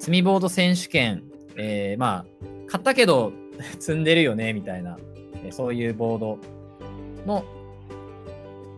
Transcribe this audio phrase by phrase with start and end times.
[0.00, 1.24] 積みボード選手権、
[1.56, 3.34] えー、まあ、買ったけど
[3.78, 4.98] 積んでるよね、みたいな、
[5.44, 6.38] えそういうボード
[7.26, 7.44] の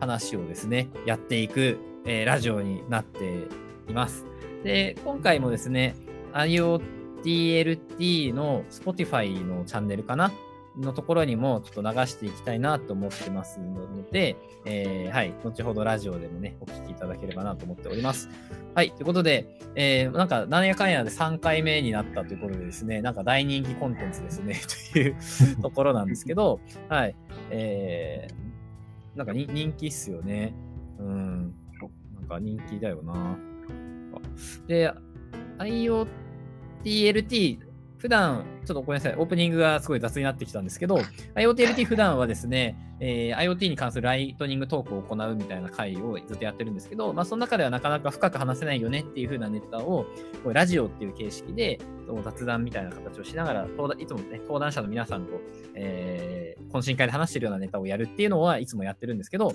[0.00, 3.46] 話をですね、やっていく、えー、ラジオになって
[3.88, 4.26] います。
[4.64, 5.94] で、今回もですね、
[6.32, 10.32] IoTLT の Spotify のチャンネルかな
[10.76, 18.28] のところにもちょっと流していきたいなと思ってますので、えー、はい、後ほどラジオでもね、お聞きいただければなと思っております。
[18.74, 24.58] はい、ということで、えー、なんか、なんやかんやで3回目になったということでですね、なんか大人気コンテンツですね、
[24.94, 25.16] という
[25.60, 26.58] ところなんですけど、
[26.88, 27.14] はい、
[27.50, 30.54] えー、なんか人気っすよね。
[30.98, 31.54] うん、
[32.14, 33.36] なんか人気だよな。
[34.66, 34.90] で、
[35.58, 37.58] IoTLT
[38.02, 40.98] 普段、ちょっとごめんなさい、オープニングがすごい雑になってきたんですけど、
[41.36, 50.06] IoTLT 普段はですね、えー、IoT に関するライトニングトークを行うみたいな回をずっとやってるんですけど、まあ、その中ではなかなか深く話せないよねっていう風なネタを、
[50.42, 51.78] こラジオっていう形式で
[52.24, 55.40] 雑談みたいな形をしながら、いつもね、登壇者の皆さんと、
[55.76, 59.52] えー、懇親会で話してるようなネタをやるっていうのはいつもやってるんですけど、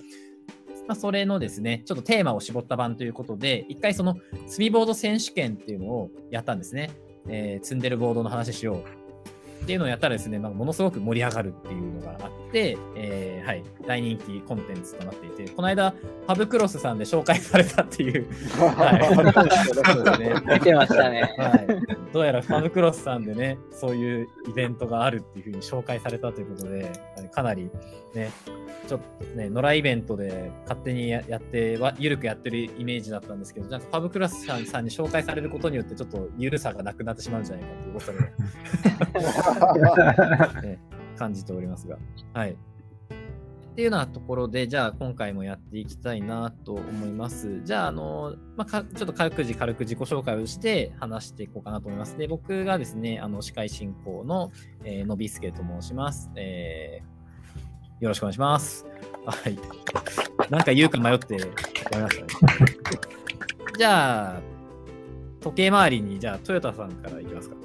[0.87, 4.15] まあ、それのですね、ちょっとテーマを絞った版ということで、一回その
[4.47, 6.91] 積みボード選手権っていうのをやったんですね。
[7.29, 9.07] えー、積んでるボードの話しよう
[9.63, 15.93] っていうのをやったらですね、まあ、ものすごく盛り上がるっていうのがあって、えー、はい、大人気コンテンツとなっていて、この間、
[16.25, 18.97] ハブクロスさんで紹介されたっていう、 は
[20.47, 21.67] い、見てましたね、はい。
[22.13, 26.89] どうやらファブクロスさんでね、そういうイベントがあるっていうふうに紹介されたということで、
[27.33, 27.69] かなり
[28.13, 28.31] ね、
[28.87, 38.13] ちょっとね、野良イベントで勝手にやっては、ゆるくやってるイメージだったんですけど、なんかファブクラスさんさんに紹介されることによって、ちょっとゆるさがなくなってしまうんじゃないかということ
[40.61, 40.79] で、 ね、
[41.17, 41.97] 感じておりますが。
[42.33, 42.51] はい。
[42.51, 42.55] っ
[43.77, 47.61] ていうようなところで、じゃあ今回もやっていきたいなと思います。
[47.63, 52.17] じゃあ、あの、まあ、ちょっと軽く軽く自己紹介をして話していこうかなと思います。
[52.17, 54.51] で、僕がですね、あの、司会進行の、
[54.83, 56.31] えー、のびすけと申します。
[56.35, 57.16] えー
[57.99, 58.85] よろしくお願いします。
[59.25, 59.57] はい。
[60.49, 61.35] なんか言うか迷って
[61.91, 62.27] 思いましたね。
[63.77, 64.41] じゃあ、
[65.41, 67.55] 時計回りに、じゃあ、トヨタさんからいきますか。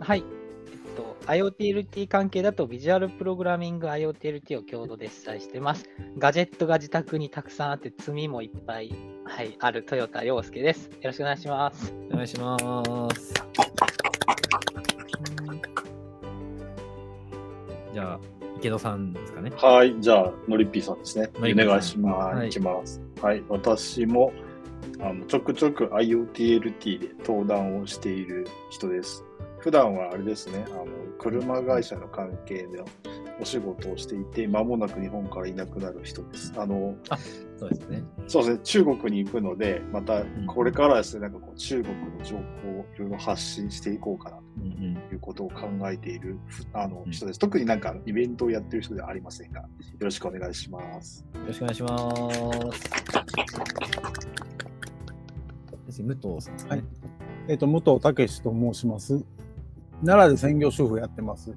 [0.00, 0.24] はい。
[0.66, 5.88] えっと、IoTLT 関係だと、ビジュアルプログラミング IoTLT を共同で主催してます。
[6.18, 8.94] ガジェットが自宅にたくさんあって、積みもいっぱい、
[9.24, 10.86] はい、あるトヨタ陽介です。
[10.86, 11.94] よろしくお願いします。
[12.10, 12.56] お願いしま
[13.14, 13.34] す。
[17.92, 19.52] じゃあ、池田さんですかね。
[19.56, 21.30] はい、じゃあ、のりっぴーさんですね。
[21.36, 22.36] お願いします。
[22.36, 23.00] はい、いきます。
[23.22, 24.32] はい、私も
[25.00, 29.24] あのちょくちょく IoTLT で登壇をしている人です。
[29.60, 30.86] 普段はあれですね、あの
[31.18, 32.82] 車会社の関係で
[33.40, 36.52] お仕事をしていて、まもなく日本からいなくなる人です。
[36.56, 37.18] あのあ
[37.58, 38.02] そうですね。
[38.26, 44.38] そうですね、中国に行くので、またこれからですね、なんかこう中国の情報をいろいろ発信していこうかな
[45.08, 46.38] ということを考えている、
[46.72, 47.38] あの人です。
[47.38, 49.68] 特になんかイベントをやってる人ではありませんが、よ
[50.00, 51.24] ろしくお願いします。
[51.34, 52.72] よろしくお願いしま
[55.92, 56.02] す。
[56.02, 56.64] 武藤さんね。
[56.68, 56.84] はい、
[57.48, 59.24] えっ、ー、と、武藤武と申します。
[60.04, 61.52] 奈良で専業主婦やってます。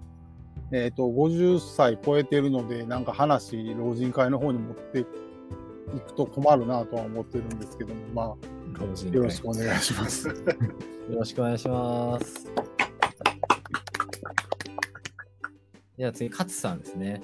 [0.74, 8.26] えっ、ー、と、50歳超えてるので、なんか話、老人会の方に持っていくと困るなとは思ってるんですけども、まあ、
[9.12, 10.30] よろしくお願いします。
[10.32, 10.36] よ
[11.10, 12.52] ろしくお願いします。
[15.98, 17.22] では次、勝さんですね。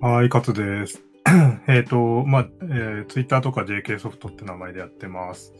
[0.00, 1.02] はい、勝です。
[1.68, 5.54] えっと、まあ、えー、Twitter とか JK ソフトって名前でやってます。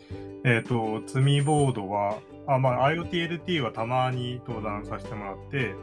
[0.45, 5.75] えっ、ー、と、積みボードは、あまあ、IoTLT はたまに登壇させてもらって、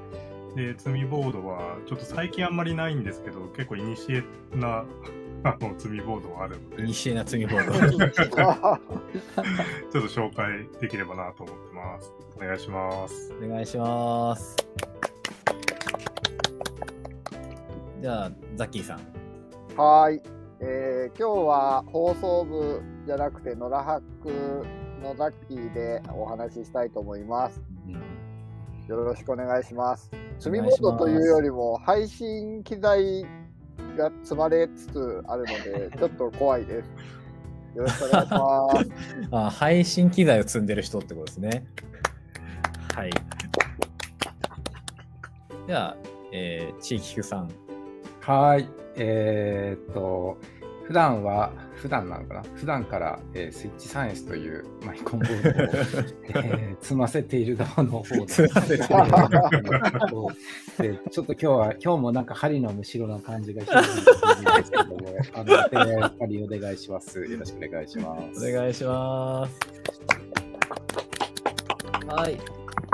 [0.56, 4.24] で、積みボードは、ちょっと最近あんまりないんですけど、結構イニシエ
[4.56, 4.86] な、
[5.44, 6.84] あの、積みボードはあるので。
[6.84, 7.74] イニシエな積みボード。
[8.10, 8.32] ちょっ
[9.92, 12.14] と紹介できればなと思ってます。
[12.38, 13.34] お願いします。
[13.44, 14.56] お願いします。
[18.02, 19.00] じゃあ、ザッキーさん。
[19.76, 20.22] はい。
[20.62, 24.66] えー、今日は放送部じゃなくて、野良ハック
[25.04, 27.75] のザッキーでお話ししたいと思います。
[28.88, 30.12] よろしくお願いします。
[30.38, 33.26] 積みボードというよりも配信機材
[33.98, 36.90] が積まれつつあるので、 ちょっと怖いです。
[37.76, 39.28] よろしくお願いします。
[39.32, 41.66] あ配信機材を積んでる人ってことですね。
[42.96, 43.10] はい。
[45.66, 45.98] では、
[46.32, 47.50] えー、地域さん。
[48.22, 48.70] はい。
[48.98, 50.38] えー、っと、
[50.88, 52.44] 普段は、普段なのかな？
[52.56, 55.54] 普段から、えー、スイッチサイエンスというマイ コンボードを、
[56.46, 58.28] えー、 積ませている側の方で、
[60.90, 63.84] でちょっと今日は、今日もなんか針のむしろな感じがしてるん
[64.58, 65.00] ですけども、
[65.34, 67.20] あの、やっぱりお願いします。
[67.20, 68.48] よろしくお願いします。
[68.48, 69.60] お願いします。
[72.08, 72.38] はい。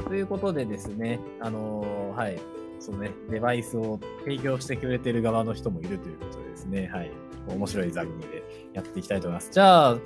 [0.07, 2.39] ということでですね、あのーはい。
[2.79, 7.11] そのね、デバイスを提供してくれてる側の人もいるということでですね、はい。
[7.47, 8.43] 面白い座組で
[8.73, 9.49] やっていきたいと思います。
[9.51, 9.97] じゃあ、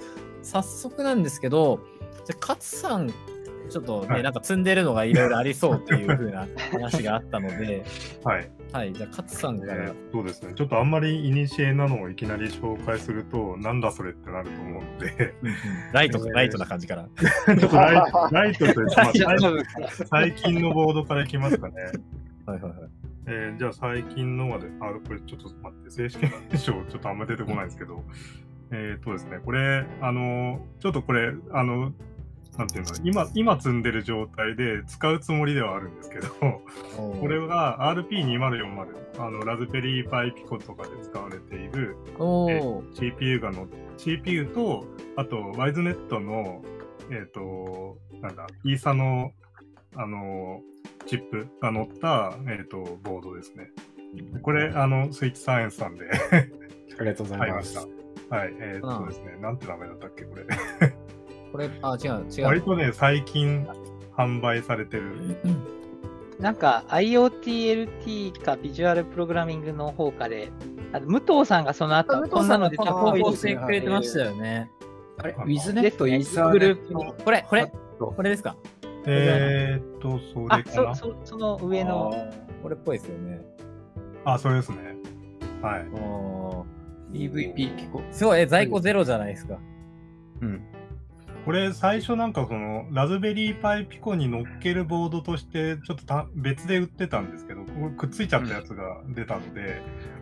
[0.41, 1.79] 早速なんですけど、
[2.25, 3.11] じゃあ、勝さん、
[3.69, 7.83] ちょっとね、はいなんか積んでるのがいろいろありそうっていう風な 話があったので、
[8.23, 8.51] はい。
[8.71, 8.93] はい。
[8.93, 9.85] じゃあ、勝さんから。
[9.85, 10.53] えーそうですね。
[10.55, 15.55] ちょっとあんまりイニシエなのをいきなり紹介すると、なんだそれってなると思うので、うんうん
[15.93, 17.07] ライト、えーライトな感じから。
[17.57, 21.73] ちょっとライトライトというか、まあ最近のボードからいきますかね。
[22.45, 23.04] はいはいはい。
[23.27, 28.03] えーじゃあ最近のまで、あ、これちょっと待って、正式名称 ちょっとあんま出てこないんですけど、
[28.71, 31.93] えっとですね、これ、あの、ちょっとこれ、あの、
[32.57, 36.27] なんていうの、今、今積んでる状態で使うつもりではあるんですけど、
[37.19, 41.97] これが RP2040、あの、ラズベリーパイピコとかで使われている
[42.93, 43.67] CPU がの、
[43.97, 44.85] CPU と、
[45.17, 46.63] あと、ワイズネットの、
[47.11, 49.33] えっ、と、なんだ、イーサの、
[49.95, 50.61] あの、
[51.05, 53.71] チップが乗った、えっ、と、ボードですね。
[54.41, 56.05] これ、あの、スイッチサイエンスさんで
[56.99, 57.77] ありがとうございます。
[58.29, 60.45] はい、えっ、とですね、なんて名前だったっけ、これ。
[61.51, 62.45] これ、あ、違う、違う。
[62.45, 63.67] 割とね、最近
[64.17, 65.37] 販売されてる。
[66.39, 70.51] なんか IoTLT かビジュアルプログラミングの方かで、
[70.91, 74.69] あの武藤さんがその後、こんなので投多分稿してくれてましたよね。
[75.17, 77.13] あれ、ウあィズネット、イーサーグループに。
[77.23, 78.57] これ、これ、とこれですか？
[79.07, 80.95] えっ、と、それあ、かな。
[80.95, 82.13] そそその上の、
[82.61, 83.41] これっぽいですよね。
[84.23, 84.77] あ、それですね。
[85.61, 85.87] はい。
[85.89, 86.65] お
[87.13, 88.01] EVP ピコ。
[88.11, 89.59] すごい、え在庫ゼロじゃないですか。
[90.41, 90.61] うん。
[91.45, 97.61] これ最初なんかそのラズベリーパイピコに乗っけるボードとしてちょっとた別で売ってたんですけど、
[97.97, 99.63] くっついちゃったやつが出たので、う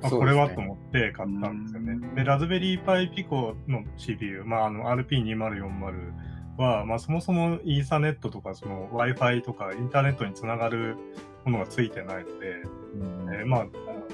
[0.02, 2.16] ですねこれはと思って買ったんですよね。
[2.16, 6.12] で、ラズベリーパイピコの CPU、まあ、あの RP2040
[6.58, 10.98] は、まあ、そもそもイーサネットとかその Wi-Fi とかインターネットにつながる
[11.46, 12.62] ものがついてないので、
[12.96, 13.34] うん。
[13.34, 13.66] えーま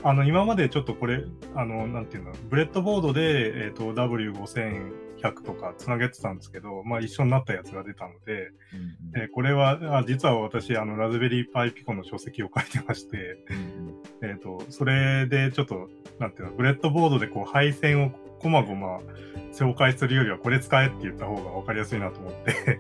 [0.04, 1.24] あ、あの、今までちょっとこれ、
[1.56, 8.52] あの、なんていうの、ブレッドボードで、えっ、と、W5100 とかつなげてたんですけど、まあ一緒になったやつが出たので、
[9.16, 13.38] えーこれは、あ実は私、あの、ラズベリーパイピコの書籍を書いてまして、
[14.24, 15.90] えっ、と、それでちょっと、
[16.20, 19.00] なんていうの、ブレッドボードでこう、配線をこまごま
[19.54, 22.80] 紹介するよりはこれ使えって言った方が分かりやすいなと思って、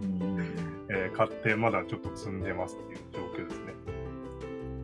[0.89, 3.73] えー買ってまだちょっと積んでますっていう状況ですね。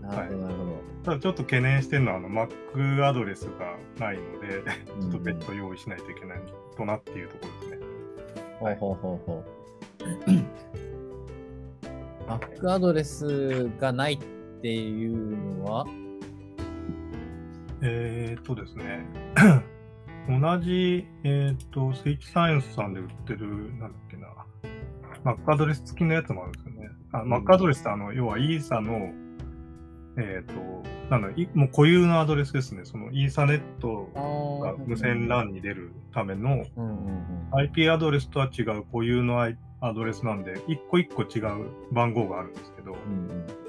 [0.01, 0.81] なるほど、なるほど。
[1.03, 4.63] ただちょっと懸念してるのは、あの、Mac アドレスがないので、
[5.01, 6.41] ちょっと別途用意しないといけない
[6.75, 7.85] となっていうところですね。
[8.59, 9.55] ほうほうほうほう。
[12.27, 14.19] Mac アドレスがないっ
[14.61, 15.85] ていうのは、
[17.81, 19.05] えー、っとですね、
[20.27, 24.27] 同じ、えーっと、スイッチサイエンスさんで売ってる、なんだっけな、
[25.23, 26.89] Mac アドレス付きのやつもあるんですよね。
[27.11, 29.11] あ Mac アドレスって、あの、要はイーサの、
[30.17, 32.85] えーっと、なんだいもう固有のアドレスですね。
[32.85, 34.09] そのイーサネット
[34.61, 36.65] が無線 LAN に出るための。
[37.51, 43.65] IP アドレスとは違う固有のアドレスなんで、一個一個違う番号があるんですけど、うんうん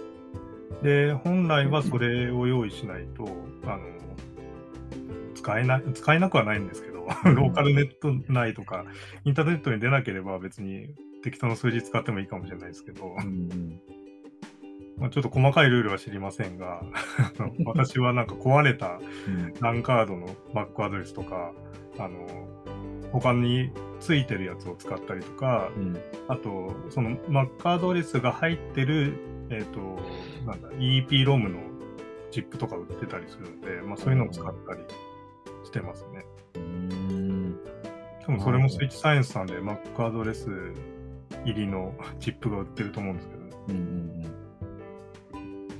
[0.83, 3.27] で、本来はそれを用意しないと、
[3.65, 3.85] あの、
[5.47, 8.85] 使えない、使えなくはないんですけど、 ローカルネット内とか、
[9.25, 10.89] インターネットに出なければ別に
[11.23, 13.81] 適当な数字使ってもいいかもしれないですけど、うんうん。
[14.99, 16.83] まあ、ちょっと細かいルールは知りませんが、
[17.65, 19.55] 私はなんか壊れたうん。
[19.61, 21.53] ランカードのバックアドレスとか、
[21.99, 22.27] あの、
[23.13, 25.97] 他についてるやつを使ったりとか、うん。
[26.27, 29.15] あと、その Mac アドレスが入ってる、
[29.51, 29.79] えっ、と、
[30.45, 31.61] なんだ、EEPROM の
[32.33, 34.81] チップとか売ってたりするので、まあそういうのを使ったり。
[34.81, 35.06] し
[35.77, 36.25] てますね。
[36.57, 37.61] うん。
[38.23, 40.49] 多分それもスイッチサイエンスさんで Mac アドレス
[41.45, 44.17] 入りの チップが売ってると思うんですけど、うんうん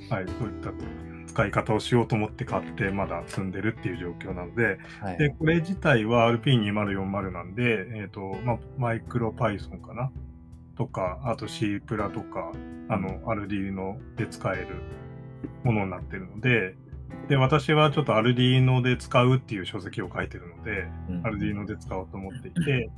[0.09, 0.71] はい、そういった
[1.27, 5.17] 使い方をしようと思って買ってまだ積んでるっていう状況なので、うんはい。
[5.17, 10.11] で、これ自体は RP2040 なんで、えっ、と、まあ、マイクロ Python かな？
[10.77, 12.51] とか、あと C プラとか、
[12.87, 14.67] あの、アルディーノで使える
[15.63, 16.75] ものになってるので、
[17.27, 22.89] で、私はちょっとアルディーノで使うっていう書籍を書いてるので、うんアルディーノで使おうと思っていて、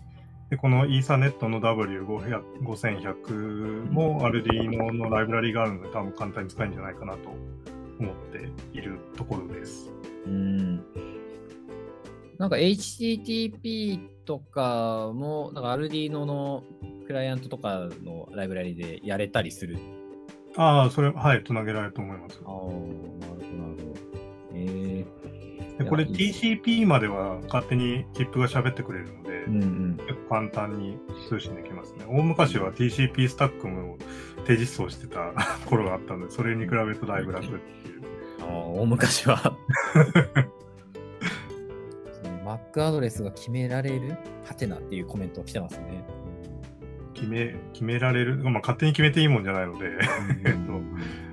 [0.50, 7.30] で、このイーサネットの W5100 もアルディーノのライブラリがあるので、多分簡単に使えるんじゃないかなと
[8.00, 9.92] 思っているところです。
[10.26, 10.84] うん
[12.38, 16.64] なんか HTTP とかも、なんか Arduino の
[17.06, 19.78] クライアントとかのライブラリでやれたりする。
[20.56, 22.40] ああ、それ、はい、つなげられると思います。
[22.46, 22.78] ああ、なるほど、なる
[23.78, 24.09] ほど。
[24.70, 25.06] え
[25.80, 29.98] でこれ TCP までは勝手に切符が喋ってくれるので、うんうん。
[30.08, 30.98] 結構簡単に
[31.30, 32.06] 通信できますね。
[32.08, 33.98] 大昔は TCP スタックも
[34.46, 35.32] 低実装してた
[35.70, 37.62] 頃があったので、それに比べるとだいぶ楽っていう。
[38.42, 38.48] あー
[38.82, 39.56] 大昔は。
[42.46, 44.18] Mac アドレスが決められる？
[44.46, 46.04] はてなっていうコメント来てますね。
[47.14, 49.92] 決め、決められる、まあ勝手に決めていいもんじゃないので、
[50.46, 50.82] えっと、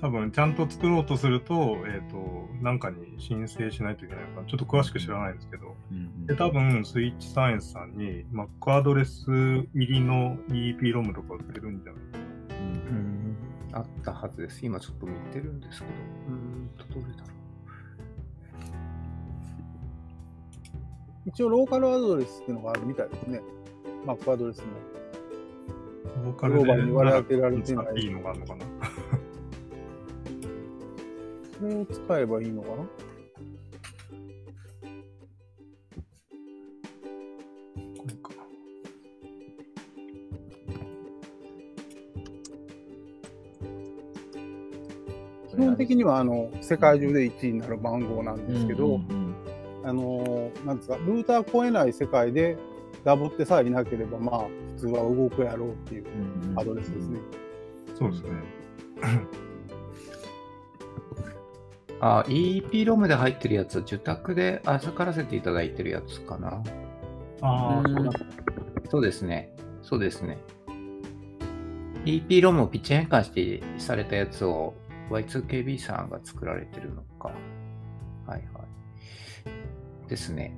[0.00, 4.46] 多分ちゃんと作ろうとすると、えっ、と、なんかに申請しないといけないのかな。
[4.46, 12.02] ちょっと詳しく知らないんですけど、うんで、多分、スイッチサイエンスさんに Mac アドレス入りの EEPROM とか売ってるんじゃない？
[12.12, 12.54] かな。
[12.90, 13.36] うん
[13.72, 14.64] あったはずです。
[14.64, 15.92] 今ちょっと見てるんですけど。
[16.28, 17.26] うーんと、どれだろ
[21.26, 23.40] 一応ローカルアドレスっていうのがあるみたいですね。
[24.06, 24.64] Mac アドレスの。
[26.24, 28.64] ローカルグローバルに割り当てられでてないいいのがあるのかな。
[31.58, 32.76] それを使えばいいのかな？
[32.76, 32.88] こ
[38.06, 38.30] れか
[45.50, 49.26] 基本的にはあの世界中で1位になる番号なんですけど、うんうん
[49.84, 52.58] あのなんですか、ルーター超えない世界で
[53.04, 54.40] ダブってさえいなければ、まあ、
[54.74, 56.04] 普通は動くやろうっていう
[56.56, 57.20] アドレスですね。
[57.96, 58.30] そうですね。
[62.00, 66.62] あ、EEPROM で入ってるやつは受託で預からせていただいてるやつかな。
[67.42, 68.10] ああ、うん
[68.88, 69.54] そうですね。
[69.82, 70.38] そうですね。
[72.04, 74.74] EEPROM をピッチ変換してされたやつを
[75.10, 77.30] Y2KB さんが作られてるのか。
[78.26, 80.08] はいはい。
[80.08, 80.54] ですね。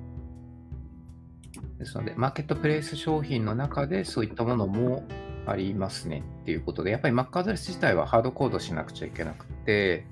[1.79, 5.03] ですので、マーケットプレイス商品の中でそういったものも
[5.47, 10.05] ありますねっていうことで、やっぱり Mac アドレス自体はハードコードしなくちゃいけなくて、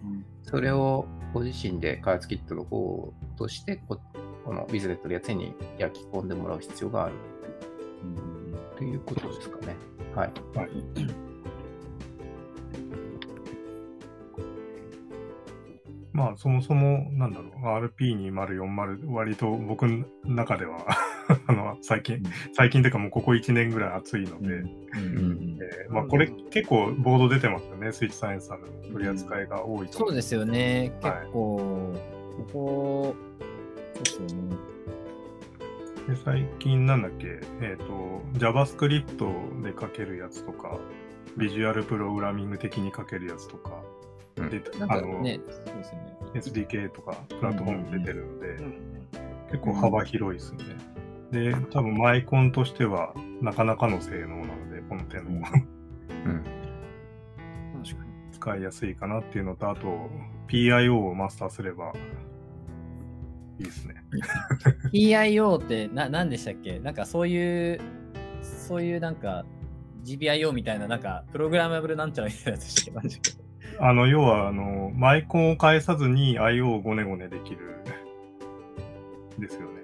[0.43, 3.99] それをご自身で開発キットの方としてこ、
[4.45, 7.15] このビズネットのやつに焼き込んでもらう必要がある
[8.77, 9.75] ということですかね。
[10.15, 10.31] はい。
[10.55, 11.27] はい。
[16.13, 20.79] まあ、そもそも、なんだろう、RP2040、割と僕の中では
[21.45, 24.65] あの、最近、最近というかもうここ1年ぐらい暑いので、うん
[24.95, 29.97] うんえーまあ、これ結構ボード出てますよね、スイッチサイエンスさんの取り扱いが多いと。
[29.97, 30.93] 思そうですよね。
[31.01, 31.27] 結はい。
[31.31, 31.93] 構、
[32.37, 33.15] ここ、
[33.95, 34.55] そうですよね。
[36.07, 40.77] で最近なんだっけ、えっ、と、JavaScript で書けるやつとか、
[41.35, 43.81] ビジュアルプログラミング的に書けるやつとか、
[44.37, 44.49] うん。
[44.49, 46.17] でなんあの、かね、そうですよね。
[46.67, 48.97] SDK とかプラットフォーム出てるので、うん
[49.49, 50.59] 結構幅広いですね。
[51.31, 54.53] で、多分マイコンとしてはなかなかの性能な
[54.89, 55.41] この手のうん。
[55.41, 55.53] 確
[57.97, 58.07] かに。
[58.31, 60.09] 使いやすいかなっていうのと、あと
[60.47, 61.91] PIO をマスターすれば
[63.59, 63.95] いいですね。
[64.93, 66.79] PIO ってな何でしたっけ？
[66.79, 67.81] なんかそういう、
[68.41, 69.45] そういうなんか
[70.05, 73.37] GPIO みたいな、なんかプログラマブルなんちゃらみたいなやつでしたっけ？
[73.79, 77.83] あの、要は、あの、マイコンを返さずに IO をゴネゴネできる、
[79.37, 79.83] ですよね。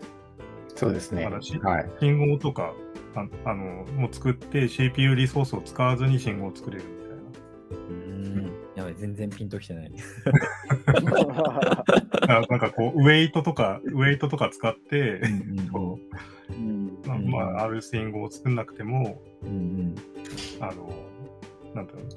[0.75, 1.25] そうですね。
[1.25, 1.91] はい。
[1.99, 2.73] 信号とか、
[3.15, 7.15] ああの、もう作って CPU リソースを使わずに信号を作れるみたいな。
[7.15, 8.53] うーん。
[8.75, 9.91] やばい、全然ピンときてない。
[12.27, 15.21] あなんかこう、ウェイトとか、ウェイトとか使って、
[15.71, 15.99] こ
[16.49, 19.95] うんうまあ、まあ、ある信号を作んなくても、うんうん
[20.59, 20.89] あの、
[21.75, 22.09] なんていうの、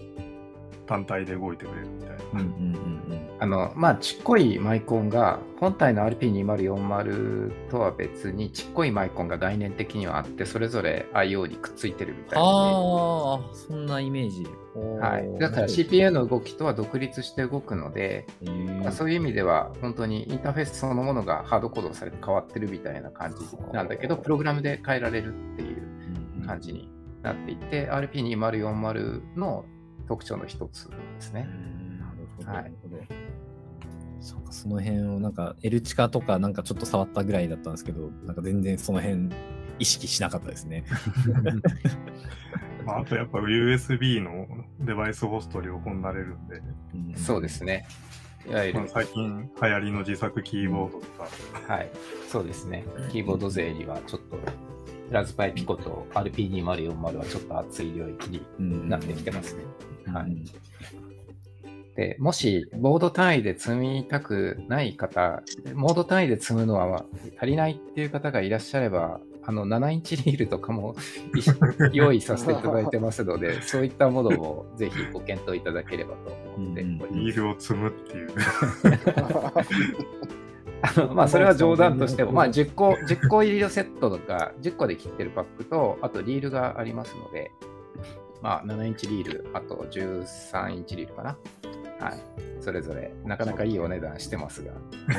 [0.87, 2.17] 単体で動いてくれるみたいな。
[2.35, 2.97] うんうんうん
[3.39, 12.41] あの、まあ、ちっこいマイコンが、本体の RP2040 とは別に、ちっこいマイコンが概念的にはあって、それぞれ IO にくっついてるみたいな、ね。
[12.41, 14.47] ああ、そんなイメージ。
[15.01, 15.39] はい。
[15.39, 18.27] だから CPU の動きとは独立して動くので、
[18.83, 23.39] まあそういう意味では、本当にインターフェースそのものがハードコードされて変わってるみたいな感じ
[23.73, 26.91] なんだけど、プログラムで変えられるっていう感じに
[27.23, 29.67] なっていて、RP2040 の
[30.07, 31.49] 特徴の一つですね。
[31.99, 32.51] なるほど。
[32.51, 32.73] はい
[34.27, 39.29] そうか、その辺をなんか、エルチカとかなんかちょっと触ったぐらいだったんですけど、なんか全然その辺
[39.79, 40.85] 意識しなかったですね。
[42.85, 44.47] まあ、あとやっぱ USB の
[44.81, 46.63] デバイスホスト両方になれるんで、
[47.17, 47.87] そうですね。
[48.49, 51.29] いわゆるまあ、、最近流行りの自作キーボードとか、
[51.69, 51.91] はい。
[52.29, 52.85] そうですね。
[53.11, 54.39] キーボード勢にはちょっと、
[55.11, 59.65] ラズパイピコと RP2040 はちょっと熱い領域になってきてますね。
[60.13, 60.37] はい。
[61.97, 65.43] で、もし、ボード単位で積みたくない方、
[65.75, 67.07] モード単位で積むのは
[67.39, 70.97] 足りないっていう方がいらっしゃれば、あの、7インチリールとかも
[71.95, 77.15] 用意させていただいてますので、そういったものもぜひご検討いただければと思っております。
[77.15, 78.31] リールを積むっていう。
[80.83, 87.51] あのまあそれは冗談としても、まあ10個、 10個入りのセットとか、10個で切ってるパックと、あとリールがありますので、
[88.43, 91.37] まあ7インチリール、あと13インチリールかな。
[91.99, 92.21] はい。
[92.61, 94.73] それぞれ、なかなかいいお値段してますが。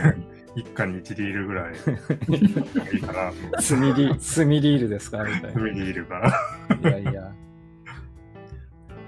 [0.56, 1.74] 一家に1リールぐらい
[2.94, 3.62] いいかなと。
[3.62, 5.24] スミリ、スミリールですか？
[5.24, 6.80] みたいスミリールかな。
[6.92, 6.98] な。
[6.98, 7.22] いやいや。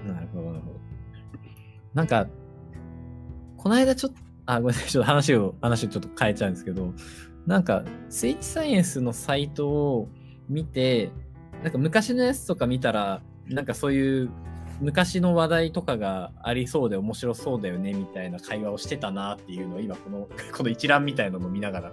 [0.06, 0.80] なるほど、なるほど。
[1.94, 2.26] なんか、
[3.56, 6.92] この間ちょっと、あ、ごめんなさい、ちょっと話を、話をちょっと変えちゃうんですけど、
[7.46, 10.08] なんか、スイッチサイエンスのサイトを
[10.48, 11.10] 見て、
[11.62, 14.30] なんか昔のやつとか見たら、なんかそういう
[14.80, 21.92] 昔の話題とかがありそうで面白そうだよねみたいな会話をしてたなっていうのを今この、 この一覧みたいなのを見ながら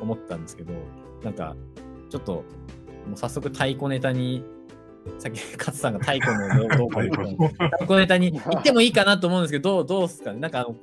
[0.00, 0.72] 思ったんですけど、
[1.22, 1.54] なんか、
[2.10, 2.32] ちょっと、
[3.06, 4.42] もう早速太鼓ネタに、
[5.18, 10.40] さっき勝さんが太鼓のどうどうこう太鼓ネタに行ってもいいかなと思うんですけど、どうどうですかね？
[10.40, 10.74] なんかあの、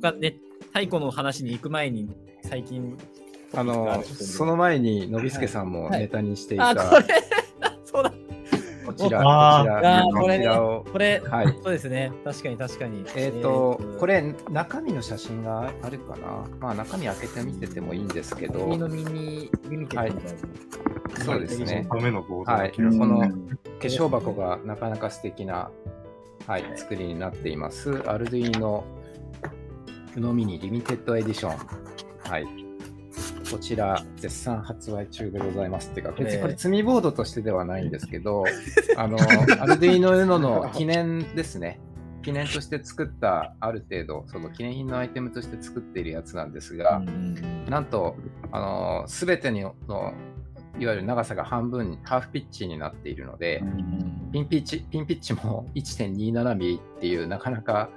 [0.00, 0.36] 他ね、
[0.68, 2.10] 太鼓の話に行く前に
[2.42, 2.96] 最近、
[3.54, 7.04] あの、その前に、のびすけさんもネタにしていた、あ、これ、
[7.84, 8.12] そうだ、
[8.84, 11.58] こちら、こちら、これねちらをこれ、はい。
[11.62, 12.12] そうですね。
[12.24, 13.04] 確かに確かに。
[13.16, 16.44] えっ、と、これ、れ、中身の写真があるかな？
[16.60, 18.60] まあ、中身開けてみててもいいんですけど。
[18.60, 20.38] 君、のミニ、ミニケットみたいな。
[21.24, 21.86] そうですね。
[21.90, 23.28] ためのボードはい、この化
[23.80, 25.70] 粧箱がなかなか素敵な、
[26.46, 28.02] はい、作りになっています。
[28.08, 28.84] アルドゥイの
[30.16, 32.30] ウノミニリミテッドエディション。
[32.30, 32.46] はい。
[33.50, 35.90] こちら、絶賛発売中でございます。
[35.90, 38.44] っていうか、別にこれ、積みボードとしてではないんですけど、
[38.96, 39.18] あの、
[39.60, 41.80] アルドゥイノウノの記念ですね。
[42.22, 47.02] 記念として作った、ある程度、その記念品のアイテムとして作っているやつなんですが、
[47.68, 48.16] なんと、
[48.50, 50.14] あのすべてのの
[50.78, 54.30] いわゆる長さが半分、ハーフピッチになっているので、うん。
[54.32, 57.90] ピンピッチピンピッチも 1.27ミリっていう、なかなか、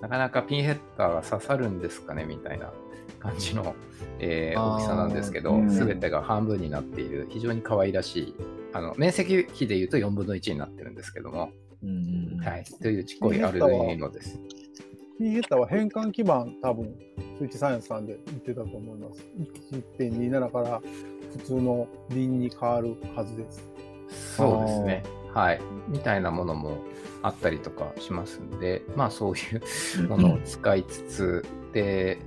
[0.00, 2.72] なかなかピンヘッダーが刺さるんですかねみたいな
[3.18, 3.74] 感じの、
[4.18, 5.70] えー大きさなんですけどう、ん。
[5.70, 8.34] すべてが半分になっている、非常に可愛らしい、
[8.72, 11.50] あの面積比でいうと4分の1になってるんですけども、
[12.44, 14.38] はい、というちっこいアルドゥイーノです。
[15.18, 16.94] ピーヘッダーは変換基板、多分
[17.38, 19.22] スイッチサイエンスさんで言ってたと思います。
[19.98, 20.80] 1.27から
[21.30, 23.70] 普通の輪に変わるはずです。
[24.36, 25.02] そうですね。
[25.32, 25.60] はい。
[25.88, 26.78] みたいなものも
[27.22, 29.40] あったりとかしますんで、まあそうい
[30.04, 32.18] うものを使いつつ、 で、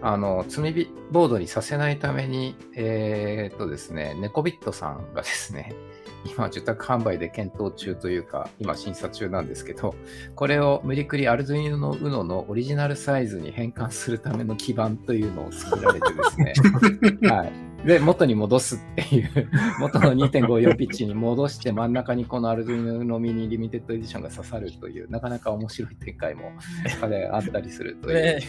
[0.00, 5.74] あの、積みビボードにさせないために、えーっとですね、ネコビットさんがですね、
[6.24, 9.94] 今受託販売で検討中というか、今審査中なんですけど、
[10.36, 16.54] これを無理くりアルドゥイノの UNO のオリジナルサイズに変換するための基板というのを作られてですね、
[17.28, 17.71] はい。
[17.84, 26.52] で、元に戻すっていう、 元の2.54ピッチに戻して真ん中にこのアルドゥイノのミニリミテッドエディションが刺さるという、なかなか面白い展開も
[27.00, 28.40] 彼あったりするいう。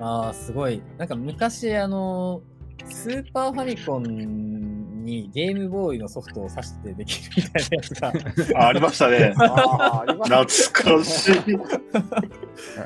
[0.00, 0.82] ああ、すごい。
[0.98, 2.42] なんか昔、あの、
[2.86, 9.34] スーパーファミコンにゲームボーイのソフトを挿してできるみたいなやつが、 あありましたね。
[9.36, 11.32] あーあります懐かしい。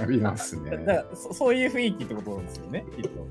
[0.01, 0.85] ありますだかね。
[0.87, 3.27] らそそういう雰囲気ってことなんですよね、きっと。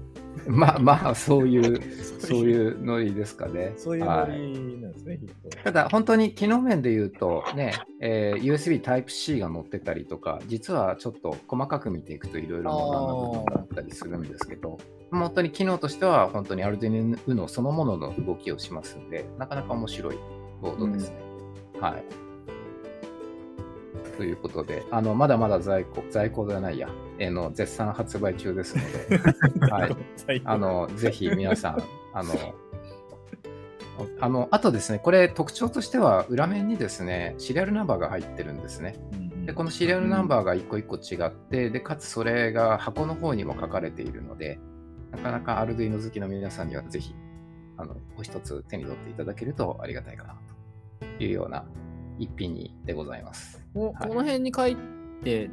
[0.48, 1.82] まあまあ、そういう、
[2.20, 3.74] そういうノリですかね。
[3.78, 5.50] そういうノはいリなんですね、きっと。
[5.64, 14.78] ただ、本当に機能面で言うと、ね、えー USB Type-C が載ってたりとか、実はちょっと細かく見ていくといろいろな部分があったりするんですけど、
[15.12, 20.18] 本当に機能としては、本当に Arduino Uno そのものの動きをしますんで、なかなか面白い
[20.62, 21.18] ボードですね。
[21.80, 22.04] はい。
[24.18, 26.90] ということで、あのまだまだ在庫、在庫じゃないや、
[27.20, 29.96] えーの絶賛発売中ですので、 はい。
[30.46, 32.34] あの、ぜひ皆さん、 あの、
[34.20, 38.96] あの、あとですね、これ特徴としては、裏面にですね、シリアルナンバーが入ってるんですね。
[39.46, 44.60] で、このシリアルナンバーが一個一個違って、で、かつそれが箱の方にも書かれているので、
[45.12, 47.14] なかなかアルドゥイノ好きの皆さんにはぜひ、
[47.78, 50.36] あの、お一つ手に取っていただけるとありがたいかな
[51.18, 51.66] というような
[52.20, 53.66] 一品にでございます。
[53.74, 54.78] こはいこの辺に書い
[55.24, 55.50] て、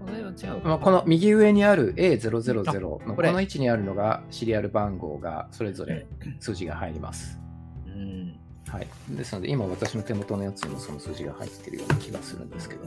[0.00, 0.68] この辺は違うか。
[0.68, 6.06] まあ、この右上にある A000 のこの位置にあるのがシリアル番号がそれぞれ
[6.40, 7.38] 数字が入ります。
[7.86, 8.36] うん。
[8.66, 12.86] はい、ですので、今私の手元のやつにもその数字が入ってるような気がするんですけど、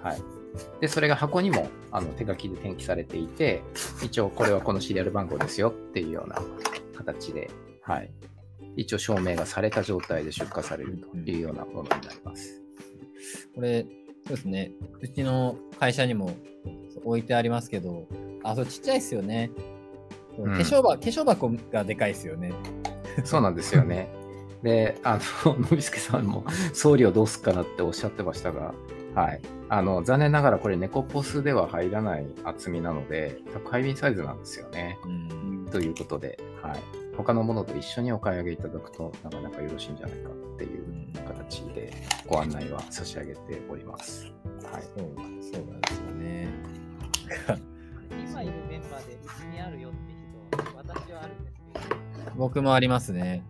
[0.00, 0.22] はい、
[0.80, 3.62] でそれが箱にもあの手書きで転記されていて、
[4.02, 6.40] 一応これはこのシリアル番号ですよっていうような
[6.96, 7.50] 形で、
[7.82, 8.10] はい、
[8.76, 12.62] 一応証明がされた状態で出荷されるというようなものになります。
[13.54, 13.84] これ、
[14.26, 14.72] そうですね。
[15.00, 16.30] うちの会社にも
[17.04, 18.06] 置いてありますけど、
[18.42, 19.50] あ、それちっちゃいですよね。
[20.38, 22.52] ん化粧箱、化粧箱がでかいですよね。
[23.24, 24.08] そうなんですよね。
[24.62, 28.74] で、あの、のびすけさんも送料どうすっかなっておっしゃってましたが、
[29.14, 29.40] はい。
[29.68, 34.98] あの、残念ながらこれネコポスでは入らない厚みなので、宅配便サイズなんですよね。
[35.04, 37.05] うんということで、はい。
[37.16, 40.84] 他のものと一緒にお買い上げいただくとなかなかよろしいんじゃないかっていう
[41.26, 41.92] 形で
[42.26, 44.26] ご案内は差し上げております。
[44.70, 44.82] はい。
[44.96, 45.62] そうそうなんですよ
[46.18, 46.48] ね。
[48.30, 49.98] 今いるメンバーでうちにあるよって
[50.62, 52.32] 人、私はあるんですけど。
[52.36, 53.44] 僕もありますね。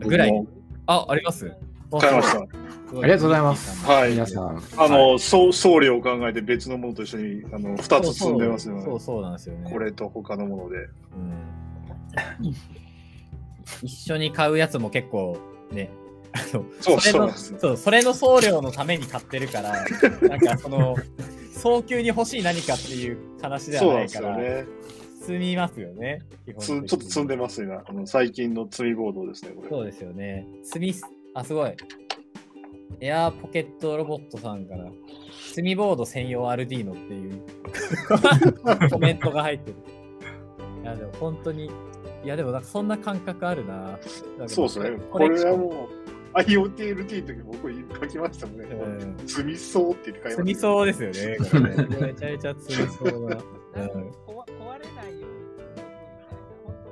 [0.00, 0.46] ぐらい
[0.86, 1.52] あ、あります？
[2.00, 2.38] 買いました。
[2.38, 3.86] あありがとうございます。
[3.86, 4.62] はい皆さん。
[4.78, 8.82] あの、はい送送料を考えて別のものと一緒にあの2つ積んでますよね。
[8.82, 9.70] そうそうなんですよね。
[9.70, 10.76] これと他のもので。
[10.78, 10.80] う
[11.18, 11.58] ん
[13.82, 15.38] 一緒に買うやつも結構
[15.72, 15.90] ね、
[16.32, 19.84] あのそうそれのそうそうそれの送料のために買ってるから、
[20.28, 20.96] なんかその、
[21.52, 24.66] 早急に欲しい何かっていう話ではないから、ね。
[25.20, 26.22] 積みますよね、
[26.58, 27.78] ちょっと積んでますよね。
[27.84, 29.68] あの最近の積みボードですね、これ。
[29.68, 30.46] そうですよね。
[30.62, 31.02] 積みす、
[31.34, 31.74] あ、すごい。
[33.00, 34.86] エアーポケットロボットさんから、
[35.50, 37.42] 積みボード専用アルディーノっていう
[38.90, 39.76] コメントが入ってる。
[40.82, 41.70] いや、でも本当に、
[42.24, 43.98] いや、でもなんかそんな感覚あるな。
[44.38, 44.90] なそうですね。
[45.10, 45.88] これはも
[46.34, 48.64] う IoTLT の時僕書きましたもんね。
[48.64, 50.60] うん積みそうって書い積みました。
[50.60, 51.36] そうですよね。
[52.00, 53.36] めちゃめちゃ積みそうだ。
[53.78, 53.88] な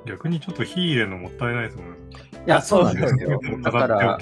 [0.05, 1.97] 逆にちょっと火入れるのもったいないですもんね。
[2.45, 3.39] いや、そうなんですよ。
[3.61, 4.17] だから。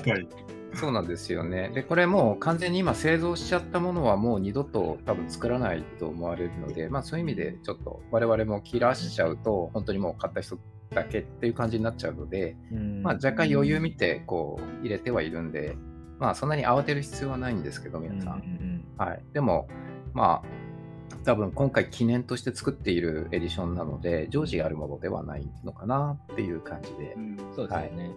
[0.73, 1.69] そうなんですよね。
[1.73, 10.59] で、これもう完全に今製造しちゃったものはもう二度と多分作らないと思われるので、まあそういう意味でちょっと我々も切らしちゃうと、本当にもう買った人
[10.91, 15.75] だけっていう感じになっちゃうので、うんまあ若干余裕見てこう入れてはいるんで、
[16.19, 18.37] まあそんなに慌てる必要はないんですけど、皆さん。
[18.39, 19.23] んはい。
[19.33, 19.67] でも、
[20.13, 28.11] まあ、多分今回記念として作っているエディションなので、常時あるものではないのかなっていう感じでう、んそうですよね。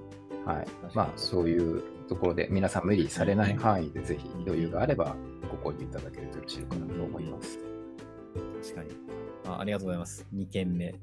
[0.45, 0.95] はいかに。
[0.95, 5.17] まあ、そういうところで、皆さん無理されない範囲で、ぜひ余裕があれば、
[5.63, 7.59] ご購入いただけるとよろしいかなと思います。
[8.63, 9.08] 確かに。
[9.55, 10.27] あありがとうございます。
[10.35, 10.95] 2件目。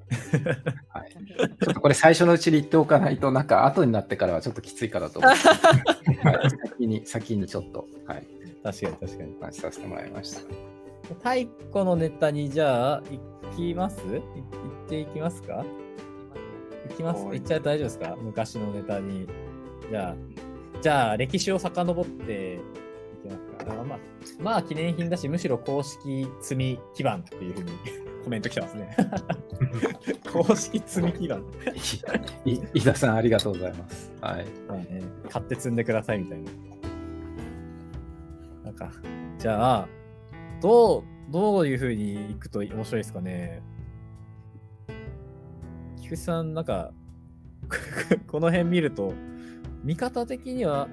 [0.89, 1.11] はい。
[1.65, 5.47] ちょっとこれ最初のうちに言っておかないと、なんか後になってからはちょっときついかなと思って、
[6.27, 8.27] はい、先に、先にちょっと、はい、
[8.63, 9.35] 確かに確かに。
[9.41, 10.41] 話しさせてもらいました。
[11.31, 14.01] 太古のネタにじゃあ、いきます？
[14.01, 14.21] いいっ
[14.87, 15.65] ていきますか？
[16.89, 17.23] いきます？
[17.25, 18.15] はいいっちゃうと大丈夫ですか？
[18.21, 19.27] 昔のネタに。
[19.89, 20.15] じゃあ、
[20.81, 23.71] じゃあ、歴史を遡っていきますか。
[23.81, 23.99] あまあ、
[24.39, 27.71] まあ、記念品だし、むしろ公式積み基盤っていうふうに
[28.25, 28.97] コメント来てますね。
[30.33, 31.43] 公式積み基盤。
[32.43, 34.11] い飯田さん、ありがとうございます。
[34.19, 34.45] はい。
[34.67, 36.51] まあね、買って積んでくださいみたいな。
[38.63, 38.91] なんか、
[39.37, 39.87] じゃあ、
[40.59, 43.61] どう、どういう風にいくと面白いですかね。
[45.97, 46.91] 菊池さん、なんか、
[48.25, 49.13] この辺見ると、
[49.83, 50.89] 見方的には、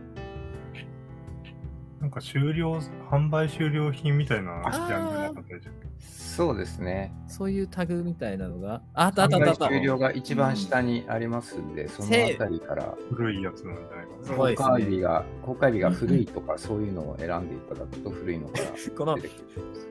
[1.99, 2.79] なんか終了、
[3.11, 5.71] 販売終了品みたいなジャンルなかったでしょ
[6.03, 7.13] そうですね。
[7.29, 9.69] そういうタグみたいなのが、ああったあったあった。
[9.69, 14.37] 終了が一番下にありますんで、そのあたりから、古いやつなんじゃないかな。
[14.37, 18.65] 公開日が、公開日が古いとか、そういうのを選んでいただくと、古いのから
[18.97, 19.19] この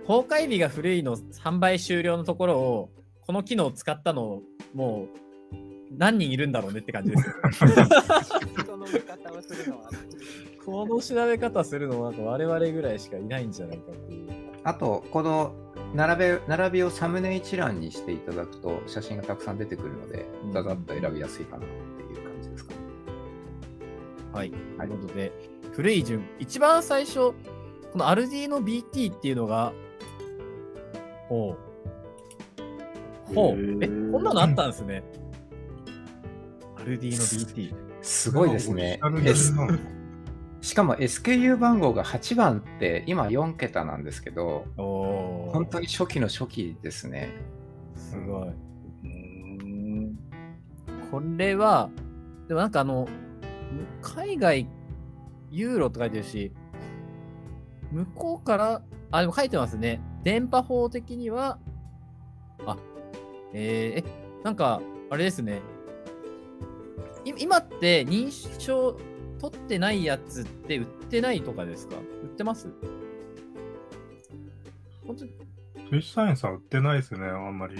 [0.07, 2.89] 公開日が古いの販売終了のところを、
[3.21, 4.41] この機能を使ったの、
[4.73, 5.55] もう、
[5.95, 7.35] 何人いるんだろうねって感じですよ。
[8.57, 9.89] 人の見方をするのは。
[10.65, 14.29] この調べ方するのはなんか我々ぐらいしかいないんじゃないかっていう。
[14.63, 15.53] あと、この
[15.93, 22.79] 並べ並びをサムネ一覧にしていただくと、写真がたくさん出てくるのでうん、ざざっと選びやすいかなっていう感じですかね。
[24.33, 24.51] はい。
[24.77, 25.31] はいということで、
[25.73, 27.35] 古い順、一番最初、こ
[27.95, 29.73] のアルディーノ BT っていうのが、
[31.27, 31.57] ほ
[33.29, 33.33] う。
[33.33, 33.83] ほう。
[33.83, 35.03] え、こんなのあったんですね。
[36.77, 37.91] アルディーノ BT。
[38.01, 38.99] すごいですね
[40.61, 47.29] しかも SKU 番号が8番って、今4桁なんですけど、本当に初期の初期ですね。
[47.95, 48.47] すごい。
[49.03, 50.19] うん
[51.09, 51.89] これは、
[52.47, 53.07] でもなんかあの、
[54.01, 54.67] 海外、
[55.49, 56.51] ユーロって書いてるし、
[57.91, 59.99] 向こうから、あ、でも書いてますね。
[60.23, 61.57] 電波法的には、
[62.67, 62.77] あ、
[63.53, 65.61] えー、え、なんか、あれですね。
[67.25, 68.97] い今って認証
[69.41, 71.95] 取ってないやつって売ってないとかですか？
[71.95, 72.67] 売ってます？
[75.07, 75.31] 本当に。
[75.89, 77.75] スイッチサイエンスは売ってないですね、あんまり。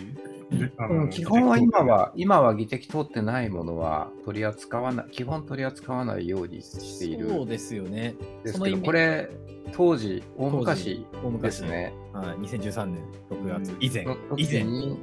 [1.12, 7.30] 基本は今は、今は技的通ってないものは取り扱わない、基本取り扱わないようにしている。
[7.30, 8.15] そうですよね。
[8.43, 9.30] ですけど、これ、
[9.71, 11.93] 当時、大昔大昔ですね。
[12.12, 14.04] はい、2013年6月、以前。
[14.04, 14.63] の、以前。
[14.63, 15.00] 時に、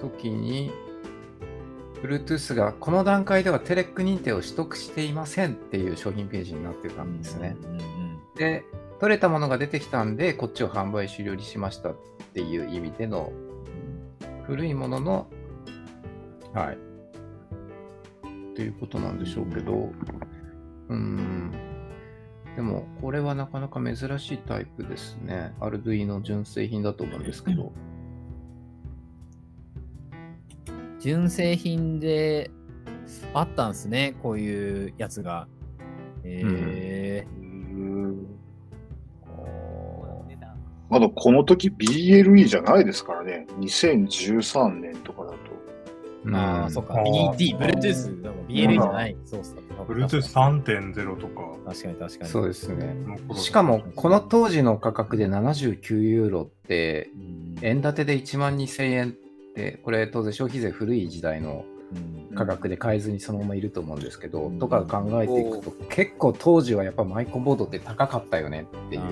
[0.00, 0.70] 時に、
[2.04, 7.56] Bluetooth がこの段階ではテレック認定を取得していませんっていう商品ページになってたんですね。
[7.62, 8.04] うんうんうん
[8.36, 8.64] で、
[9.00, 11.96] 取れたものが出てきたんで、こっちを販売終了にしましたっ
[12.34, 13.32] ていう意味での、
[14.46, 15.26] 古いものの、
[16.52, 16.78] はい。
[18.56, 19.92] ということなんでしょうけど、
[20.88, 21.52] うーん。
[22.56, 25.54] でも、これはなかなか珍しいタイプですね。
[25.60, 27.72] アルドゥイの純正品だと思うんですけど。
[31.04, 32.50] 純正品で
[33.34, 35.46] あったんですね、こういうやつが。
[36.24, 37.26] え
[40.88, 43.46] まだこの時 BLE じゃないですからね。
[43.58, 45.36] 2013年とかだと。
[46.24, 46.94] ー、ああ、そっか。
[46.94, 49.16] あー BD、Bluetooth、でも BLE じゃない。
[49.26, 49.58] そうそう。
[49.86, 52.30] Bluetooth3.0 とか確かに確かに。
[52.30, 52.96] そうですね。
[53.34, 59.23] しかも、この当時の価格で79ユーロって、うん円建てで1万2000円って、
[59.82, 69.02] これ当然消費税古い時代のうん価格で買えずにそのままいると思うんですけど、うんとか考えていくと、結構当時はやっぱマイコンボードって高かったよねっていう、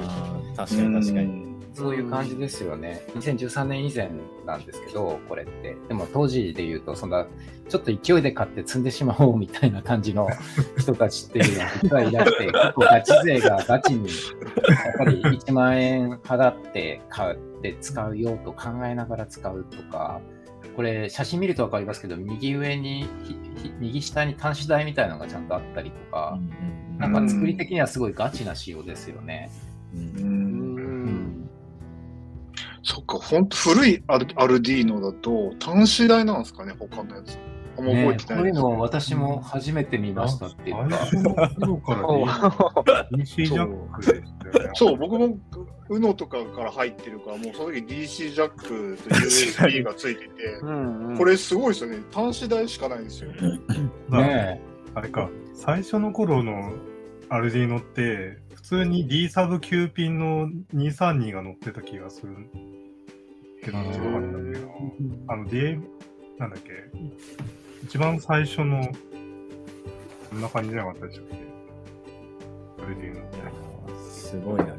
[0.56, 1.26] 確かに確かに。
[1.26, 1.52] に。
[1.74, 3.02] そういう感じですよね。
[3.14, 4.10] 2013年以前
[4.44, 5.76] なんですけど、これって。
[5.88, 7.26] でも当時で言うと、そんな、
[7.68, 10.28] ちょっと勢いで買って積んでしまおうみたいな感じの
[10.76, 20.20] 人たちっていうのは実はいなくて、結構ガチ勢がガチに、やっぱり1万円払って買って使うよと考えながら使うとか、
[20.74, 23.06] これ写真見ると分かりますけど、右上に、
[23.78, 26.38] 右下に端子台みたいなのがちゃんとあったりとか、
[26.98, 29.50] なんか作り的にはすごいガチな仕様ですよね。
[29.94, 31.50] うんううんん。
[32.82, 37.38] そっか、ほんと古いアルアルディーノだと端子台なんですかね、他のやつ。
[37.78, 41.06] あんま覚えこういうのを私も初めて見ましたっていうか。
[41.06, 41.16] 最初
[41.60, 44.70] の頃から DC ジャックでしたよね。
[44.74, 45.38] そう、僕も
[45.88, 51.16] UNO とかから入ってるから、もうその時 DC ジャックと USB がついてて、 うんうん。
[51.16, 51.98] これすごいですよね。
[52.12, 53.32] 端子台しかないんですよ。
[54.10, 54.60] ね
[54.94, 56.72] あれか、最初の頃の
[57.28, 62.36] アルディーノって、普通に D サブ9ピンの232が乗ってた気がする
[63.64, 64.70] けど、ったんだけど、
[65.28, 65.78] あの D、
[66.38, 66.70] なんだっけ、
[67.84, 68.80] 一番最初の、
[70.30, 71.36] こんな感じじゃなかったでしたっけ？
[72.82, 73.38] アルディーノって。
[74.10, 74.76] すごいな。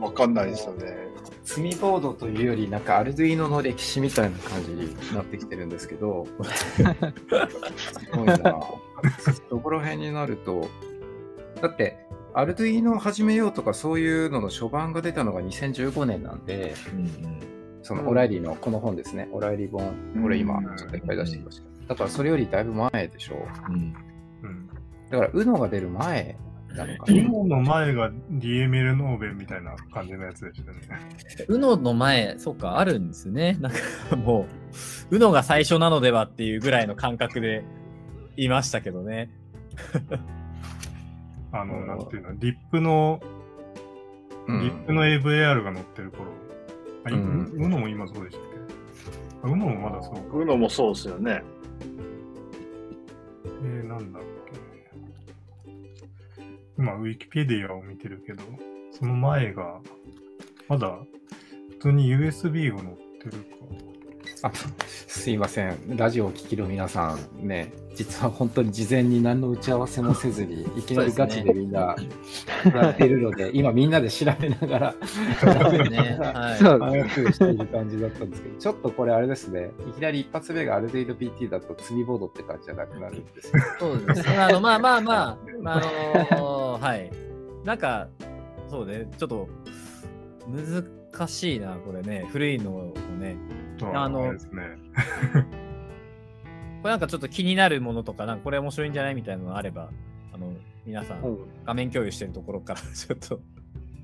[0.00, 0.96] わかんないですよね。
[1.44, 6.26] 積みボードというより、なんかアルドゥイーノの歴史みたいな感じになってきてるんですけど、
[7.76, 8.36] すごいな。
[9.50, 10.68] どこら辺になると、
[11.60, 11.98] だって、
[12.34, 16.74] アルドゥイーノを始めようとかそういうのの初版が出たのが2015年なんで、
[17.82, 19.92] そのオライリーのこの本ですね、オライリー本、
[20.22, 21.88] これ今ちょっといっぱい出してきました。
[21.88, 23.72] だからそれよりだいぶ前でしょう。
[23.72, 23.94] うん
[24.42, 24.68] うん。
[25.10, 26.36] だから、UNO が出る前
[26.74, 27.18] なのかな。
[27.18, 30.78] 今の前が DML ノーベンみたいな感じのやつでしたね。
[31.48, 33.56] うのの前、そうか、あるんですね。
[33.60, 34.46] なんかも
[35.10, 37.64] う、うのが最初なのではっていうぐらいの感覚で
[38.36, 39.30] いましたけどね。
[41.52, 46.24] あの、なんていうの、リップの、うんリップの AVR が乗ってる頃。
[47.04, 49.48] あ、いうんうのも今そうでしたっけ？
[49.48, 50.20] あうのもまだそうか。
[50.36, 51.42] UNO もそうですよね。
[53.64, 54.28] えー、なんだっけ。
[56.78, 58.42] 今、ウィキペディアを見てるけど、
[58.92, 59.80] その前が、
[60.68, 60.98] まだ、
[61.70, 63.38] 普通に USB が乗ってるか。
[64.42, 64.50] あ
[65.06, 71.94] すいません、ラジオを聴きの皆さんね、実は本当に事前に何の打ち合わせもせずに、 いきなりガチでみんな
[72.74, 74.94] やっているので、今みんなで調べながら、
[75.88, 76.18] ね。
[76.20, 77.32] はい。
[77.32, 83.62] している感じだったんですけど、ちょっとこれあれですね、いきなり一発目がアルデイド PT だと積みボードって感じじゃなくなるんですよ。
[83.78, 84.28] そうです。
[84.28, 84.36] ね。
[84.36, 85.82] あの、まあまあまあ、まあ、
[86.30, 87.10] あのはい。
[87.64, 88.08] なんか、
[88.68, 89.48] そうね、ちょっと、
[91.12, 92.26] 難しいな、これね。
[92.30, 93.36] 古いのをね。
[93.78, 94.62] とあのあれですね。
[96.82, 99.90] これなんかちょっと気になるものとか、なんかこれ面白いんじゃないみたいなのがあれば、
[100.32, 100.52] あの、
[100.84, 103.40] 皆さん、画面共有してるところから ちょっと。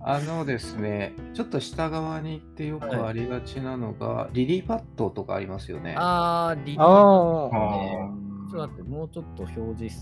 [0.01, 5.97] あのですね、ちょっと下側に行ってよくありがちなのが、リリーパッドとかありますよね。
[5.99, 7.79] あー、リああ。
[7.79, 8.11] ね。
[8.49, 9.99] ちょっと待って、もうちょっと表示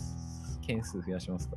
[0.60, 1.56] 件数増やしますか。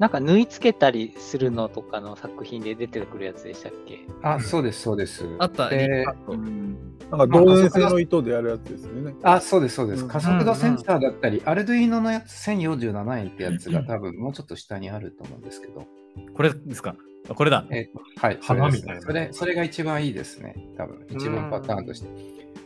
[0.00, 4.00] なんか縫い付けたりするのとかの作品で出てくるやつでしたっけ？
[4.22, 5.26] あ、そうです、そうです。
[5.38, 7.16] あった、リでパッド。
[7.18, 9.14] なんか導電性の糸でやるやつですよね。
[9.22, 10.04] あ、そうです、そうです。
[10.04, 15.86] うん加速度センサーだったり、アルドゥイーノのやつ1047円ってやつが多分もうちょっと下にあると思うんですけど。
[16.34, 16.96] これですか？
[17.28, 17.66] あこれだ。
[17.70, 19.28] えっとはい、それです花みたいなそれ。
[19.32, 20.54] それが一番いいですね。
[20.78, 22.08] 多分、一番パターンとして。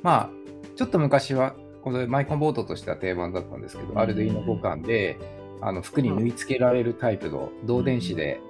[0.04, 0.30] まあ、
[0.76, 5.18] ちょっと昔は、このマイコンボードとしては定番だったんですけど、アルドゥイーノ互換で、
[5.64, 8.40] あの服に縫い付けられるタイプの導電子で、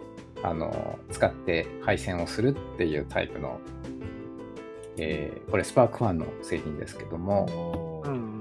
[0.42, 3.60] あの使って配線をするっていうタイプの、
[4.98, 8.34] えーこれスパークファンの製品ですけども、おーん。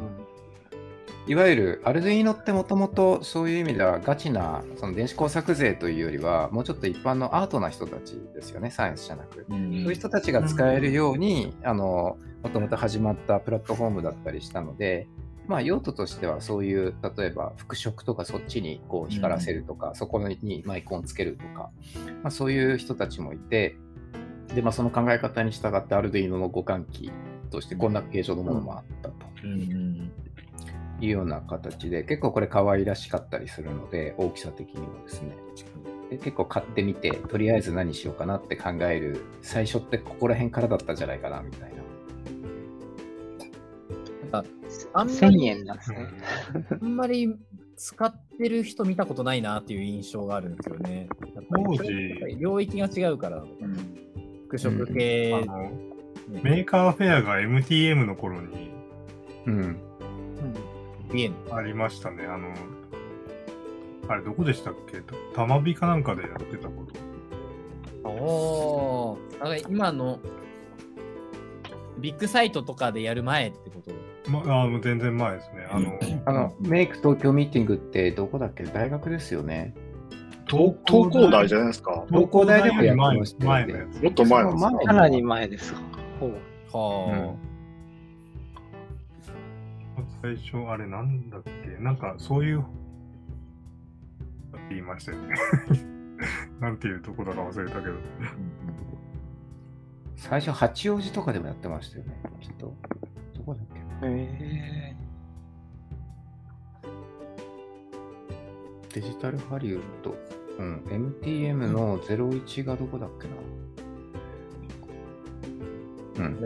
[1.26, 12.18] いわゆるアルドゥイノってもともとそういう意味ではガチなその電子工作税というよりはもうちょっと一般のアートな人たちですよねサイエンスじゃなく、そういう人たちが使えるようにも
[12.52, 15.08] ともと始まったプラットフォームだったりしたので
[15.48, 21.70] まあ用途としてはそういう例えば服飾とかそっちにこう光らせるとか、そこにマイコンつけるとか、
[22.24, 23.76] まあ、そういう人たちもいて
[24.56, 27.12] で、まあ、その考え方に従ってアルドゥイノの互換機
[27.50, 29.14] としてこんな形状のものもあったと。
[31.02, 35.36] いうような形で結構これ可愛らしかったりするので大きさ的にもですね。
[36.10, 41.83] で結構買ってみてとりあえず何しようかなって考える最初ってここら辺からだったんじゃないかなみたいな。
[44.94, 46.08] あんまり1000円なんですね。
[46.82, 47.36] あんまり
[47.76, 51.10] 使ってる人見たことないなっていう印象があるんですよね。
[51.54, 51.92] 当時。
[52.38, 53.48] 領域が違うから、うん、
[54.48, 55.36] 服飾系、う
[56.32, 56.34] ん。
[56.36, 58.72] ね、メーカーフェアが MTM の頃に、
[59.46, 59.78] うん、
[61.52, 62.26] ありましたね。
[62.26, 62.54] あの、
[64.08, 65.02] あれどこでしたっけ？
[65.36, 66.86] たまびかなんかでやってたこ
[68.04, 68.10] と。
[68.10, 70.20] おー、今の
[72.00, 73.92] ビッグサイトとかでやる前ってこと？
[74.28, 75.68] まあ、全然前ですね。
[75.70, 78.64] あの、あのメイク東京ミーティングってどこだっけ？
[78.64, 79.76] 大学ですよね。
[80.48, 82.06] 東東工大じゃないですか。
[82.10, 84.02] 東工大でもやってました前のやつ。
[84.04, 84.94] もっと前のか？
[84.94, 85.74] なり前です。
[85.74, 85.80] は
[86.74, 87.12] あ。
[87.12, 87.54] うん
[90.22, 91.52] 最初、あれなんだっけ？
[91.84, 92.68] なんかそういう、って
[94.70, 95.36] 言いましたよね。
[96.62, 97.94] なんていうとこだか忘れたけど。
[100.16, 102.74] 最初、八王子とかでもやってましたよね、きっと。
[103.36, 103.83] どこだっけ？
[104.06, 104.96] へ
[108.94, 110.16] デジタルハリウッド。
[110.60, 110.84] うん、
[111.22, 113.28] MTM の01がどこだっけ
[116.22, 116.28] な。
[116.28, 116.40] うん。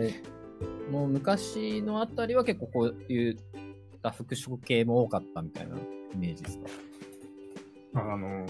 [0.91, 3.37] もう昔のあたりは結構こういうっ
[4.01, 5.79] た服飾系も多かったみたいなイ
[6.15, 6.69] メージですか？
[7.95, 8.45] あの、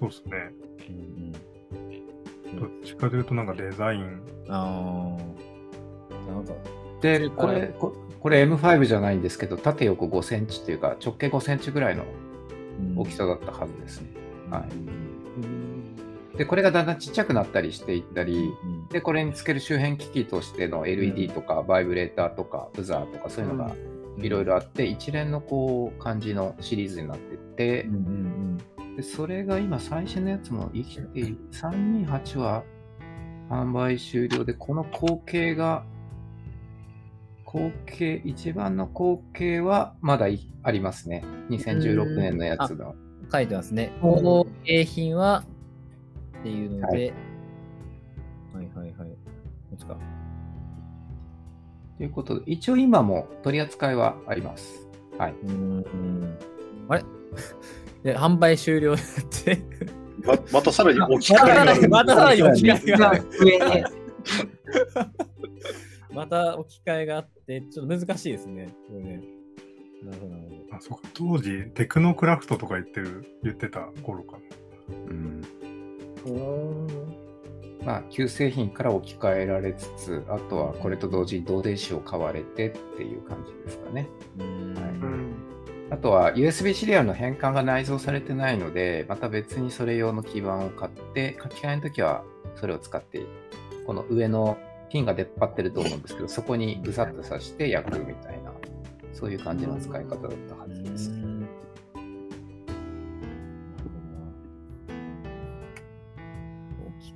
[0.00, 0.50] そうですね。
[0.88, 1.32] うん
[2.52, 4.20] うん、どっちかというとなんかデザイン。
[4.48, 6.32] ああ。
[6.32, 6.52] なんか。
[7.00, 7.74] で、これ、
[8.20, 12.04] これ M5 じゃないんですけど、縦横5センチっていうか、直径5センチぐらいの
[12.96, 14.08] 大きさだったはずですね。
[14.46, 16.36] うん、はい。
[16.36, 23.74] で、これがだんだんちっちゃくなったりしていったり、うん、で、これにつける周辺機器としての LED とか、バイブレーターとか、ブザーとか、そういうのが
[24.18, 31.36] いろいろあって、一連のこう、感じのシリーズになってて、うんうんうん、でそれが今、最新のやつも生きている。
[31.52, 32.64] 328は
[33.48, 35.84] 販売終了で、この後継が、
[37.46, 40.26] 後継、一番の後継はまだ
[40.64, 41.24] ありますね。
[41.48, 42.96] 2016年のやつの。
[43.32, 43.92] 書いてますね。
[44.02, 45.44] 後継品は
[46.40, 47.14] っていうので、
[48.52, 49.08] はい、はいはいはい
[49.70, 49.96] こっ。
[51.98, 54.88] ということで、一応今も取り扱いはあります。
[55.16, 55.34] はい。
[55.44, 56.38] うん。
[56.88, 57.04] あれ？
[58.02, 58.96] で販売終了っ
[59.44, 59.62] て
[60.24, 60.34] ま。
[60.52, 61.88] またさらに置き換えが。
[61.88, 63.90] またさらに置き換えが。
[66.16, 68.74] また置き換えがあって、ちょっと難しいですね。
[68.88, 69.22] これね
[70.02, 70.34] なるほど。
[70.76, 71.08] あ、そうか。
[71.14, 74.38] 当時、テクノクラフトとか言ってる、言ってた頃かな。
[75.10, 75.42] うん。
[77.84, 84.08] まあ、旧製品から置き換えられつつ、あとはこれと同時に同電子を買われてっていう感じですかね。
[84.38, 92.24] はい、あとは USB シリアルの変換が内蔵されてないので、また別にそれ用の基板を買って、書き換えの時は
[92.56, 93.22] それを使って、
[93.86, 94.58] この上の
[94.90, 98.52] ピンが出っ張ってると思うんですけど、そこにぐさっと刺して焼くみたいな、
[99.12, 101.10] そういう感じの使い方だったはずです。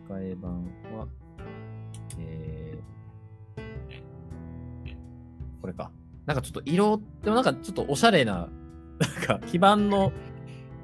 [0.08, 0.64] 替え版
[0.96, 1.06] は、
[2.18, 3.60] えー、
[5.60, 5.92] これか。
[6.26, 8.48] なんかちょっと色、でもなんかちょっとおしゃれな、
[8.98, 10.12] なんか基板の、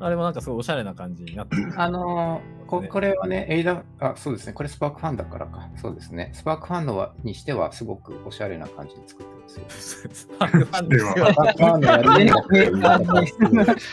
[0.01, 1.73] あれもなんかすごいおしゃれな感じになってる。
[1.77, 4.53] あのーここれはね、エイダ、あ、そうですね。
[4.53, 5.71] これスパークファンだからか。
[5.77, 6.33] そうですね。
[6.35, 9.65] スパークファンのはにしてはすごくおしゃれな感じで作ってますよ。
[9.69, 11.13] スパークファンでは。
[11.15, 12.31] スパークファンのやり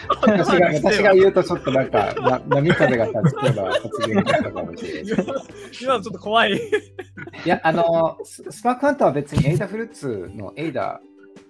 [0.09, 5.15] 私が私が言うとちょっとなんか、な波風が立つような発言がしたかもしれない。
[5.83, 6.53] 今ちょっと怖い。
[6.53, 6.59] い
[7.45, 10.99] や、あの、スパークファンとは別にエイダフルーツのエイダ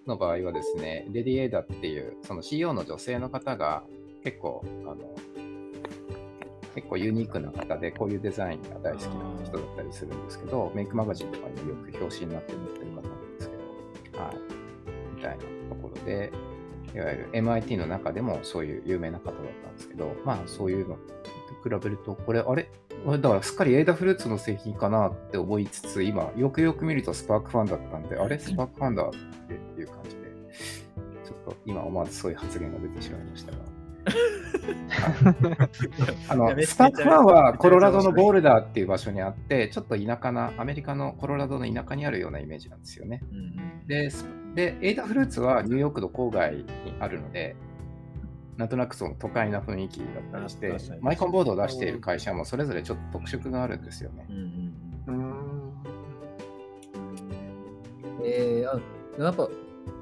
[0.07, 3.83] の場合はですね、レディエイダっていう、その CEO の女性の方が
[4.23, 4.97] 結構、あの、
[6.75, 14.37] 結構ユニークな方で、こういうデザインが大好きな人だったりするんですけど、メイクマガジンとかによく表紙になって載ってる方なんですけど、はい。
[15.15, 16.31] みたいなところで、
[16.95, 22.69] いわゆる MIT の中でもそういう有名な方だったんですけど、まあそういうのと比べると、これ、あれ？
[23.05, 28.39] だからすっかりエイダフルーツの製品かなって思いつつ、今、よくよく見るとスパークファンだったんで、あれ？
[28.39, 29.11] スパークファンだっ
[29.75, 30.23] ていう感じで、
[31.25, 33.72] ちょっと今思わずそういう発言が出てしまいましたが。
[36.29, 43.21] あいのスパークファンはコロラドのボールダーっていう場所にあって、ちょっと田舎な、アメリカのコロラドの田舎にあるようなイメージなんですよね。
[43.31, 44.25] うんうんで、ス
[44.55, 46.65] でエイダフルーツはニューヨークの郊外に
[46.99, 47.55] あるので、
[48.57, 54.33] なんとなくその都会な雰囲気だったりしてマイコンボードを出している会社もそれぞれちょっと特色があるんですよねう。
[54.33, 54.35] ん。
[55.07, 55.73] うん
[58.23, 58.79] えー、あ
[59.23, 59.49] やっぱ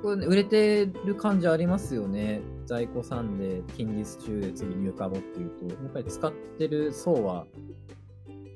[0.02, 2.42] これね売れてる感じありますよね。
[2.66, 7.46] 在庫さんで近日中で次入荷後っていうと、やっぱり使ってる層は、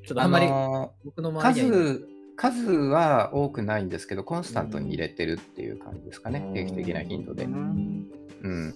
[0.05, 7.45] ちょっとあんまりの僕の周り数数は多くないんですけど、コンスタントに入れてるっていう感じですかね、定期的な頻度で。
[7.45, 8.09] うん
[8.43, 8.73] うん、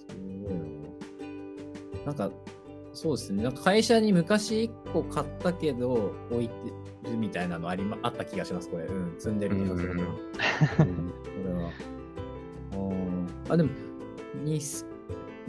[2.04, 2.06] な。
[2.06, 2.30] なんか、
[2.92, 3.42] そうですね。
[3.42, 6.54] なんか会社に昔1個買ったけど、置いて
[7.10, 8.86] るみたいなのありまあった気がします、これ。
[8.86, 9.94] うん、積んでるけど、それは。
[9.94, 10.08] うんこ
[11.46, 11.70] れは。
[13.50, 13.70] あ、でも、
[14.42, 14.60] に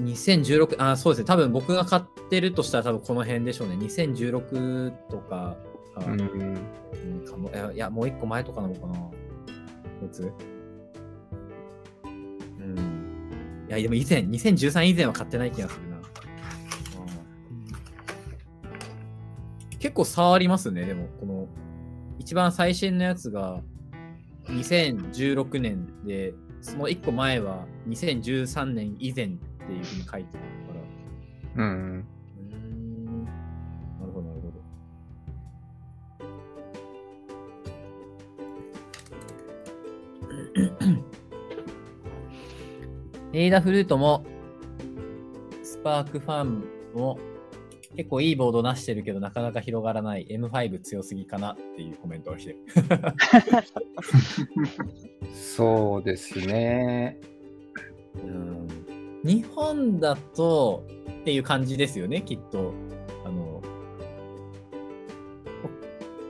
[0.04, 1.26] 2016、あ、そうですね。
[1.26, 3.76] 多分僕が買ってるとしたら多分この辺でしょうね。
[3.76, 5.56] 2016とか
[5.94, 8.94] か、うんうんかもいやいや、もう一個前とかなのかな。
[8.94, 9.12] こ
[10.06, 10.32] いつ
[12.04, 12.08] う
[12.64, 12.78] ん。
[13.68, 15.98] いや、でも以前、2013以前は買ってない気がするな。
[15.98, 16.02] うん
[19.80, 21.48] 結構差ありますね、でも、この、
[22.20, 23.62] 一番最新のやつが
[24.46, 29.32] 2016年で、その一個前は2013年以前
[29.72, 30.74] っていうふうに書いてるか
[31.56, 31.64] ら。
[31.64, 33.24] うん、うーん。
[33.24, 33.32] な
[34.06, 34.60] るほど、なるほど。
[43.34, 44.26] エイダフルートも、
[45.64, 47.18] スパークファンも、
[47.96, 52.58] 結構いいボード出してるけど、なかなか広がらない M5 強すぎかなっていうコメントをしてる。
[55.34, 57.18] そうですね。
[58.16, 58.61] うん
[59.24, 60.86] 日本だと
[61.22, 62.74] っていう感じですよね、きっと。
[63.26, 63.62] あの、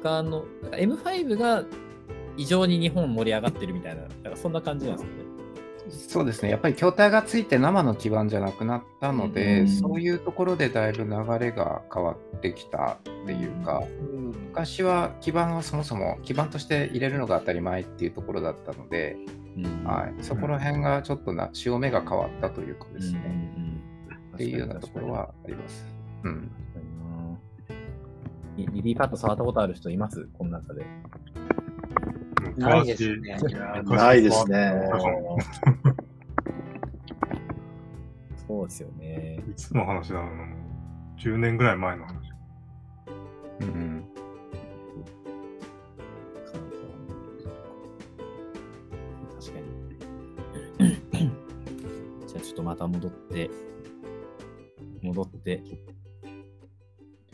[0.04, 1.64] 他の、なんか M5 が
[2.38, 5.22] 異常に日本盛り上がってるみたいな、なんかそんな感じなんですよね。
[5.90, 6.50] そうですね。
[6.50, 13.84] やっぱり筐体がついて生の基盤じゃなくなったので、うんそういうところでだいぶ流れが変わってきたっていうか、
[14.50, 19.41] 昔は基盤はそもそも基盤として入れるのが当たり前っていうところだったので、うん
[19.84, 23.22] はい、そこら辺がちょっとな潮目が変わったというかですね、
[23.58, 23.72] うんうん
[24.34, 25.86] っていうようなところはあります。
[26.24, 26.50] うん、
[28.56, 30.28] リリリーカット触ったことある人います？
[30.34, 30.86] この中で。
[32.58, 33.38] ないですね。
[33.86, 34.74] ないですね。
[38.48, 39.44] そうですよね。
[39.50, 42.32] いつの話だろうな、もう10年ぐらい前の話。
[43.62, 53.50] うんょっとまた戻って、
[55.02, 55.64] 戻って。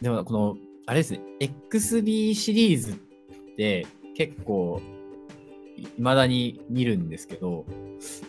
[0.01, 2.95] でもこの、あれですね、XB シリーズっ
[3.57, 4.81] て結構、
[5.75, 7.65] いまだに見るんですけど、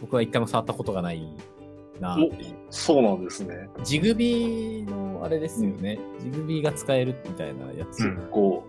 [0.01, 1.27] 僕は一回も触ったことがない
[2.01, 2.55] なっていう。
[2.71, 3.69] そうなんですね。
[3.85, 5.99] ジグビーのあれですよね。
[6.21, 8.05] ジグビーが使えるみたいなやつ。
[8.05, 8.65] うんこ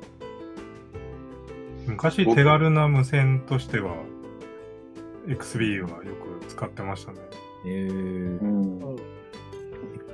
[1.88, 3.95] 昔、手軽な無線としては、
[5.28, 7.20] XB はよく使ってましたね。
[7.66, 7.91] えう。
[7.91, 8.99] ーうん。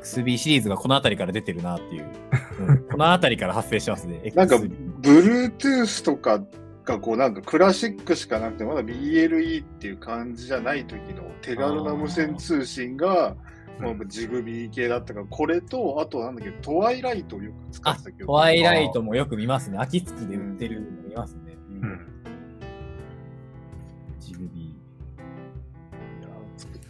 [0.02, 2.06] XB シリーズがこの辺りから出てるなっていう。
[2.60, 4.32] うんこの辺りから発生してますね。
[4.36, 6.42] なんか Bluetooth とか
[6.86, 13.36] がこうなんかクラシックしかなくて、まだ BLE っていう感じじゃない時の手軽な無線通信が、
[13.80, 18.28] まあ、ジグビー系だったから、これと、あとなんだっけ、トワイライトをよく使っあてたけど。
[18.28, 19.78] ホワイライトもよく見ますね。
[19.80, 21.58] 秋月で売ってるの見ますね。
[21.82, 22.00] うん。
[22.10, 22.15] ジ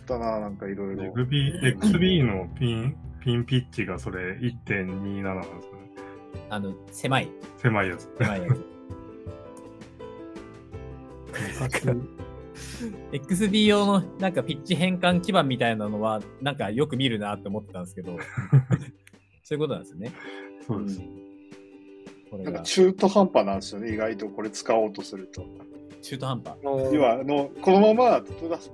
[0.06, 1.04] ったな、なんかいろいろ。
[1.14, 5.90] XB, XB のピン、ピンピッチがそれ1.27なんですよね。
[6.50, 6.54] ー。
[6.54, 7.30] あの、狭い。
[7.58, 8.10] 狭いやつ。
[8.18, 8.76] 狭いやつ。
[13.12, 18.18] XB 用のなんかピッチ変換基板みたいなのはなんかよく見るなって思ってたんですけど
[19.44, 20.14] そういうことなんですよね。
[20.66, 21.02] そうです。
[22.32, 25.46] これがなんか中途半端なんですよね、意外とこれ使おうとすると。
[26.06, 26.56] 中途半端。
[26.94, 28.22] 要は、あの、このまま、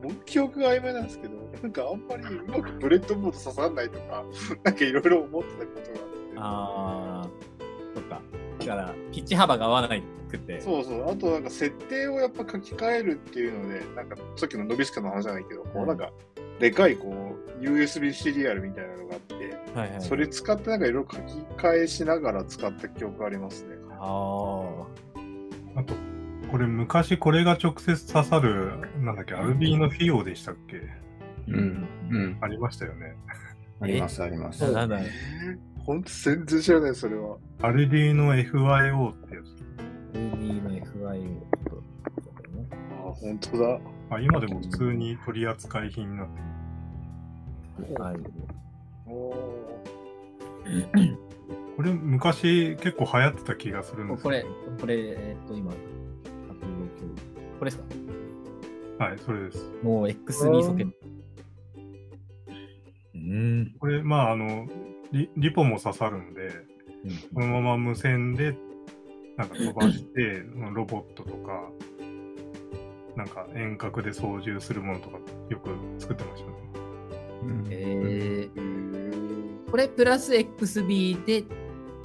[0.01, 4.25] 僕記憶が曖昧なんですけど、なんかあんまりうまくブレッドボード刺さらないとか、
[4.63, 6.05] なんかいろいろ思ってたことが
[6.45, 7.27] あって。
[7.27, 8.21] あー、そっか。
[8.59, 10.59] だから、ピッチ幅が合わないくて。
[10.59, 11.09] そうそう。
[11.09, 16.11] あとなんか設定をやっぱ書き換えるっていうので、なんかさっきのノビスカの話じゃないけど、こうなんか、
[16.59, 19.35] でかいこう、USB シリアルみたいなのがあって、
[19.73, 20.01] はいはい。
[20.01, 23.75] それ使ってなんかいろいろ書き換えしながら使った記憶がありますね。
[23.99, 24.85] あ
[25.75, 25.93] あと、
[26.51, 30.81] これ昔これが直接刺さる、なんだっけ、アルビーのフィオでしたっけ？
[31.47, 31.87] うん。
[32.09, 32.37] うん。
[32.41, 33.15] ありましたよね。
[33.79, 34.69] あります、あります。
[34.71, 35.03] なんだえ？
[35.03, 35.07] ー、
[35.79, 37.37] ほんと全然知らない、それは。
[37.61, 39.61] アルディの FYO ってやつ。
[40.13, 41.39] Ruby の FIO
[41.69, 41.83] と。
[43.09, 43.79] あ、本当だ。
[44.09, 46.27] あ今でも普通に取り扱い品になっ
[47.77, 48.03] てる。
[48.03, 48.17] はい。
[49.07, 49.33] お
[51.77, 54.45] これ昔結構流行ってた気がするんですこれ、
[54.79, 55.71] これ、えっと、今、
[57.61, 57.83] これです
[58.97, 59.05] か？
[59.05, 59.71] はい、それです。
[59.83, 60.97] もう X2 ソケット。
[63.13, 63.75] うん。
[63.79, 64.67] これ、まあ、あの、
[65.11, 66.49] リリポも刺さるんで、
[67.35, 68.57] このまま無線で、
[69.37, 70.41] なんか飛ばして、
[70.73, 71.69] ロボットとか、
[73.15, 75.19] なんか遠隔で操縦するものとか
[75.51, 76.55] よく作ってましたね。
[77.43, 81.43] うんえー、ーこれプラス XB で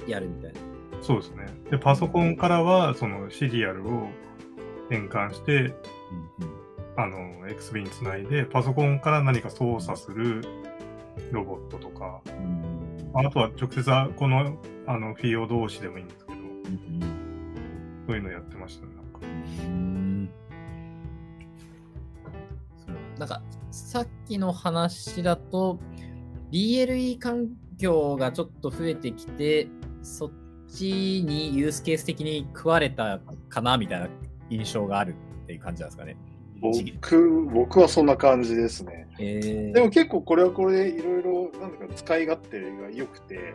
[0.07, 0.59] やるみたいな。
[1.01, 1.47] そうですね。
[1.71, 4.09] で、パソコンからは、そのシリアルを
[4.89, 5.73] 変換して、
[6.95, 10.41] あの、XB につないで、パソコンから何か操作する
[11.31, 12.21] ロボットとか、
[13.13, 16.37] あとは直接あこのあのフィオ同士でもいいんですけど、
[18.07, 18.93] そういうのやってましたね。
[18.95, 19.19] なんか。
[19.63, 20.29] うん。
[22.85, 23.19] そう。
[23.19, 25.79] なんかさっきの話だと
[26.51, 29.67] BLE 環境がちょっと増えてきて
[30.01, 30.31] そっ
[30.67, 33.19] ちにユースケース的に食われた
[33.49, 34.07] かなみたいな
[34.49, 36.17] 印象があるっていう感じなんですかね。
[36.59, 39.07] 僕、僕はそんな感じですね。
[39.19, 43.53] えーでも結構これはこれでいろいろ、なんていうか使い勝手が良くて、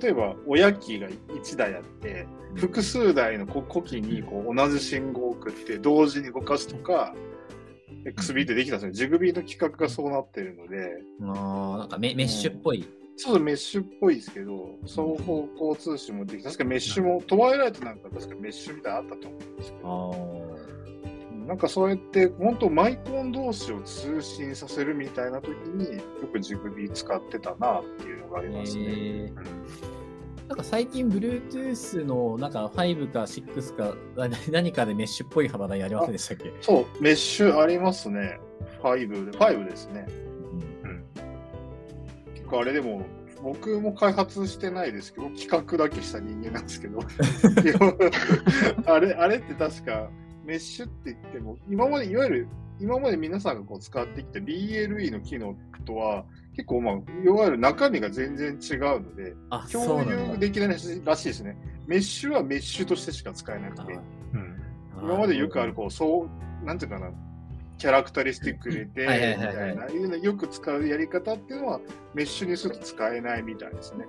[0.00, 7.14] 例えば親機が1台あって、複数台のこ呼気にこう同じ信号を送って同時に動かすとか、
[8.04, 8.92] XB ってできたんですよ。
[8.92, 12.86] ジグビーの規格がそうなってるので、あーなんかメメッシュっぽい。
[13.16, 16.48] そうメッシュっぽいですけど、双方向通信もできた。
[16.50, 26.00] 確かメッシュも、トワイライトなんか確かメッシュみたいなのあったと思うんですけあど、ーなんかそうやって、本当マイコン同士を通信させるみたいな時によ
[26.32, 28.84] くジグビー使ってたなっていうのがありますね。
[28.86, 30.10] えー
[30.48, 36.52] なんか最近 Bluetooth のなんか5か6かな 何かでメッシュっぽい幅台ありませんでしたっけ？
[36.60, 38.40] そう、メッシュありますね。
[38.82, 40.08] 5で、5ですね。
[42.50, 43.06] 構あれでも、
[43.42, 47.00] 僕も開発してないですけど、企画だけした人間なんですけど、
[48.86, 50.10] あれ、あれって確か、
[50.44, 52.48] メッシュって言っても、今まで、いわゆる、
[52.78, 56.24] 今まで皆さんがこう使ってきた BLE の機能とは、
[56.54, 56.94] 結構、まあ、
[57.24, 59.34] いわゆる中身が全然違うので、
[59.72, 60.84] 共有できないらし
[61.24, 61.56] いですね。
[61.86, 63.92] メッシュはメッシュとしてしか使えなくて、
[64.34, 64.56] うん
[65.02, 66.28] 今までよくある、こう、そ
[66.62, 67.10] う、なんていうかな、
[67.80, 71.80] キャラクタリスティック入れて、みたいな、いうのよく使うやり方っていうのは、
[72.12, 74.04] メッシュにすると使えないみたいですね。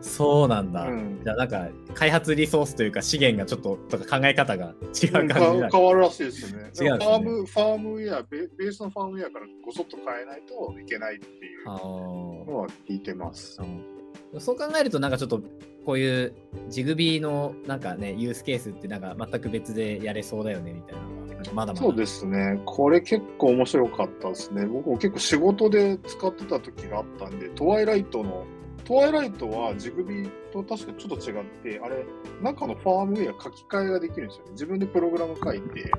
[0.00, 0.84] そうなんだ。
[0.84, 4.72] うんじゃあなんか開発リソースというか資源がちょっととか考え方が違う
[5.12, 5.68] 感じかだ。
[5.70, 6.70] 変わるらしいですね。
[6.80, 13.60] 違うねファーム、ファームウェアベ、ベースのファームウェアからごそっと変えないといけないっていうあのは聞いてます。
[13.60, 14.03] ー
[14.38, 15.42] そう考えるとなんかちょっと
[15.84, 16.34] こういう
[16.68, 21.76] ジグビーのなんかねユースケースってなんか全く別でやれそうだよねみたいなまだまだ。
[21.76, 22.60] そうですね。
[22.64, 24.66] これ結構面白かったですね。
[24.66, 28.46] 僕も結構仕事で使ってた時があったんで、トワイライトの、
[28.84, 32.04] トワイライトはジグビーと確かちょっと違って、あれ、
[32.42, 34.50] 中のファームウェア書き換えができるんですよね。
[34.52, 35.90] 自分でプログラム書いて。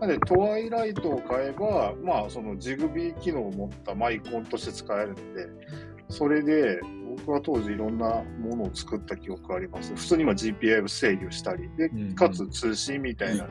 [0.00, 5.48] なので、トワイライトを買えば、まあ、そのジグビー機能を持ったマイコンとして使えるので、
[6.08, 6.80] それで、
[7.16, 9.94] 僕は当時いろんなものを作った記憶があります。
[9.94, 13.50] 普通に今 GPI を制御したり、でうん、かつ通信みたいなの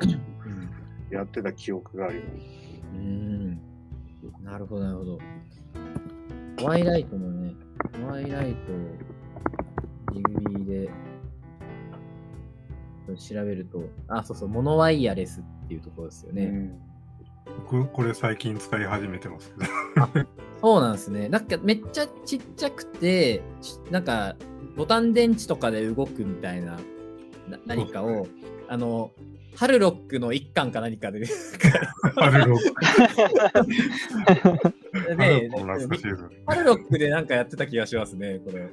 [1.12, 2.46] やってた記憶があります。
[2.94, 3.60] うん。
[4.44, 5.20] なるほど、なるほど。
[6.58, 7.54] トワイライトもね、
[7.92, 10.90] トワイライト、ジグビーで
[13.18, 16.46] 調べると、あ、そうそう、モノワイヤレスっていうところですよね。
[16.46, 16.96] うん
[17.46, 20.28] 僕、これ最近使い始めてますけど。
[20.66, 21.30] そうなんですね。
[21.30, 24.36] なんかめっちゃちっちゃくて、しなんか
[24.76, 26.80] ボタン電池とかで動くみたいな
[27.48, 28.26] な何かを、
[28.68, 29.12] あの、
[29.56, 31.24] ハルロックの一巻か何かで、
[32.16, 32.82] ハルロック。
[34.98, 36.16] ハルロでックですね。
[36.48, 38.68] ハルロックでなんかやってた気がしますね、これ。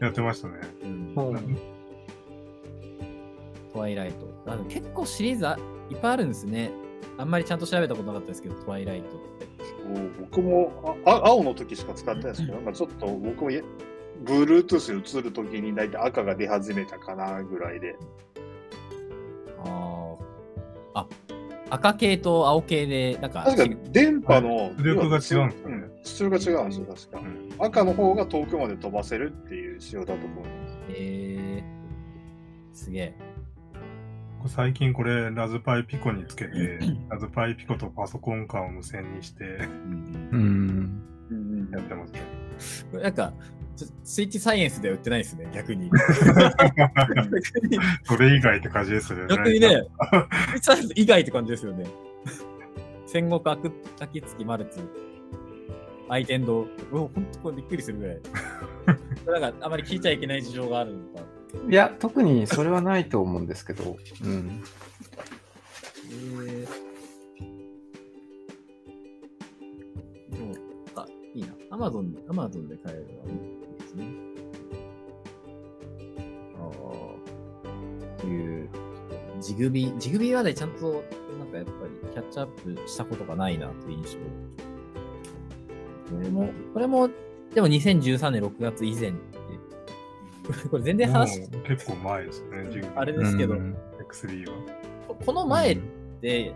[0.00, 0.54] やってましたね。
[0.82, 1.58] うんうん
[3.72, 4.28] トワイライト。
[4.44, 5.58] あの結構シリーズあ
[5.90, 6.72] いっぱいあるんですね。
[7.18, 9.52] あんまりちゃんと調べたことなかったですけど、トワイライトって。
[10.20, 13.62] 僕もああ青の時しか使ってないですけど、なんかちょっと僕もや
[14.24, 17.96] Bluetooth 映る時に大体赤が出始めたかなぐらいで。
[19.64, 20.16] あ
[20.94, 21.00] あ。
[21.00, 21.06] あ、
[21.70, 27.22] 赤系と青系で、なんか、確か電波の出力が違うんですよねうん出力が違うんですよ、確かう。
[27.22, 30.78] ん赤の方が遠くまで飛ばせるっていう仕様だと思います。
[30.90, 33.31] えー、すげえ。
[34.48, 36.78] 最近これ、ラズパイピコにつけて、
[37.08, 39.44] ラズパイピコとパソコン間を無線にして、
[40.32, 41.02] うん。
[41.70, 41.78] な
[43.08, 43.32] んか、
[43.76, 45.90] ススイッチサイエンスでは売ってないですね、逆に。
[48.04, 49.26] それ以外って感じですよね。
[49.28, 49.86] 逆にね、スイッ
[50.60, 51.86] チサイエンス以外って感じですよね。
[53.06, 54.80] 戦国アク滝月マルツ、
[56.08, 56.62] 愛天堂。
[56.62, 58.20] うわ、ほんとこれびっくりするぐらい。
[59.40, 61.31] なんか、あまり聞いちゃいけない事情があるのか。
[61.68, 64.62] いや、特にそれはないと思うんですけど、うん。
[66.10, 66.66] えー、
[70.30, 70.54] でも、
[70.96, 71.48] あ、いいな。
[71.70, 74.06] アマゾン、アマゾンで買えるのはいいですね。
[76.58, 76.70] あ
[78.18, 78.20] あ。
[78.20, 78.68] という、
[79.40, 81.04] ジグビー、ジグビーはね、ちゃんと、
[81.38, 84.18] なんかやっぱりキャッチアップしたことがないなという印象。
[86.16, 87.08] これも、これも、
[87.54, 89.12] でも2013年6月以前、
[90.70, 92.48] これ全然話、もう結構前ですね、
[92.96, 93.76] あれですけど、うん
[94.10, 94.56] X3 は。
[95.08, 95.78] ここの前っ
[96.20, 96.52] て、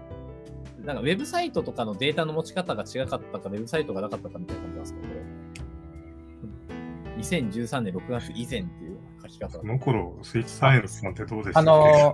[0.84, 5.20] なんかウェブサイトとかのデータの持ち方が違かったか、ウェブサイトがなかったかみたいな感じなんですか、これ。
[7.22, 9.62] 2013年6月以前っていう書き方そ。
[9.64, 11.64] の頃、スイッチサイエンスなんてどうでしたあっ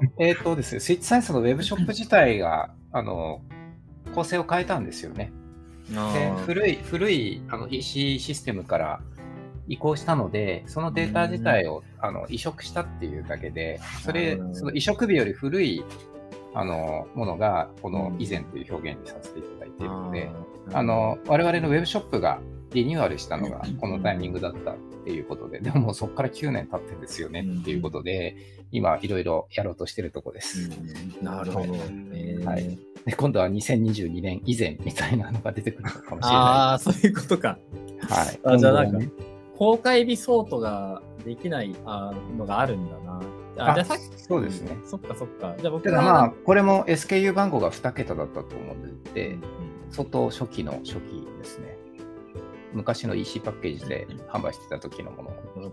[0.01, 0.07] け？
[0.15, 3.43] の、えっ、とですね、スイッチサイエンスのウェブショップ自体が、あの、
[4.15, 5.33] 構成を変えたんですよね。
[6.47, 9.01] 古い、古いあの EC システムから
[9.69, 15.85] 移行したので、そのデータ自体をあの移植したっていうだけで、それその移植日より古い
[16.55, 18.23] あのものが、このうん。
[18.23, 20.31] 以前という表現にさせていただいているので、
[20.73, 22.41] あの、我々のウェブショップが
[22.73, 28.37] リニューアルしたのがこのタイミングだったっていうことで、でももうそこから9年経ってんですよねっていうことで、
[28.71, 30.71] 今いろいろやろうとしてるとこです。
[31.21, 31.25] うん。
[31.25, 31.73] なるほど。
[31.73, 31.81] はい。
[32.13, 32.45] えー。
[32.45, 32.79] はい。
[33.05, 37.59] で今度は2022年以前みたいなのが出てくるのかもしれなああ、そういうことか。
[38.09, 38.13] い。
[38.13, 38.41] はい。
[38.45, 39.11] あじゃあなんかね
[39.63, 43.21] 公開日ソートができないあーのがあるんだな。
[43.59, 44.77] ああじゃあさっき、そうですね。
[44.85, 45.55] そっかそっか。
[45.57, 49.39] じゃあ僕ただまあ、これも SKU 番号が2桁だったと思うので、
[49.91, 51.77] 相当初期の初期ですね。
[52.73, 55.73] 昔の EC パッケージで販売してた時のものを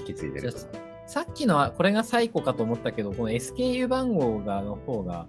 [0.00, 0.58] 引き継いでると。
[1.06, 5.28] さっきのはこれが最古かと思ったけど、この SKU 番号がの方が、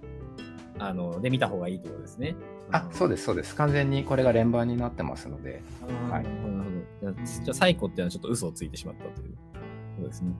[0.80, 2.34] あの、で見た方がいいってことですね。
[2.72, 3.54] あ、そうです、そうです。
[3.54, 5.62] 完全にこれが連番になってますので。
[6.10, 6.30] はいなる
[7.02, 7.12] ほど。
[7.44, 9.34] じゃあ、最古っていうのはちょっと嘘をついてしまったという
[9.96, 10.32] ことですね。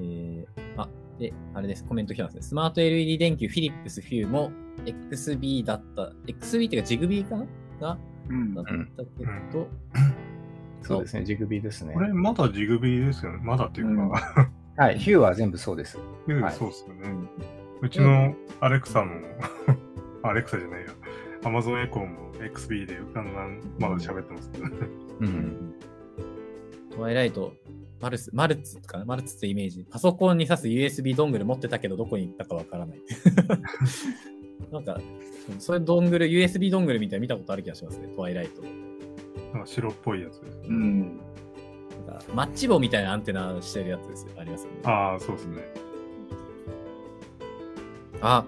[0.00, 0.46] えー、
[0.80, 0.88] あ、
[1.18, 1.84] で、あれです。
[1.84, 2.42] コメント来てますね。
[2.42, 4.50] スマート LED 電球フィリップスフューも
[4.84, 6.12] XB だった。
[6.26, 7.46] XB っていうかジグビーかな？
[7.80, 7.98] が
[8.28, 9.68] うんだったけど、
[10.82, 12.00] そうですね、ジグビーですねこ。
[12.00, 13.40] れまだジグビーですよね。
[13.42, 15.98] まだっていううんか、 はい、ヒューは全部そうです。
[16.26, 17.02] うんはいそうですよね。
[17.80, 19.12] うちのアレクサも、
[20.22, 20.86] アレクサじゃないや、
[21.44, 24.76] アマゾンエコーも XB でガンガンまだ喋ってますけどね。
[25.20, 25.74] うん。
[26.90, 27.52] トワイライト、
[28.00, 29.04] マルス、マルツかな？
[29.04, 29.84] マルツってイメージ。
[29.90, 33.00] パソコンに挿す USB ドングル持ってたけど、どこに行ったかわからない。
[34.70, 35.00] なんか、
[35.58, 38.62] そういうドングル、USB ドングルみたいなの見たことある気がしますね、トワイライト。
[39.52, 40.60] なんか白っぽいやつです。
[40.68, 41.00] うん。
[42.06, 44.32] なんかマッチ棒みたいなアンテナしてるやつですよ。
[44.38, 44.78] ありますよね。
[44.84, 45.62] ああ、そうですね。
[48.20, 48.44] あ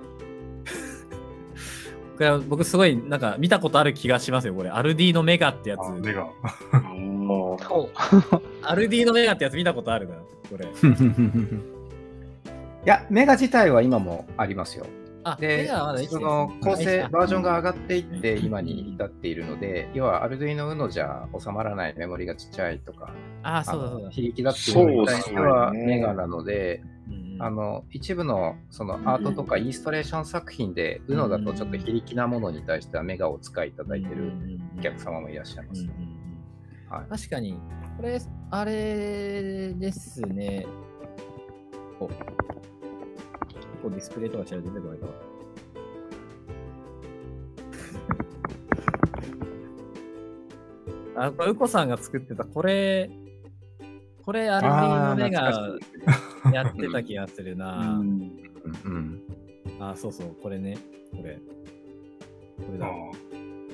[2.14, 4.70] これは僕すごいなんか見たことある気がしますよ、これ。
[4.70, 5.80] アルディーノメガってやつ。
[5.80, 6.28] あ目が。
[7.60, 8.42] そう。
[8.62, 10.14] アルディーノメガってやつ見たことあるな、
[10.48, 10.66] これ。
[12.84, 14.86] いや、メガ自体は今もありますよ。
[15.24, 23.10] あ、メでガはまだ生きてその構成バージョンが上がっていって今に至っているので、要は Arduino Uno じゃ収まらないメモリがちっちゃいとか、
[23.42, 24.02] あ、そうだそうだ。
[24.02, 26.93] あの非力だっていうのはメガなので、うん
[27.38, 34.32] あの一部のそのアートとかインストレーション作品で Uno だとちょっと非力なものに対してはメガをお使いいただいてる
[34.78, 35.82] お客様もいらっしゃいます。
[35.82, 36.24] うんうん
[36.94, 37.58] はい確かに、
[37.96, 38.20] これ、
[38.50, 40.64] あれですね。
[41.98, 42.20] お結
[43.82, 45.06] 構ディスプレイとかしたら出てこないか
[51.16, 51.24] な。
[51.26, 53.10] あ、これ、ウコさんが作ってた、これ、
[54.24, 55.78] これ、アルビーの目が
[56.52, 57.98] やってた気がするな。
[58.00, 58.08] うん
[58.84, 59.22] うんうん
[59.80, 60.78] あ、そうそう、これね。
[61.10, 61.38] これ。
[62.64, 62.86] これだ。
[62.86, 62.90] あ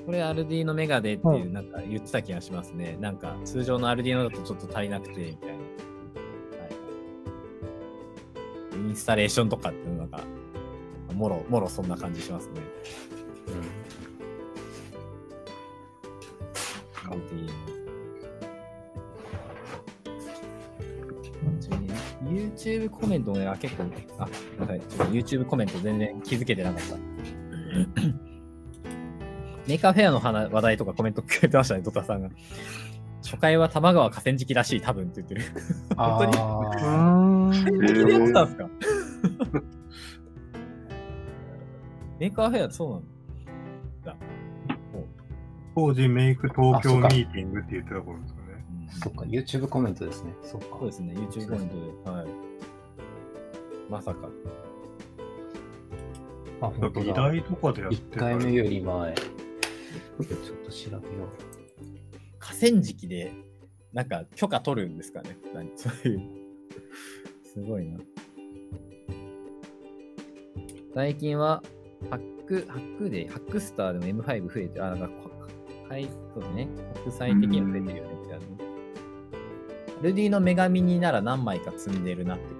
[0.06, 2.96] これアルディーノメガでっていう、なんか言ってた気がしますね。
[3.00, 5.54] なんか通常のアルディーノだとちょっと足りなくて、みたいな。
[5.54, 5.60] は
[8.72, 10.24] い、インスタレーションとかっていうのが、
[11.14, 12.60] もろ、もろそんな感じしますね。
[17.08, 17.20] アル
[22.30, 23.84] YouTube コメントもね、あ結構、
[24.18, 24.28] あ、
[24.58, 24.88] ごめんなさい。
[24.88, 26.96] ちょっと YouTube コメント全然気づけてなかった。
[29.68, 32.30] メーカーフェアの話話題とかコメントくれてましたね、ドタさんが。
[33.22, 35.42] 初回は多摩川河川敷らしい、多分って言ってる。
[35.96, 36.36] 本当に？
[36.36, 38.68] 本気でやってたんですか？
[42.18, 43.02] メーカーフェア、そうなん
[44.18, 44.26] だ。
[45.76, 48.18] 当時 Make Tokyo Meeting って言ってた頃。
[48.90, 50.34] そっか、YouTube コメントですね。
[50.42, 50.78] そっか。
[50.78, 52.10] そうですね、YouTube コメントで。
[52.10, 52.26] はい。
[53.88, 54.28] まさか。
[56.60, 57.00] あ、本当だ。
[57.02, 59.14] 議題とかでやって1た回目より前。
[59.14, 60.26] ちょっ
[60.64, 61.28] と調べよ
[62.38, 63.32] 河川敷で、
[63.92, 65.36] なんか許可取るんですかね。
[65.54, 66.20] 何そういう。
[67.44, 67.98] すごいな。
[70.94, 71.62] 最近は、
[72.10, 75.30] ハック、ハックで、ハックスターでも M5 増えて、あ、なんか、こ
[75.88, 76.68] はい、そうですね。
[77.02, 78.19] 国際的には増えてるよね
[80.02, 82.50] ルディの女神になら何枚か積んでるなってこ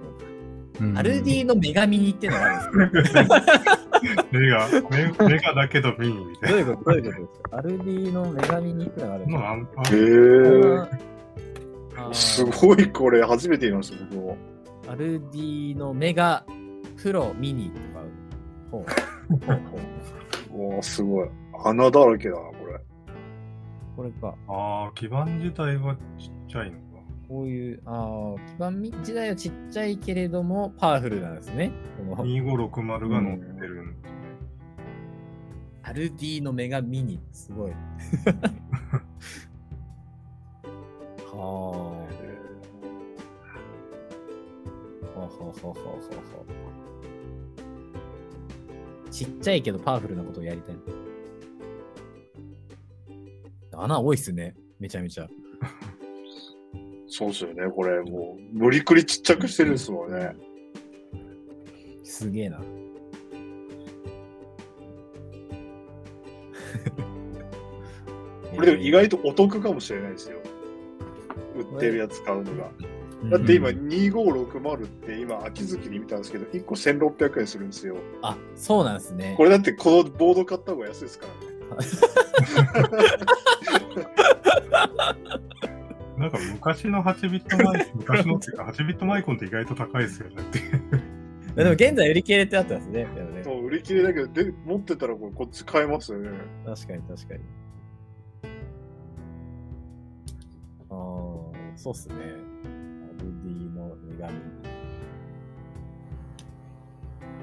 [0.79, 0.85] と。
[0.85, 0.89] う。
[0.89, 3.23] うんアルディの女神にってのがあるんですか？
[4.33, 6.91] メガ、メメガだけどミニみたいどういうこと？
[6.91, 7.57] どういうことですか？
[7.59, 9.41] アルディの女神にってのがあるんですな。
[9.43, 9.57] か
[9.91, 14.37] へーすごいこれ、初めて見ました、僕も。
[14.89, 16.45] アルディのメガ
[16.97, 17.85] プロミニとか。
[18.71, 21.29] ほうおーすごい。
[21.63, 22.81] 穴だらけだな、これ。
[23.97, 24.35] これか。
[24.49, 26.85] あー、基盤自体はちっちゃいのか。
[27.31, 31.71] こういう、ああ、基盤自体はちっちゃいけれどもパワフルなんですね。
[31.97, 34.19] この2560が乗ってるんですね。
[35.85, 37.21] アルディのメガミニ。
[37.31, 37.71] すごい。
[37.71, 37.77] は
[41.33, 41.41] あ。
[45.21, 46.01] はははははは
[49.13, 50.77] ちっちゃいけどパワフルなことをやりたい。
[53.73, 54.57] 穴多いっすね。
[54.81, 55.29] めちゃめちゃ。
[57.11, 58.01] そうですよね、これ。
[58.03, 60.37] もう、無理くりちっちゃくしてるんですもんね。
[62.05, 62.61] すげえな。
[68.55, 70.39] これでも意外とお得かもしれないですよ。
[71.57, 72.71] 売ってるやつ買うのが。
[73.25, 77.97] だって今、2560って今、秋月に見たんですけど、1個1600円するんですよ。
[78.23, 79.35] あ、そうなんですね。
[79.37, 81.87] これだってこのボード買った方が安いですからね。
[86.33, 90.61] なんか昔の8ビットマイコン、昔のっていうか8ビットマイコンって意外と高いですよねって。
[91.57, 93.05] でも現在売り切れってあったんですね。
[93.15, 96.31] でもねそう売り切れだけどで、持ってたらこれこっち買えますよね。
[96.65, 97.41] 確かに確かに。
[100.91, 100.97] ああ、
[101.77, 102.15] そうっすね。
[102.15, 102.19] ア
[103.23, 104.81] ルディの女神。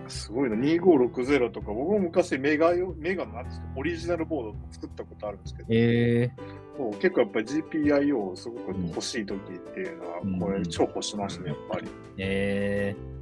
[0.10, 6.32] すごいな、2560とか、僕も昔メガよ、メガのなんですか、オリジナルボード作ったことあるんですけど、ええ
[6.78, 11.88] そう結構やっぱり GPIO すごく欲しい時っていうのは、うんこれ重宝しますね、やっぱり。
[12.20, 13.18] ええ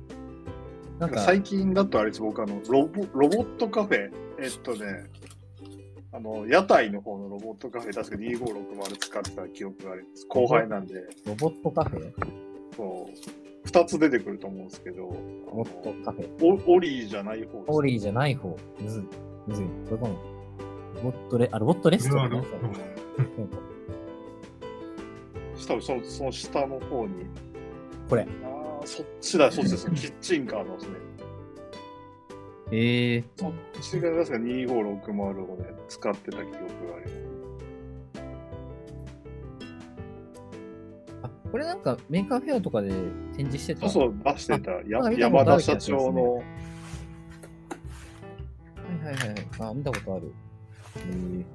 [1.00, 5.10] なんか、最近だとあれです、僕あのロボ、ロボットカフェ、えっとね、
[6.14, 10.26] あの、屋台の方のロボットカフェ、確か2560使ってた記憶があります。
[10.30, 10.96] 後輩なんで、
[11.26, 12.14] ロボットカフェ？
[12.78, 15.10] そう、2つ出てくると思うんですけど、ロ
[15.54, 16.30] ボットカフェ。
[16.68, 17.62] おオリーじゃない方。
[17.68, 18.56] オリーじゃない方。
[18.80, 19.04] むずい。
[19.48, 19.66] むずい。
[19.66, 20.16] これかも。
[20.96, 22.32] ロボットレ、あ、ロボットレストラン？
[22.32, 22.42] ね
[23.16, 23.58] これはロなんか
[25.68, 27.26] 多分そのその下の方に。
[28.10, 28.24] これ。
[28.24, 28.26] あ
[28.84, 29.90] あ、そっちだ、そっちです。
[29.92, 30.96] キッチンカーのですね。
[32.72, 33.52] ええそっ
[33.82, 36.62] ちが確か2560で使ってた記憶があ
[37.00, 37.16] ります。
[41.24, 42.90] あ、これなんかメーカーフェアとかで
[43.38, 43.88] 展示してた？
[43.88, 44.72] そうそう、出してた。
[44.88, 46.46] や山田社長の、はい
[49.06, 49.36] はいはい。
[49.60, 50.34] あ、見たことある。
[50.98, 51.46] え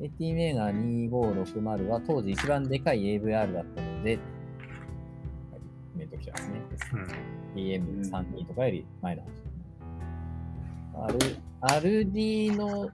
[0.00, 6.60] え AT メガ2560は当時一番でかい AVR だったので、はい、コメント来てますね。
[6.92, 7.62] うん。
[7.62, 9.46] PM32 とかより前の話。
[10.98, 11.18] アル、
[11.60, 12.90] アルディの、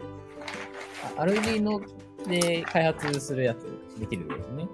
[1.17, 1.81] あアルディの
[2.29, 3.67] で開発するやつ
[3.99, 4.69] できるんですね。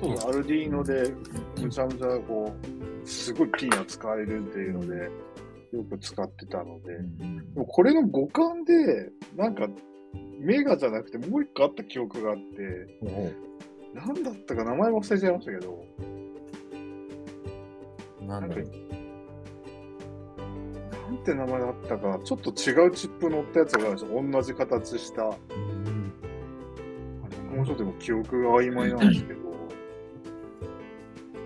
[0.00, 1.12] そうだ、アルディーノで、
[1.60, 2.52] むちゃむちゃこ
[3.04, 5.10] う、すごいピンが使えるっていうので、
[5.72, 9.68] よく使ってたので、うんでもこれの互換で、なんか、
[10.38, 12.42] メガじゃなくてもう一個あった記憶があって、
[13.02, 13.32] うんおう
[13.96, 15.82] なんだったか名前忘れちゃいましたけど、
[18.26, 18.66] なんだろう。
[21.06, 24.22] なんて名前だったか、ちょっと違うチップ乗ったやつがあるんですよ。
[24.30, 25.22] 同じ形した。
[25.24, 25.32] も
[27.62, 29.40] うちょっとでも記憶が曖昧なんですけど、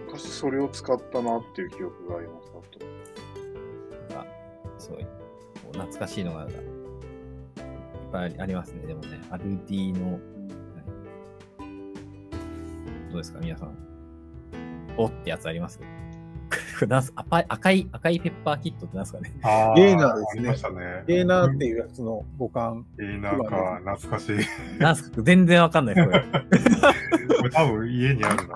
[0.07, 4.18] 昔それを使ったなっていう記憶があります、あと。
[4.18, 4.27] あ、
[4.77, 5.07] すごい。
[5.73, 6.51] 懐かしいのがいっ
[8.11, 8.87] ぱいありますね。
[8.87, 10.21] でもね、アルディの、はい
[13.11, 13.75] どうですか、皆さん。
[14.97, 15.79] おってやつあります？
[15.81, 15.85] こ
[16.83, 17.13] れなんす？
[17.17, 19.33] 赤い赤い、赤いペッパーキットってなんすかね？
[19.43, 21.05] あゲーナーですねありましたね。
[21.07, 22.83] ゲーナーっていうやつの互換。
[22.99, 24.37] ゲーナーか、 懐かしい。
[24.81, 25.23] なんすか？
[25.23, 26.21] 全然わかんないです、これ。
[27.39, 28.55] これ多分家にあるな。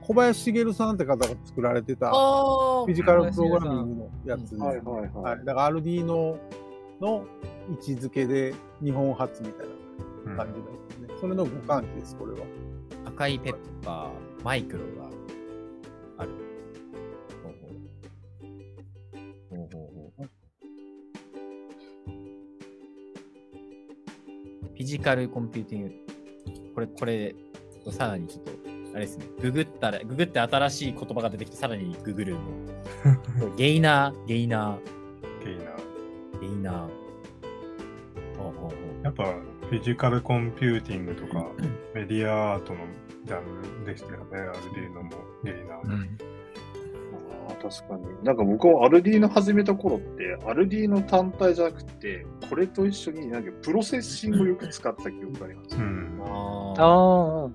[0.00, 4.56] 小林茂さんって方が作られてたフあィジカルプログラミングのやつです。
[4.56, 5.20] はいはいは。
[5.22, 5.44] はいい。
[5.44, 6.38] だからアルディーノ
[7.02, 7.26] の
[7.68, 9.74] 位置づけで日本初みたいな
[10.24, 11.18] うん感じですね。
[11.20, 12.46] それの互換機です、これは。
[13.06, 15.10] 赤いペッパー、マイクロが
[16.18, 16.30] ある。
[17.42, 17.68] ほうほ
[19.56, 19.56] う。
[19.56, 20.30] ほうほうほう。
[24.68, 25.92] フィジカルコンピューティング。
[26.74, 27.34] これ、これ、
[27.90, 28.52] さらにちょっと、
[28.94, 29.26] あれですね。
[29.40, 32.40] ググったら、ググって新しい言葉が出てきて、さらにググるの。
[33.56, 34.78] ゲイナー、ゲイナ
[35.44, 35.81] ゲイナー。
[36.46, 37.02] ー、ゲイナー。
[38.38, 39.04] ほうほうほう。
[39.04, 39.24] やっぱ
[39.68, 41.46] フィジカルコンピューティングとか
[41.94, 42.80] メディアアートの
[43.24, 45.10] ジャンルでしたよね、 Arduino も
[45.44, 46.06] ゲイナーも。
[47.48, 48.24] あー確かに。
[48.24, 55.76] なんか僕も Arduino 始めた頃って、 Arduino 単体じゃなくて、これと一緒になんか Processing をよく使った記憶があります。
[55.76, 56.20] うん。
[56.24, 57.54] あああ、うん。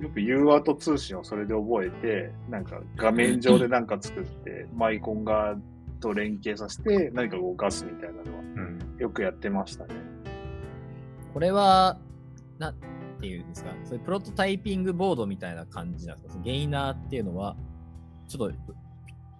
[0.00, 5.56] よく UART 通信をそれで覚えて、なんか画面上でなんか作って、マイコンが
[6.00, 8.96] と連携させて何か動かすみたいなのはうん。
[8.98, 9.94] よくやってましたね。
[11.32, 11.98] これは、
[12.58, 12.74] なん
[13.20, 16.32] ていうんですか、そういうプロトタイピングボードみたいな感じなんですか？
[16.32, 17.56] そのゲイナーっていうのは、
[18.26, 18.56] ちょっと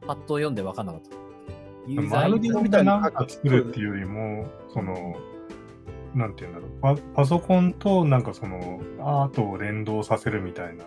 [0.07, 1.17] パッと読んで分かんなかった。
[1.87, 5.17] ユーザーみたいななんか作るっていうよりも、その、
[6.15, 10.85] なんていうんだろうパ、パソコンとなんかそのアートを連動させるみたいな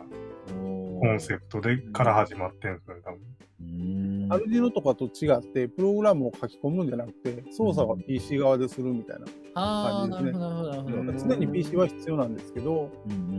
[0.48, 3.20] コンセプトでから始まってんですよね、多分。
[3.64, 4.04] うん
[4.34, 9.26] アルディノとかと違って、プログラムを書き込むんじゃなくて、操作は PC 側でするみたいな。
[9.56, 11.30] ああ、な感じですねるほど、なるほどなるほど。
[11.30, 12.92] 常に PC は必要なんですけど、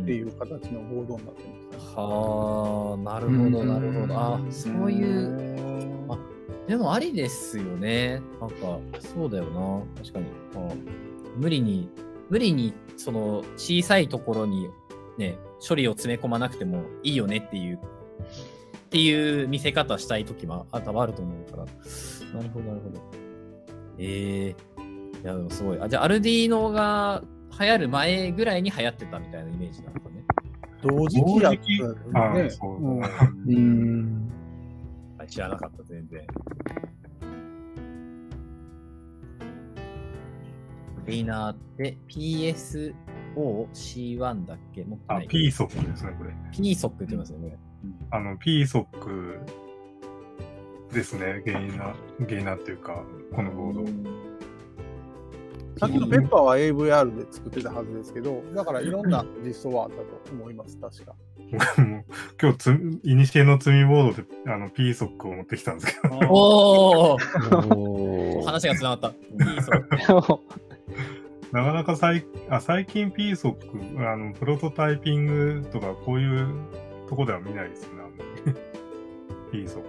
[0.02, 2.00] っていう形のボードになってました。
[2.00, 4.14] はあ、なるほど、なるほど。
[4.14, 6.18] あそういう、あ
[6.68, 8.22] でもありですよね。
[8.40, 9.82] なんか、そうだよな。
[10.02, 10.26] 確かに。
[10.54, 10.74] あ
[11.36, 11.88] 無理に、
[12.30, 14.68] 無理に、その、小さいところに、
[15.18, 17.80] ね、処理を詰め込まなくてもいいよねっていう、
[18.95, 21.64] っていう見せ方したいときもあ多分あると思うから。
[21.64, 21.72] な
[22.45, 23.03] るほど、なるほど。
[23.99, 24.55] ええい
[25.26, 25.80] や、でもすごい。
[25.80, 27.24] あ、じゃあ、アルディーノが
[27.59, 30.22] 流行る前ぐらいに流行ってたみたいなイメージなんですかね。
[30.80, 31.55] 同時期やっ
[32.12, 32.51] たああ、よね。
[32.51, 33.01] そう。
[33.49, 34.30] うん
[35.26, 36.24] 知らなかった、全然。
[41.07, 41.99] レイナーって
[43.36, 44.84] PSOC1 だっけ？
[44.84, 46.30] 持ってあない。、PSOC ですね、これ。
[46.53, 47.59] PSOC って言いますよね。
[48.11, 49.39] あの、PSOC
[50.93, 53.03] ですね、ゲイナー、ゲイナーっていうか、
[53.35, 54.24] このボード。
[55.76, 61.14] さっきのペッパーは AVR で作ってたはずですけど、だからいろんな実装はあったと思います、確か。
[61.51, 62.05] 僕も
[62.41, 69.12] 今日つ、いにしえの積みボードであの PSOC を持ってきたんですけど、おお話がつながった。
[69.37, 70.39] PSOC。
[71.53, 76.49] なかなか最あ最近 PSOC、あの、プロトタイピングとかこういう
[77.09, 78.24] とこでは見ないですね、あんま
[79.52, 79.84] り PSOC の。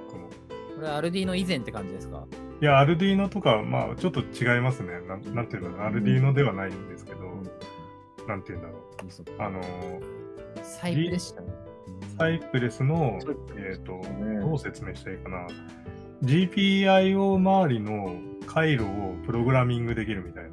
[0.76, 2.26] これアルディーノ以前って感じですか？
[2.61, 4.99] いや、アルディーノとか、まあ、ちょっと違いますね。
[5.07, 7.20] なんなんていうんだろう、アルディーノではないんですけど、
[8.28, 8.80] なんていうんだろう。
[9.39, 9.61] あの、
[10.63, 11.47] サイプでしたね。
[12.18, 13.20] サイプレスの
[13.57, 15.47] えっ、と、ねどう説明したらいいかな。
[16.24, 18.16] GPIO 周りの
[18.47, 20.49] 回路をプログラミングできるみたいな。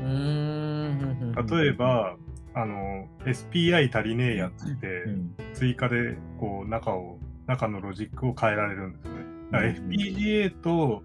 [0.00, 1.46] うーん。
[1.46, 2.16] 例え、ば、
[2.54, 5.34] あの、SPI 足りねえやつってう、ん。
[5.54, 9.18] 追加で、こう、中を、中のロジックを変えられるんですよね。
[9.50, 9.76] だからうん。
[9.76, 11.02] FPGA と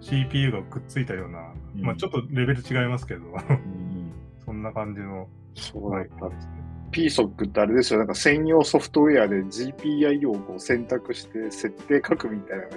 [0.00, 1.82] CPU がくっついたような、うん。
[1.82, 4.12] まあちょっとレベル違いますけど、うん
[4.44, 6.68] そんな感じの、そうだったんですね。
[6.90, 12.70] PSOC ってあれですよ、なんか専用ソフトウェアで GPIO をこう選択して設定書くみたいなの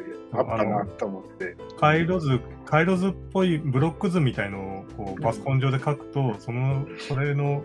[0.46, 1.56] があったなと思って。
[1.80, 7.64] 回路図、回路図っぽいブロック図みたいのをこうパソコン上で書くと、その、それの、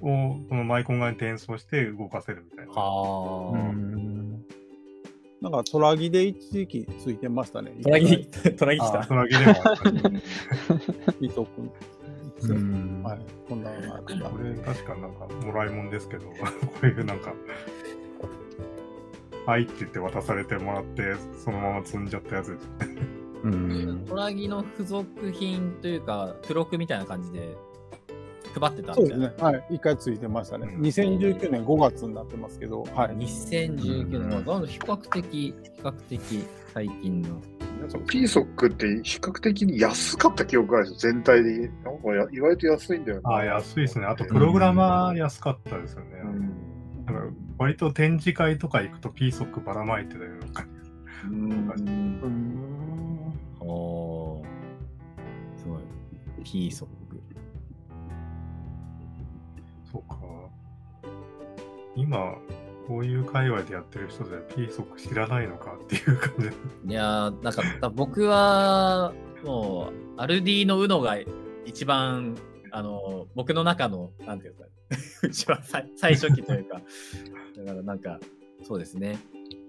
[0.00, 2.72] を、このマイコン側に転送して動かせるみたいな。
[2.72, 3.58] はあ。
[5.42, 7.72] なんか、トラギで一時期ついてましたね。
[7.82, 9.02] トラギ、トラギ来あ、た。
[9.04, 11.70] そらぎでもあったし伊藤君。
[12.42, 13.18] うんはい。
[13.48, 14.30] こんなのがあった。
[14.30, 16.34] これ確かなんかもらいもんですけど、 こ
[16.82, 17.34] ういうなんか、
[19.46, 22.68] はいって言って渡されてもらって、そのまま積んじゃったやつです。
[23.42, 27.56] うんトラギの付属品というか、付録みたいな感じで
[28.58, 29.28] 配ってたそうみたいな。
[29.28, 29.44] ですね。
[29.44, 29.64] はい。
[29.70, 30.68] 一回ついてましたね。
[30.74, 33.16] うん2019年5月になってますけど、はい。
[33.16, 36.20] 2019年は、比較的、比較的
[36.74, 37.40] 最近の。
[37.80, 41.68] なんか PSOC って比較的に安かった記憶があるんですよ、全体的に。
[41.82, 43.22] なんかや意外と安いんだよね。
[43.24, 44.06] あ、安いですね。
[44.06, 46.06] あと、プログラマー安かったですよね。
[46.24, 46.50] うん
[47.06, 50.80] なんか割と展示会とか行くと PSOC ばらまいてたような感じ。
[51.26, 51.70] うん
[53.60, 54.44] おー
[55.58, 55.80] すごい。
[56.42, 56.99] P ソック。
[59.92, 60.18] そうか。
[61.96, 62.36] 今、
[62.86, 66.90] こういう界隈でやってる人で PSOC 知らないのかっていう感じ。
[66.90, 69.12] いやー、なんか、だ僕は、
[69.44, 71.16] もう、アルディのウノが
[71.64, 72.36] 一番
[72.72, 74.64] あの、僕の中の、なんていうか、
[75.28, 76.80] 一番最最初期というか、
[77.56, 78.18] だからなんか、
[78.62, 79.18] そうですね。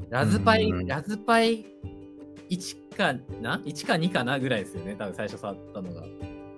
[0.09, 1.65] ラズパイ、うんラズパイ
[2.49, 4.95] 1かな ?1 か2かなぐらいですよね。
[4.97, 6.03] 多分最初触ったのが。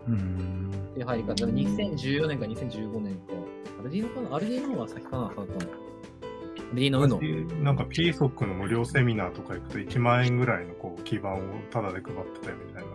[0.07, 0.53] うん。
[0.94, 1.46] っていう入り方。
[1.46, 3.22] 2014年か2015年か。
[3.80, 4.36] アルディーノかな？
[4.36, 5.58] アルディーノの方が先かな先かなアル
[6.76, 7.20] ディーノウノ。
[7.64, 11.39] なんか PSOC の無料セミナーとか行くと1万円ぐらいのこう基盤を
[11.72, 12.89] タダで配ってたよみたいな。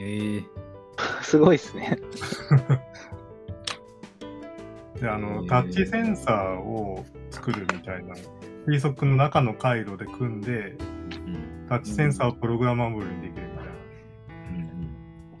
[0.00, 0.44] ええ
[1.22, 1.96] すごいですね。
[5.00, 8.14] で、あの、タッチセンサーを作るみたいな、
[8.66, 10.76] PSOC の中の回路で組んで、
[11.26, 13.66] うんタッチセンサーをプログラマブルにできるみたい
[14.50, 14.60] うん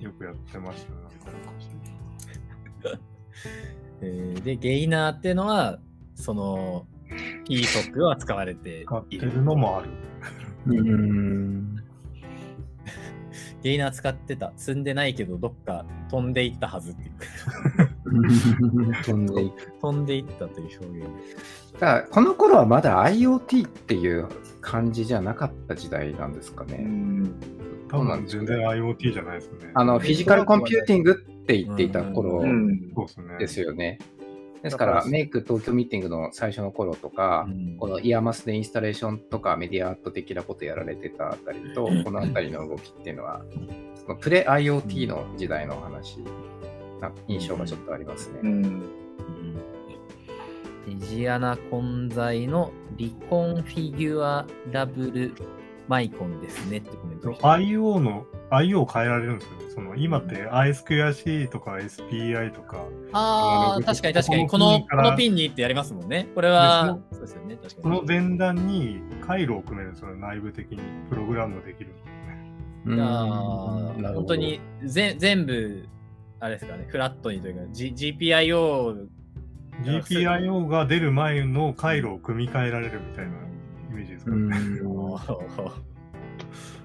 [0.00, 0.96] よくやってましたね。
[4.00, 5.78] えーで、ゲイナーっていうのは、
[6.14, 6.86] その、
[7.48, 9.30] PSOC は使われて使っている。
[9.30, 9.90] るのもある。
[10.66, 11.76] うん。
[13.62, 14.52] ゲイナー使ってた。
[14.56, 17.12] 積んでないけど、どっか飛んでいったはずっていう。
[19.04, 19.72] 飛んでいく。
[19.80, 21.08] 飛んでいったという表現。
[21.74, 24.28] だからこの頃はまだ IoT っていう
[24.60, 26.78] 感じじゃなかった時代なんですかうね。
[26.78, 27.32] ん。
[27.88, 29.70] 多分全然 IoT じゃないですね。
[29.74, 32.42] あの、フィジカルコンピューティングって言っていた頃
[33.38, 33.98] ですよね。
[34.62, 37.76] ですから、 Make Tokyo Meeting の最初の頃とか、うん。
[37.78, 43.42] この IAMAS でインスタレーションとかメディアアート的なことやられてたあたりと、このあたりの動きっていうのは、
[43.96, 46.18] そのプレ IoT の時代の話
[47.00, 48.38] な印象がちょっとありますね。
[48.44, 48.82] うん。
[50.86, 55.32] デジアナ混在のリコンフィギュアラブル
[55.88, 59.64] マイコンですねってコメント IO の、IO を変えられるんですよね。
[59.74, 64.42] その今って I2C とか SPI とか、ああ、確かに確かに。
[64.44, 66.28] ここの、このピンからのピンにってやりますもんね。
[66.34, 67.56] これはで、そうですよね。
[67.56, 67.94] 確かそに。
[67.96, 70.20] の前段に回路を組めるんですよね。
[70.20, 70.78] 内部的に
[71.08, 72.12] プログラムできるんですよね。
[72.84, 75.86] うんあーなるほど本当にぜ全部、
[76.40, 79.06] あれですかね、フラットにというか、G、GPIO、
[79.84, 83.32] GPIO が出る前の回路を組み替えられるみたいな
[83.90, 84.56] イメージですかうんね。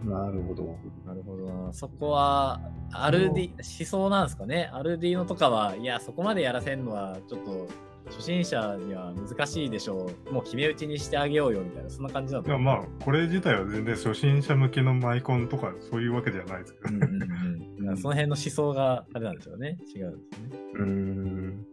[0.05, 0.77] なるほど。
[1.05, 1.73] なるほどな。
[1.73, 2.61] そこは、
[2.91, 4.69] アルディ、思想なんですかね。
[4.73, 7.67] アルディーノとかは、いや、そこまでやらせるのは、ちょっと、
[8.09, 10.33] 初心者には難しいでしょう。
[10.33, 17.77] もう決め打ちにしてあげようよ、みたいな、そんな感じだといやまあ、これ自体は全然初心者向けのマイコンとかそういうわけじゃないですけど、うんうんうん。
[17.79, 19.77] だからその辺の思想があれなんですよね。
[19.93, 20.59] 違うんですね。
[20.75, 21.65] うん。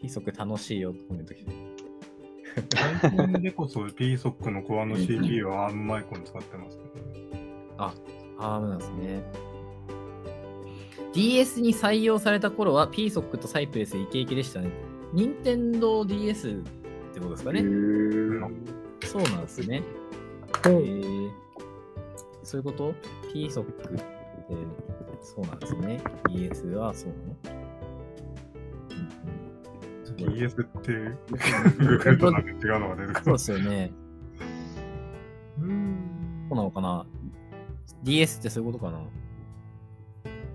[0.00, 1.52] 規則楽しいよ、コメント来て。
[3.00, 6.84] 最近でこそ PSOC のコアの CPU は ARM マイコン使ってますね。
[7.78, 7.94] あ、
[8.38, 9.22] アームなんですね。
[11.12, 14.70] DS に採用された頃は PSOC とサイプレスイケイケでしたね。
[15.12, 16.52] 任天堂 DS っ
[17.14, 17.62] てことですかね。
[19.04, 19.82] そうなんですね。
[20.66, 21.30] へー
[22.42, 22.94] そういうこと
[23.34, 24.18] ?PSOC って
[25.22, 26.00] そうなんですね。
[26.30, 27.16] DS はそうな
[30.26, 30.92] の？DS って、
[31.78, 33.38] Google となんか違うのが出てくるそうで。
[33.38, 33.92] すよね。
[35.58, 37.06] そうなのかな？
[38.04, 38.98] ?DS ってそういうことかな？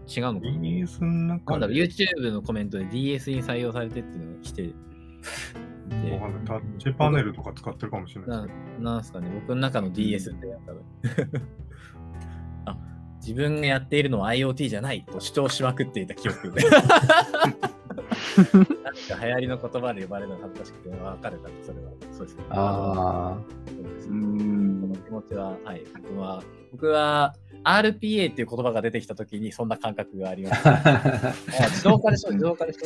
[0.08, 4.74] 違うのかな？DS の中なんだろ YouTube のコメントで DS に採用されてっていうのが来て、で
[6.12, 6.46] わかんない。
[6.46, 10.78] タッチパネルとか使ってるかもしれないなですなんすかね、僕の中の DS ってやったら、
[12.74, 12.78] あ、
[13.22, 16.52] 自分がやっているのは IoT じゃないと主張しまくっていた記憶。
[16.52, 16.64] で。
[18.54, 21.92] なんか流行りの言葉で呼ばれるのが恥ずかしくてわかるかと、それは。
[22.12, 22.44] そうですね。
[22.50, 30.72] あそう ですうねんこの気持ちは、はい、僕は、僕は RPA っていう言葉が出てきたときにそんな感覚がありました。
[30.72, 30.82] あ。
[30.86, 31.34] あ
[31.70, 32.86] 自動化でしょ、自動化でしょ。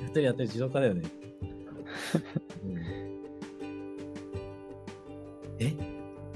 [0.00, 1.02] やってるやってる、自動化だよね。
[2.64, 2.78] うん
[5.60, 5.74] え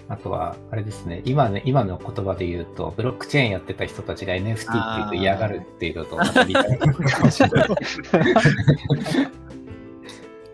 [0.09, 4.67] あとは、あれですね、今の、今の言葉で言うと、ブロックチェーンやってた人たちが NFT って
[4.99, 7.69] 言うと嫌がるっていうのと、また理解ができるかもしれない。
[7.69, 7.93] 確か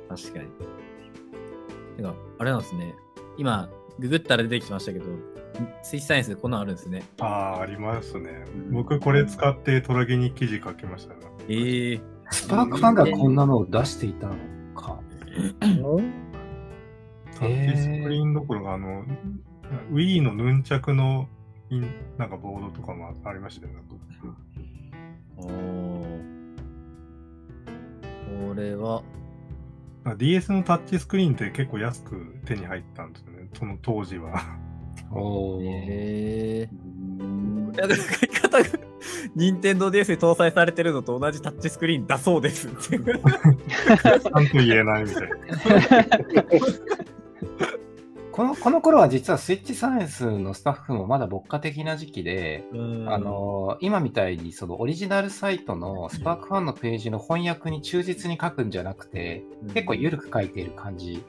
[0.09, 0.49] に。
[1.97, 2.95] てか、あれなんですね。
[3.37, 3.69] 今、
[3.99, 5.07] ググったら出てきましたけど、
[5.83, 7.03] 水サイエンスでこんなんあるんですね。
[7.21, 8.45] ああ、ありますね。
[8.71, 11.21] 僕これ使ってトラ技に記事書きましたね。
[11.49, 12.01] ええ
[12.31, 14.35] SparkFun がこんなのを出していたの
[14.75, 15.01] か。
[17.39, 19.05] タッチスクリーンどころか、あの、
[19.93, 21.29] Wii のヌンチャクの
[21.71, 21.87] イン
[22.17, 23.79] なんかボードとかもありましたよね。
[25.37, 26.29] おー
[28.49, 29.03] これは、
[30.17, 33.49] DS のタッチスクリーンって結構安く手に入ったんですよね。
[33.55, 34.43] その当時は。
[35.13, 36.71] おーええ
[37.75, 38.65] いや、でも書き方が、
[39.37, 42.99] 任天堂 DS に搭載されてるのと同じタッチスクリーンだそうですって。
[42.99, 45.37] ちゃんと言えないみたいな。
[48.33, 53.13] このこの頃は実はスイッチサイエンスのスタッフもまだ牧歌的な時期で、うん。
[53.13, 59.43] あの今みたいにそのオリジナルサイトのスパークファンのページの翻訳に忠実に書くんじゃなくて、
[59.75, 61.25] 結構緩く書いている感じ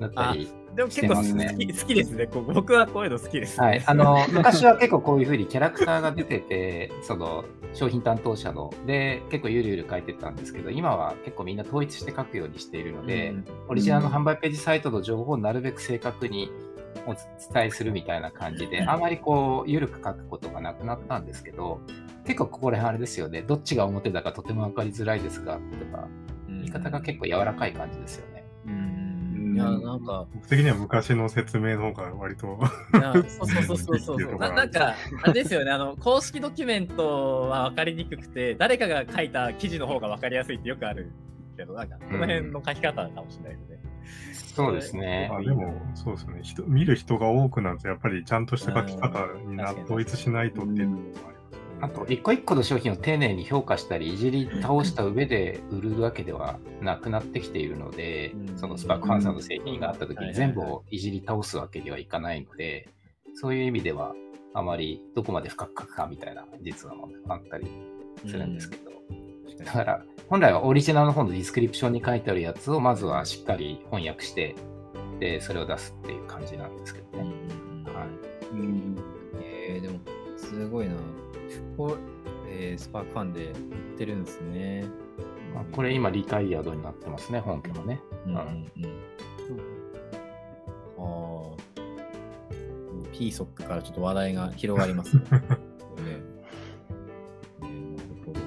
[0.00, 2.28] だったり、でも結構好き, 好きですね。
[2.32, 13.44] 僕はこういうの好きです、はい、あの 昔は結構こういうふうにキャラクターが出てて、 その商品担当者の、で、結構ゆるゆる書いてたんですけど、今は結構みんな統一して書くようにしているので、うん。
[13.68, 16.50] オリジナルの販売ページサイトの情報をなるべく正確に
[17.06, 21.80] お伝えするみたいな感じで、あまりこう、緩く書くことがなくなったんですけど、
[22.24, 25.60] 結構ここら辺あれですよね、どっちが表だかとても分かりづらいですが、と
[25.96, 26.08] か、
[26.48, 28.26] 言い方が結構柔らかい感じですよ。
[28.28, 28.31] ね。
[29.52, 29.56] うん。
[29.56, 32.58] いや、なんか、僕的には昔の説明の方が割と
[32.94, 34.52] いや そうそうそうそうそうそうな。
[34.52, 41.10] なんか、あれですよね、あの、公式ドキュメントは分かりにくくて、誰かが書いた記事の方が分かりやすいってよくある
[41.56, 43.78] けど、なんか、この辺の書き方かもしれないですね。
[44.54, 45.30] そうですね。
[45.32, 46.62] あでも、そうですね人。
[46.64, 51.02] 見る人が多くなると、やっぱりちゃんとした書き方になうん確かに統一しないとっていうのも
[51.82, 58.56] あと、一個一個の商品を丁寧に評価したり、いじり倒した上で売るわけではなくなってきているのでう、ん。
[58.56, 62.88] そのスパークファンさんの製品があった時うんに全部をいじり倒すわけにはいかないので、
[63.34, 64.14] そういう意味では、
[64.54, 67.66] あまりどこまで深く書くかみたいな実はもあったり
[68.26, 68.92] するんですけど、
[69.64, 74.54] だから、本来はオリジナルの方のディスクリプションに書いてあるやつをまずはしっかり翻訳して、
[75.18, 77.90] で、それを出すっていう感じなんですけどうんね。
[77.92, 78.46] はい。
[78.52, 78.96] うん。
[79.42, 79.98] えー、でも、
[80.36, 80.94] すごいな。
[81.76, 81.94] これ、
[82.48, 83.54] えー、スパークファンで売っ
[83.98, 84.84] てるんですね。
[85.54, 88.00] まあこれ今リタイアドになってますね、本家もね。
[88.26, 88.92] うんうんうんうん。
[90.98, 91.62] ああ。
[93.12, 95.22] PSOC からちょっと話題が広がりますね。
[95.30, 95.36] こ
[95.98, 96.20] れね
[97.62, 98.46] えーなるほどな。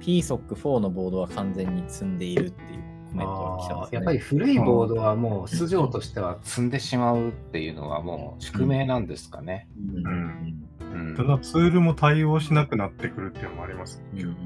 [0.00, 2.75] PSOC4 のボードは完全に積んでいるっていうコ
[3.16, 3.96] メントが来てますね。
[3.96, 9.68] やっぱり古いボードはもう素性としては積んでしまうっていうのはもう宿命なんですかね。
[9.94, 14.36] うんうんうんただツールも対応しなくなってくるっていうのもありますうんうん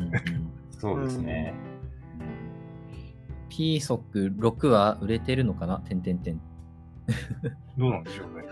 [0.70, 1.54] そうですね。
[3.50, 5.78] PSOC6 は売れてるのかな？
[5.80, 6.40] てんてんてん。
[7.76, 8.44] どうなんでしょうね。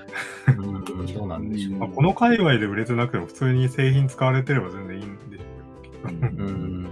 [0.58, 1.78] う んどうなんでしょう。
[1.78, 5.44] まあ、この界隈で売れてなくても普通に製品使われてれば全然いいんでしょ
[6.04, 6.44] うけど。
[6.44, 6.88] うん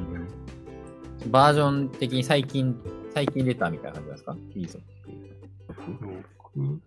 [1.30, 2.78] バージョン的に最近、
[3.16, 4.80] 最近出たみたいな感じですか ?PSOC。
[5.72, 6.80] 六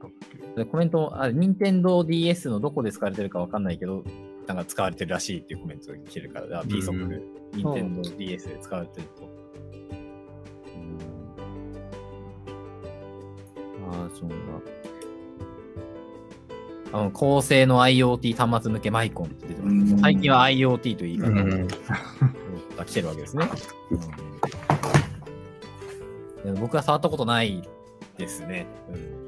[0.00, 0.10] だっ
[0.54, 4.04] けでコメントも、あ、任天堂 DS のどこで使われてるかわかんないけど、
[4.46, 7.20] なんか使われてるらしいっていうコメントが来てるから、あ PSOC、
[7.54, 9.28] 任天堂 DS で使われてると。
[13.90, 14.36] ああ、そうだ。
[16.92, 21.66] あの、高性能 IoT 端末向けマイコンって出てますうん最近は IoT という言い方うん
[22.76, 23.44] が 来てるわけですね。
[23.90, 23.98] うん
[26.58, 27.62] 僕は触ったことない
[28.16, 28.66] ですね。
[28.92, 29.18] うん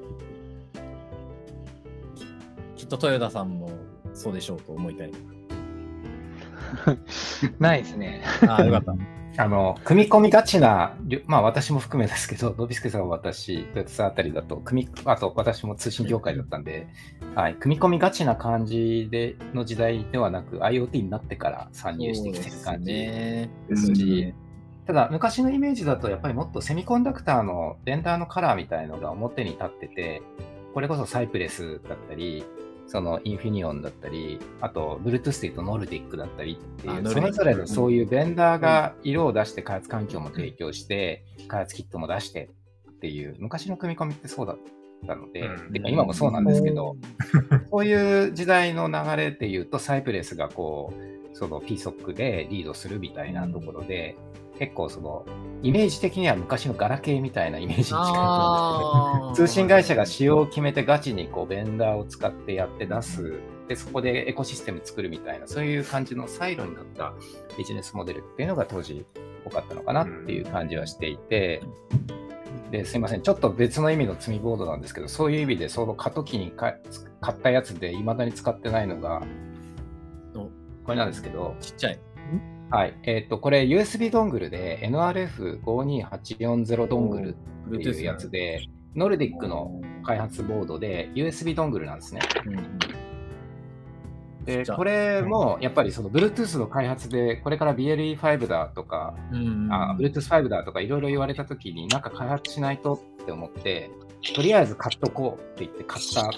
[2.80, 3.70] きっと豊田さんも
[4.14, 5.12] そうでしょうと思いたい。
[7.61, 8.22] ないですね。
[8.48, 8.94] ああ、よかった。
[9.36, 10.96] あの、組み込みがちな、
[11.26, 16.88] まあ私も含めですけど、ノビスケさんは私、トヨタさんあたりだと、組み、あと私も通信業界だったんで、
[17.34, 23.50] はい、組み込みがちな感じでの時代ではなく、IoT になってから参入してきてる感じね。
[23.68, 24.34] ですし、
[24.87, 30.22] ただ昔のイメージだとやっぱりもっとセミコンダクターのレンダーのカラーみたいのが表に立ってて、
[30.74, 32.45] これこそサイプレスだったり、
[32.87, 42.51] そのインフィニオンだったり、あと Bluetooth で言うとノルディックだったりっていう、それぞれのそういうベンダーが色を出して開発環境も提供して、開発キットも出して
[42.90, 44.59] っていう、昔の組み込みってそうだっ
[45.07, 45.73] たので、うん。
[45.73, 46.97] てか今もそうなんですけど、
[47.70, 50.93] そういう時代の流れで言うと、サイプレスがこ
[51.32, 54.16] う、その PSOC でリードするみたいなところで、
[54.61, 55.24] 結構その、
[55.62, 67.15] イメージ的には昔のガラケーみたいなイメージに近いと思うんですけど、通信会社が仕様を決めてガチにこうベンダーを使ってやって出す、で、そこでエコシステム作るみたいな、そういう感じのサイロになった
[67.57, 69.07] ビジネスモデルっていうのが当時
[69.47, 71.62] 多かったのかなっていう感じはしていて、
[72.70, 76.74] で、すいません、ちょっと別の意味の積みボードなんですけど、そういう意味でその過渡期にか
[77.23, 79.23] 買ったやつで未だに使ってないのが、
[80.35, 80.51] お。
[80.85, 81.99] これなんですけど、ちっちゃい。
[82.70, 88.60] はい、えっ、と、これ USB ドングルで NRF52840 ドングルっていうやつで、
[88.94, 92.20] ノルディックの開発ボードで USB ドングルなんですね。
[92.47, 92.78] うん
[94.44, 99.72] でこれもやっぱりその Bluetooth の開発でこれから BLE5 だとか、うんうん。
[99.72, 103.90] あ Bluetooth5 だとかいろいろ言われたときになんか開発しないとって思って
[104.34, 106.30] とりあえず買っとこうって言って買った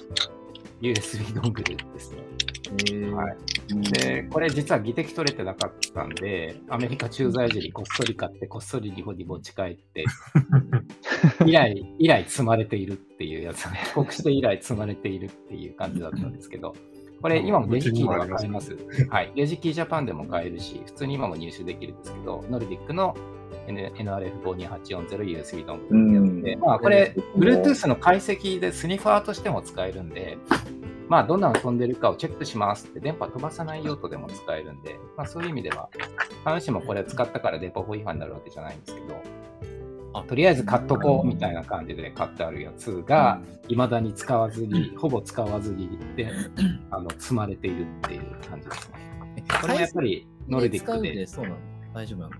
[0.80, 2.21] USB ドングルですね。
[3.14, 10.04] はいで、これ実は議的取れてなかったんで、アメリカ駐在時にこっそり買って、こっそり日本に持ち帰って、
[11.46, 16.74] 以来、以来積まれているっていうやつね、帰国して以来積まれているっていう感じだったんですけど、
[17.20, 18.76] これ今もデジキーでは買えます。
[19.08, 19.32] はい。
[19.36, 23.16] デジキージャパンでも買えるし、普通に今も入手できるんですけど、ノルディックの
[23.66, 26.42] N- NRF52840USB のうん。
[26.42, 30.38] で、まあこれ、Bluetooth の解析でスニファーとしても使えるんで、
[31.08, 35.88] まあどんなの飛んでるかをチェックしますって電波飛ばさない用途でも使えるんで、まあそういう意味では、
[36.44, 39.22] 必ずしもこれ使ったから電波法違反になるわけじゃないんですけど、
[40.14, 46.30] あとりあえず買っとこうみたいな感じで買ってあるやつが、未だに使わずに、ほぼ使わずにで、
[46.90, 49.44] あの積まれているっていう感じですね。
[49.60, 51.08] これもやっぱりノルディックで。
[51.08, 51.56] 使うで、そうなの
[51.94, 52.36] 大丈夫なんだ。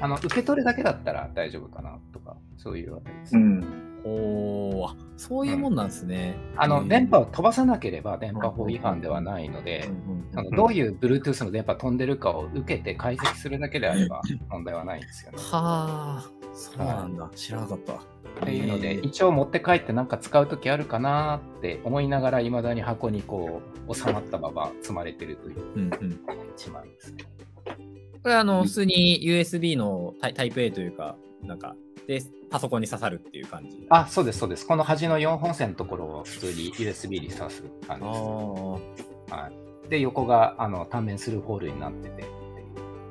[0.00, 3.36] あの受け取るだけだったら大丈夫かなとか、そういうあたりです。
[3.36, 3.86] うん。
[4.08, 6.36] おそういうもんなんですね。
[6.56, 9.88] あのへー電波を飛ばさなければ電波法違反ではないので、
[10.36, 15.38] あのどういう Bluetooth の電波飛んでるかを受けて解析するだけであれば 問題はないんですよね。
[15.38, 17.28] はあ、そうなんだ。
[17.34, 17.94] 知らなかった。
[17.94, 17.98] っ
[18.44, 26.20] ていうので、一応持って帰ってなんか使うときあるかなって思いながら、いまだに箱にこう収まったまま積まれてるといううんうん。
[26.54, 27.24] 一枚ですね。
[28.26, 31.76] これあの、普通に USB のタイタイプ A というか、なんか、
[32.08, 32.20] で、
[32.50, 33.86] パソコンに刺さるっていう感じ。
[33.88, 34.66] あ、そうです、そうです。
[34.66, 38.20] この端の4本線のところを普通に USB に挿す感じあです。
[39.30, 39.52] ー、は
[39.86, 42.24] い、で、横があの単面するホールになってて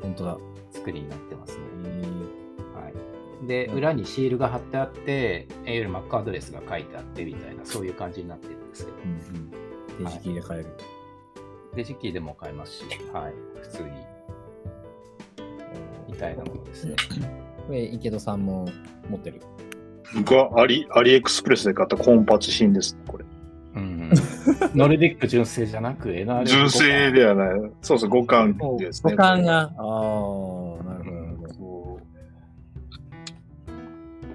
[0.01, 0.37] 本当だ。
[0.71, 1.63] 作りになってますね。
[2.73, 2.91] は
[3.41, 9.11] い、で、裏にシールが貼ってあって、いわゆる Mac アドレスが書いてあってみたいな、そういう感じになってるんですけど、うん
[9.99, 10.05] うん。
[10.05, 10.67] デジキーで買える。
[11.73, 12.83] デジキーでも買えますし、
[13.13, 13.89] はい、普通に、
[16.15, 16.95] みたいなものですね。
[17.67, 18.67] これ、池戸さんも
[19.09, 19.41] 持ってる。
[20.15, 23.25] 僕はアリアリエクスプレスで買ったコンパチ品ですね、これ。
[23.75, 24.09] うん、
[24.73, 27.71] ノルディック純正じゃなく NRF 純正ではない。
[27.81, 29.11] そうそう、互換ですね。
[29.11, 29.59] 五感が。
[29.61, 30.54] ああ、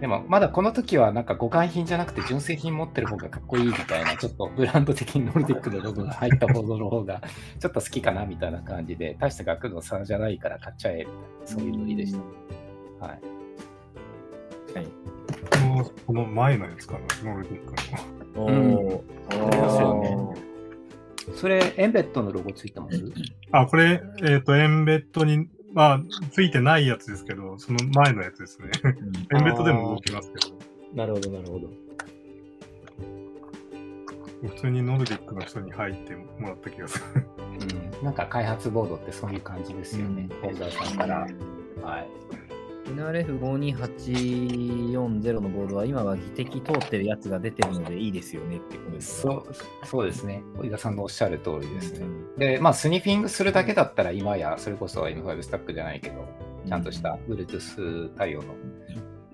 [0.01, 7.20] でも、まだこの時はなんか互換品じゃなくて純正品持ってる方がかっこいいみたいな、ちょっとブランド的にノルディックのロゴが入ったものの方が
[7.59, 12.14] ちょっと好きかなみたいな感じで、大した額の差じゃないから買っちゃえみたいな、そういうノリでし
[12.98, 13.06] た。
[13.06, 13.20] はい。
[14.74, 14.86] はい。
[15.51, 16.94] このこの前のやつか
[17.24, 17.74] な、ノルディック
[18.39, 18.44] の。
[18.44, 19.05] おうんーう。
[19.28, 20.40] ありますよね
[21.35, 23.05] それ、エンベッドのロゴついてます？
[23.52, 26.03] あ、これ、えっ、と、エンベッドに、まあ、
[26.33, 28.71] ついてないやつですけど、その前のやつですね。
[28.85, 30.55] エンベッドでも動きますけど、
[30.95, 31.69] なるほど、なるほど。
[34.43, 37.27] 普通にノルディックの人に入ってもらった気がする。
[37.99, 40.29] うん、なんか開発ボードってそういう感じですよね。
[40.41, 41.19] フェザーさんから。
[41.83, 42.09] はい。
[42.95, 49.45] NRF52840 のボードは今は技的通ってるやつが出てるのでいいですよねってコメントそう
[49.87, 50.43] そうですね。
[50.59, 52.01] 小井田さんのおっしゃる通りですね。
[52.01, 56.27] うんで、まあ、スニフィングするだけだったら、今や、それこそ M5 スタックじゃないけど、
[56.67, 58.55] ちゃんとした Bluetooth 対応の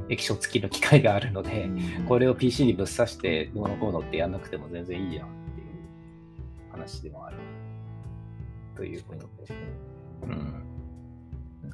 [0.08, 1.70] 液晶付きの機械があるので、
[2.08, 5.68] これを PC にぶっ刺して、どうのこうのってやんなくても全然いいじゃんっていう
[6.72, 7.36] 話でもある。
[8.74, 9.54] ということで。
[10.24, 10.62] うん。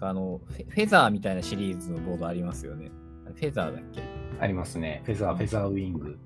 [0.00, 2.90] あのフェ、ザーみたいなシリーズのボードありますよね。
[3.24, 4.02] フェザーだっけ？
[4.40, 5.02] ありますね。
[5.04, 6.18] フェザー、フェザーウィング。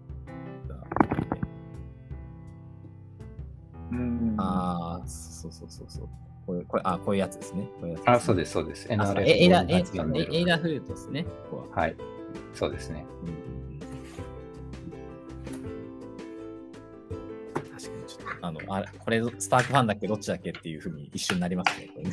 [3.93, 6.09] うんああ、そうそうそうそう。
[6.47, 7.69] こういう、これ、あ、こういうやつですね。
[7.81, 8.89] こういうやつあ、そうです、そうです。
[8.91, 11.25] エイダ、え52840エイダフルートですね。
[11.51, 11.83] ここは。
[11.83, 11.97] はい。
[12.53, 13.05] そうですね。
[13.25, 13.33] 確
[18.47, 20.07] あの、あれこれ、スタークファンだっけ？
[20.07, 20.51] どっちだっけ？
[20.51, 21.89] っていうふうに一瞬なりますね。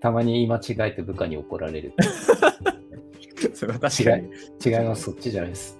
[0.00, 0.60] たまに言い間違
[0.90, 1.92] えて部下に怒られる。
[3.54, 4.28] それは確違かに。
[4.28, 4.30] い、
[4.66, 5.02] 違います。
[5.04, 5.78] そっちじゃないです。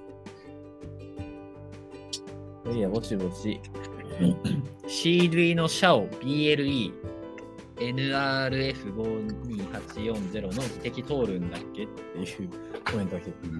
[2.74, 3.58] いや、ぼちぼち。
[4.86, 6.92] C 類のシャオ BLE
[7.76, 11.84] NRF52840 の技的通るんだっけ？
[11.84, 12.50] っていう
[12.84, 13.36] コメントが来てる。
[13.48, 13.50] C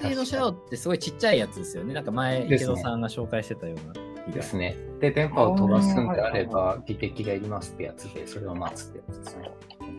[0.00, 1.94] 類のシャオってすごいちっちゃいやつですよね。
[1.94, 3.94] なんか前、池ですね田さんが紹介してたような
[4.32, 4.76] ですね。
[5.00, 9.50] で、電波を飛ばすんであれば、技的がいりますってやつで、それを待つってやつですね。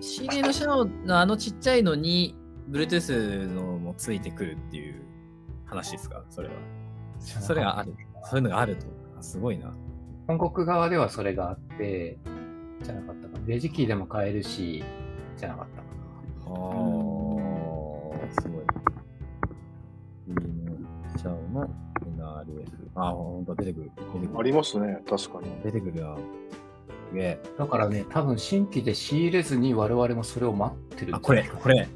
[0.01, 2.35] C 類のシャオのあのちっちゃいのに
[2.69, 5.01] Bluetooth のもついてくるっていう
[5.65, 6.23] 話ですか？
[6.29, 6.53] それは。
[7.19, 7.93] それがある。
[8.29, 8.85] そういうのがあると。
[9.19, 9.73] あすごいな。
[10.27, 12.17] 本国側ではそれがあって、
[12.83, 13.47] じゃなかったかな。
[13.47, 14.83] レジキーでも買えるし、
[15.37, 15.87] じゃなかったか
[16.47, 16.55] ああ、
[18.41, 18.63] すごい。
[21.19, 21.69] シャオの
[22.17, 22.65] NRF。
[22.95, 23.91] ああ、ほんと出てくる。
[23.97, 24.39] 出てくる。
[24.39, 25.51] ありますね、確かに。
[25.63, 26.15] 出てくるな。
[27.09, 27.39] すげえ。
[27.57, 31.89] だからね、多分新規で仕入れずに我々もそれを待ってるんあ、これ、これ。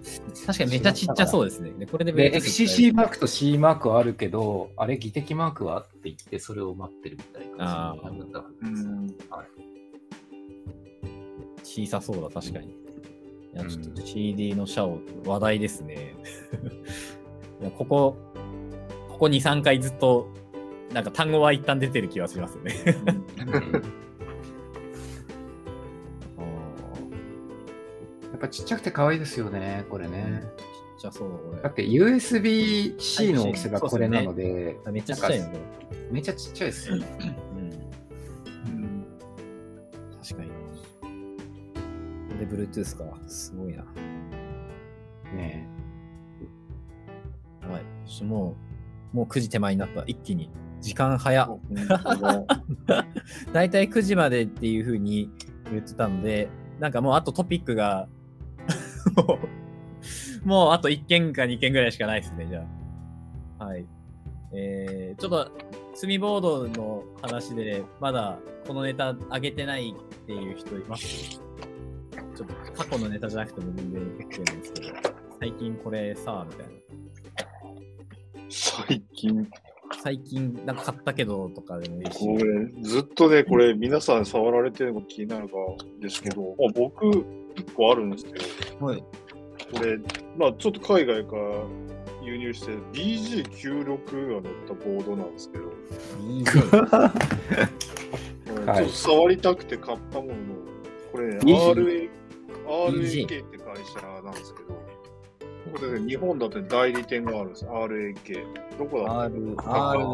[0.46, 1.72] 確かにめちゃちっちゃそうですね。
[1.72, 8.88] でこれでで、Bluetooth FCC マークと C マークはあるけど、あれ、技的マークはって言って、それを待ってるみたいな感じだったはずです。
[8.88, 9.16] うん。
[11.64, 12.68] 小さそうだ、確かに。
[12.68, 12.76] い
[13.54, 16.16] や、ちょっうんと CD のシャオ、話題ですね。
[17.62, 18.18] いやここ、
[19.14, 20.28] ここ2、3回ずっと、
[20.92, 22.74] なんか単語は一旦出てる気がしますね。
[28.32, 30.44] やっぱちっちゃくて可愛いですよね、これね。
[30.98, 34.92] ちっちゃそう、こだって USB-C の大きさがこれなので、れ。
[34.92, 35.60] めっちゃちっちゃいので。
[36.12, 37.08] めっちゃちっちゃいですよね。
[38.66, 39.06] うん。
[40.22, 40.52] 確かに。
[42.40, 43.18] で Bluetooth か。
[43.28, 43.86] すごいな。
[45.36, 45.68] ね
[47.62, 48.24] はい。
[48.24, 48.63] もう、
[49.14, 50.04] もう9時手前になった。
[50.06, 50.50] 一気に。
[50.82, 51.48] 時間早っ。
[51.48, 53.06] 本当だ
[53.54, 55.30] だいたい9時までっていう風に
[55.72, 56.50] 言ってたので、
[56.80, 58.10] なんかもうあとトピックが、
[59.16, 59.40] も
[60.44, 62.66] う、もうあと1件か2件ぐらいしかないですね、じゃ
[63.60, 63.66] あ。
[63.66, 63.86] はい。
[64.52, 65.52] えー、ちょっと、
[65.96, 71.40] 積みボードの話で、まだこのネタ上げてないっていう人います？
[72.36, 74.98] ちょっと過去のネタじゃなくても全然 OK なんですけど、
[75.40, 76.74] 最近これさ、みたいな。
[78.54, 79.50] 最近、
[80.04, 82.20] 最近なんか買ったけどとかでもいいし。
[82.20, 85.56] これ、ずっとね、これ、皆さん触られてるのが気になるか
[86.00, 87.26] ですけど、まあ、僕、
[87.56, 88.34] 一個あるんですけ
[88.80, 89.04] ど、はい。
[89.74, 89.98] これ、
[90.38, 91.64] まあ、ちょっと海外から
[92.24, 100.34] 輸入して、BG96 が乗ったボードなんですけど、ちょっと触りたくて買ったもの。
[100.34, 100.38] の、
[101.12, 102.10] これね、RA
[102.68, 104.83] RAK って会社なんですけど、
[105.74, 108.46] これね、日本だって代理店があるんです、RAK。
[108.78, 110.06] どこだった R、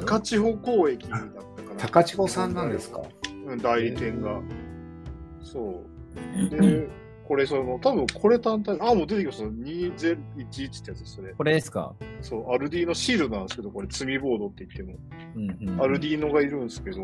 [0.00, 1.20] 高千穂交易だっ
[1.56, 1.80] たかな。
[1.80, 3.00] 高千穂さんなんですか？
[3.46, 4.40] うん、代理店が。
[5.40, 5.82] そ
[6.50, 6.50] う。
[6.50, 6.88] で、
[7.26, 9.44] これ、その、多分これ単体、あ、もう出てきました。
[9.46, 11.32] 2011ってやつです、それ。
[11.32, 11.94] これですか？
[12.20, 14.98] そう、アルディーノシールなんですけど、これ、積みボードって言っても。
[15.36, 15.82] うんうん。
[15.82, 17.02] アルディーノがいるんですけど、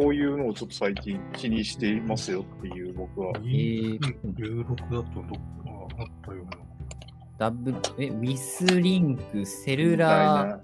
[0.00, 3.32] こういうのをちょっと最近気にしていますよっていう僕は。
[3.36, 5.04] えー16だとどっか
[5.98, 6.50] あったような。
[7.38, 10.60] ダブル、え、ウィスリンク、セルラー。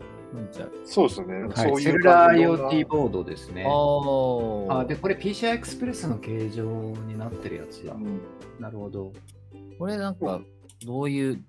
[0.84, 1.54] そうですよね。
[1.54, 3.64] そうはい、いうセルラー IoT ボードですね。
[3.66, 6.64] ああで、これ PCI エクスプレスの形状
[7.06, 7.98] になってるやつだう。
[7.98, 8.20] ん
[8.58, 9.12] なるほど。
[9.78, 10.40] これなんか、
[10.86, 11.44] どういう、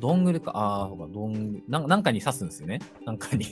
[0.00, 2.80] ドングルか、ああ、ほら、ドングル、なんなんかに刺すんですよね。
[3.06, 3.46] なんかに。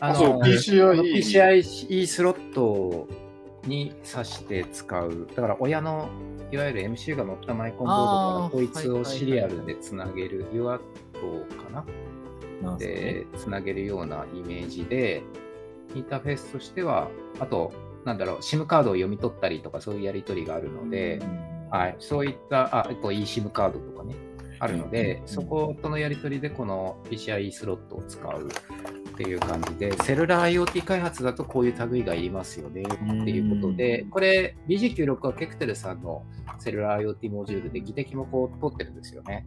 [0.00, 3.08] あそう PCIe あの PCIe スロット
[3.66, 5.26] に挿して使う。
[5.34, 6.08] だから親の
[6.52, 11.84] いわゆる MC が乗ったマイコンボードからこいつをシリアルでつなげる UART かな？
[12.78, 15.22] でつなげるようなイメージで、
[15.94, 17.72] インターフェースとしては、あと、
[18.04, 21.20] なんだろう、SIM カードを読み取ったりとかそういうやり取りがあるので、
[21.70, 24.14] はい、そういった、あ、あと eSIM カードとかね、
[24.58, 28.48] あるので、うんそことのやり取りでこの PCIe スロットを使う
[29.16, 32.86] っていう感じで、セルラー IoT 開発だとこういう類がいりますよねっ
[33.24, 36.22] ていうことで、これ BG96 はケクテルさんの
[36.58, 39.46] セルラー IoT モジュールで技的もこう取ってるんですよね。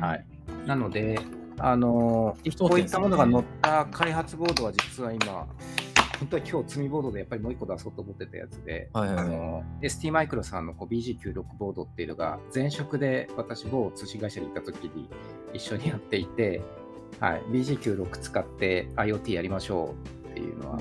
[0.00, 0.26] はい。
[0.66, 1.20] なので、
[1.58, 5.46] あのこういったものが載っった開発ボードは実は今、
[6.18, 15.08] 本当は今日積みボードでやっぱりもう一個出そうと思ってたやつで、はいはいはいあの ST マイクロさんのこう BG96 ボードっていうのが前職で私某通信会社に行った時に
[15.54, 16.60] 一緒にやっていて、
[17.18, 19.94] はい、BG96 使って IoT やりましょ
[20.26, 20.78] うっていうのは、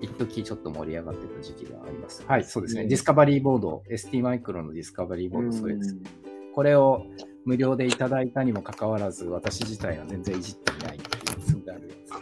[0.00, 2.24] 一時ちょっと盛り上がってた時期があります。
[2.26, 2.82] はい、そうですね。
[2.82, 5.96] うんディスカバリーボード、ST マイクロのディスカバリーボード、そうです。
[6.54, 7.06] これを
[7.44, 12.12] 無料でいただいたにもかかわらず、私自体は全然いじっていないっていう積んであるやつです。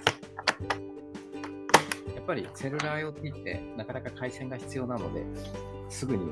[2.14, 5.24] やっぱりセルラー IoT ってなかなか回線が必要なので、
[5.88, 6.26] すぐに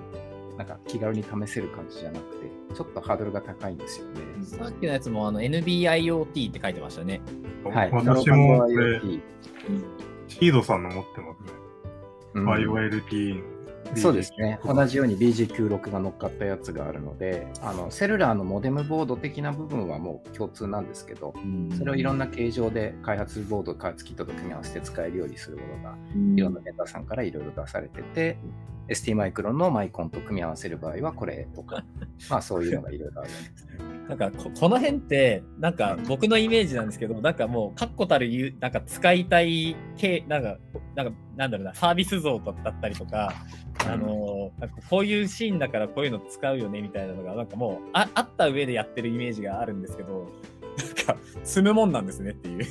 [0.56, 4.20] なんか気軽に試せる感じじゃなくて、ちょっとハードルが高いんですよね。
[4.44, 7.20] さっきのやつもあの NBIoT って書いてましたね。
[7.64, 7.90] はい。
[7.90, 9.00] 私もこれ、
[10.28, 11.52] シードさんの持ってますね。
[12.34, 13.53] うん IoLT の。
[13.96, 14.58] そうですね。
[14.64, 21.34] 同じように BG96 が乗っかったやつがあるので、あのセルラーのモデムボード的な部分はもう共通なんですけど、
[21.76, 25.96] それをいろんな形状で開発ボード、開発キットと組み合わせて使えるようにするものが、
[26.36, 28.38] いろんなメーカーさんからいろいろ出されてて、
[28.88, 31.84] ST マイクロンのマイコンと組み合わせる場合はこれとか、
[32.30, 33.94] まあそういうのがいろいろあるんですね。
[34.08, 40.58] なんかここの辺ってなんか僕のイメージなんですけどなんかもう確固たるなんか使いたい系なんか
[40.94, 43.34] なんかなんだろうなサービス像だったりとか
[43.86, 50.28] あのなんかこういうシーンだからこういうの使うよねみたいなのがなんかもうああった上でやってるイメージがあるんですけど
[50.78, 52.66] なんか積むもんなんですねっていう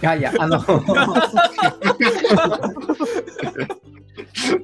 [0.00, 0.58] やいや、あの、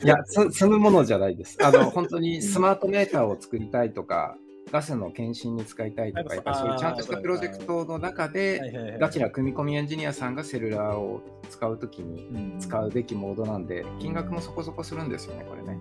[0.02, 1.58] いや、つ積むものじゃないです。
[1.62, 4.36] あの、本当にスマートメーターを作りたいとか、
[4.72, 15.78] ガスの検診に使いたいとか、やっぱりそういうちゃんとしたプロジェクトの中で、ガチな組み込みエンジニアさんがセルラーを使うときに使うべきモードなんで、金額もそこそこするんですよね、これね。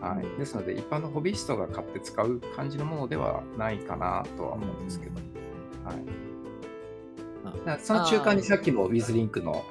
[0.00, 3.80] はい、ですので、一般のホビーストが買って使う感じのものではない。
[3.80, 5.20] かなとは思うんですけど。
[5.84, 9.64] はい、その中間にさっきも WithLink の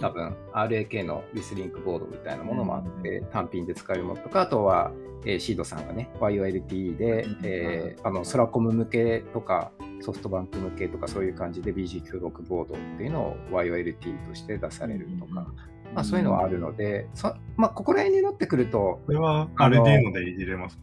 [0.00, 4.92] 多分 RAK の WithLink ボードみたいなものもあって、単品で使えるものとか、あとは、
[5.24, 15.46] えー、シードさんがね、YOLT で、えー、あのソラコム向けとか、ソフトバンク向けとか、そういう感じで BG96 ボードっていうのを YOLT として出されるとか、
[15.94, 19.00] まあ、そういうのはあるので、そまあ、ここら辺になってくると。
[19.06, 20.82] これはアルディーノでいじれますね。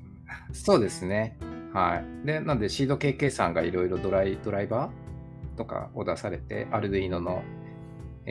[0.53, 1.37] そうですね。
[1.73, 2.25] はい。
[2.25, 7.43] で、なんで、 Seeed KK さんがいろいろドライドライバーとかを出されて、 Arduino の、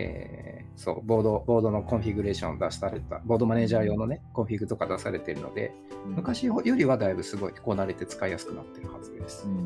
[0.00, 5.72] えー、そう、ボード、ボードのコンフィグレーションを出された、ボードマネージャー用のね、コンフィグとか出されているので、
[6.06, 9.48] 昔よりはだいぶすごいこう慣れて使いやすくなってるはずです。
[9.48, 9.60] うん、う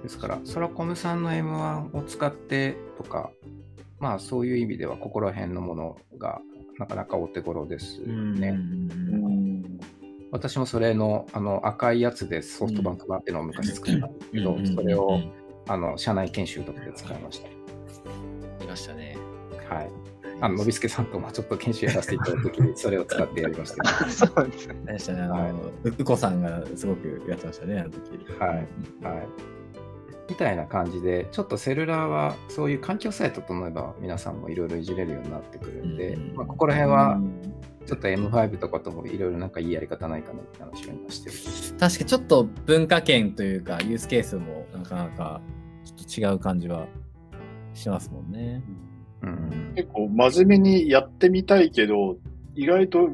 [0.00, 3.30] ん、ですから、ソラコムさんの M1 を使ってとか、
[3.98, 6.40] まあそういう意味ではここら辺のものが
[6.78, 8.58] なかなかお手頃ですね。
[10.30, 15.20] 私もそれのあの赤いやつでソフトバンク版っていうのを昔作ったんですけど、それを
[15.68, 17.48] あの社内研修とかで使いました。
[17.48, 19.16] いましたね。
[19.68, 19.90] はい。
[20.40, 24.10] あの、のびすけさんともちょっと研修やらせていただくときに、それを使ってやりました、 ね。
[24.10, 24.50] そう
[24.86, 25.22] ですね。
[25.22, 28.00] あの、うこさんがすごくやってましたね、あの時。
[28.38, 28.50] はい。
[29.04, 29.28] はい。
[30.28, 37.18] みたいな感じで、ちょっとセルラーはそういう環境さえ整えば皆さんもいろいろいじれるようになってくるんで、うん、まあ、ここら辺は
[37.86, 41.78] ちょっと M5 とかともいろいろなんかいいやり方ないかなって話を今してる。
[41.80, 45.40] 確かちょっと文化圏というかユースケースもなかなか
[46.08, 46.86] 違う感じは
[47.74, 48.62] しますもんね。
[49.22, 52.16] うん、結構真面目にやってみたいけど、
[52.58, 53.08] 意外と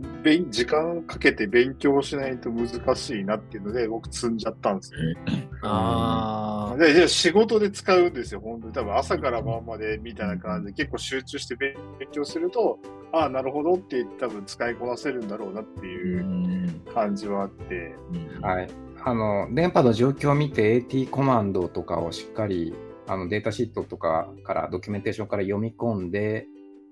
[0.49, 5.49] 時間かけて勉強しないと難しいなっていうので、僕積んじゃったんですね。
[5.62, 6.77] ああ。
[6.79, 8.73] で、仕事で使うんですよ、本当に。
[8.73, 11.75] 多分朝から晩までみたいな感じで、結構集中して勉
[12.11, 12.79] 強すると、
[13.12, 17.95] ああ、なるほどって多分使いこなせるんだろうなっていう感じはあって。
[18.41, 18.69] はい。
[19.05, 22.75] あの、電波の状況を見て AT コマンドとかをしっかり
[23.07, 26.47] あのデータシートとかからドキュメンテーションから読み込んで、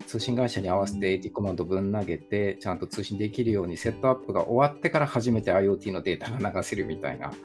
[0.07, 7.37] 通信会社に合わせて AT コマンドぶん投げて、ちゃんと通信できるようにセットアップが終わってから初めて IoT のデータが流せるみたいなと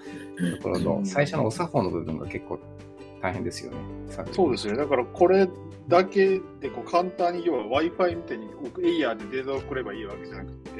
[0.63, 2.59] ころの、最初のお作法の部分が結構
[3.21, 3.77] 大変ですよね。
[4.31, 4.77] そうですね。
[4.77, 5.47] だからこれ
[5.87, 8.47] だけでこう簡単に、要は Wi-Fi みたいに
[8.83, 10.71] エイヤーでデータを送ればいいわけじゃなくて、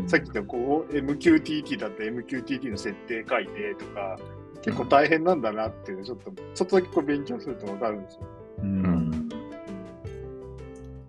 [0.00, 4.18] うん、さっき言ったこう MQTT だったら MQTT の設定書いてとか、
[4.64, 8.20] 結構大変なんだなっていうのちょっと、ちょっとだけこう勉強するとわかるんですよ。
[8.60, 9.28] うん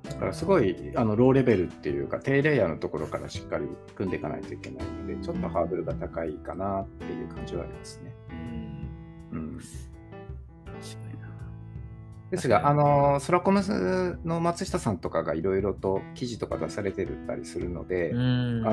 [0.03, 8.13] だからすごいあのローレベルっていうか低レイヤーのところからしっかり組んでいかないといけないのでちょっとハードルが高いかなっていう感じはありますね。
[9.31, 9.59] うん、うん
[12.35, 13.61] ですが、あの、ソラコム
[14.25, 18.17] の松下さんとかがいろいろと記事とか出されてたりするので、あ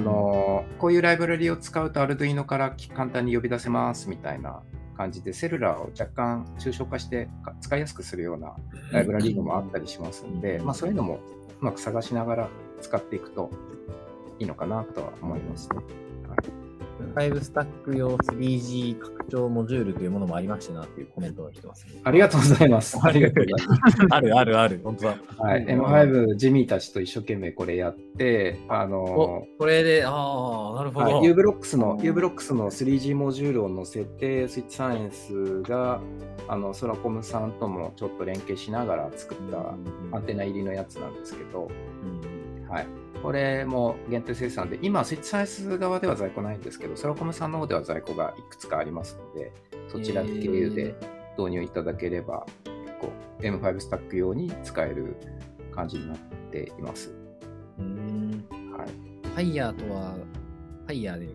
[0.00, 4.62] の、こういうライブラリを使うとアルドゥイノから簡単に呼び出せますみたいな
[4.96, 7.28] 感じで、セルラーを若干抽象化して
[7.60, 8.54] 使いやすくするような
[8.90, 11.20] ライブラリーもあったりしますんで、まあ、そういうのも
[11.60, 12.48] うまく探しながら
[12.80, 13.50] 使っていくと
[14.38, 15.76] いいのかなとは思いますね。
[17.14, 22.98] はい5スタック用 3G 拡張モジュールというものもありましたなっていうコメントが来てます、ね、ありがとうございます。
[23.02, 23.98] ありがとうございます。
[24.10, 25.16] あるあるある、本当だ。
[25.36, 31.18] はい、M5 ジミーたちと一生懸命これやって、あのー、これで、ああ、なるほど。
[31.18, 36.00] はい、UBLOX の、UBLOX の 3G モジュールを載せて、スイッチサイエンスが、
[36.48, 39.74] あの、ソラコムさんともちょっと連携しながら作った
[40.16, 41.68] アンテナ入りのやつなんですけど、
[42.62, 42.86] うん、はい。
[43.22, 49.52] これも限定生産で、今、スイッチサイス側では在庫ないんですけど、ソラコムさんの方では在庫がいくつかありますので、
[49.88, 50.94] そちら経由で
[51.38, 55.16] 導入いただければ、結構 M5 スタック用に使える
[55.72, 56.18] 感じになっ
[56.50, 57.14] ています。
[57.78, 58.44] うん。
[58.76, 58.88] はい。
[59.28, 60.14] ファイヤーとは、
[60.86, 61.28] ファイヤーで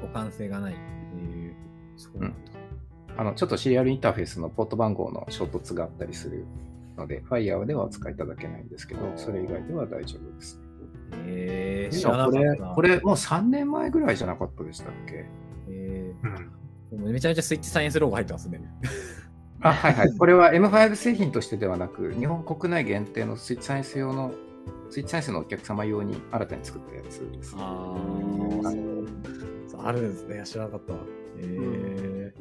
[0.00, 1.54] 互換性がないっていう、
[1.98, 2.36] そうなんだ。
[3.10, 6.46] うん、あのちょっとシリアルインターフェースのポート番号の衝突があったりする
[6.96, 10.69] ので、ファイヤーではお使いいただけないんですけど、それ以外では大丈夫です。
[11.26, 15.26] えー、これ、これもう3年前ぐらいじゃなかったでしたっけ？
[15.68, 18.60] えー、うん、めちゃめちゃスイッチサイエンスロゴ入ってますね。
[19.62, 20.16] あ、はいはい。
[20.16, 24.32] これは M5 製品としてではなく、日本国内限定のスイッチサイエンス用の、
[24.88, 27.54] スイッチサイエンスのお客様用に新たに作ったやつです。
[27.58, 27.94] あ
[29.78, 30.42] あ、あるんですね。
[30.44, 30.94] 知らなかった。
[31.38, 32.32] え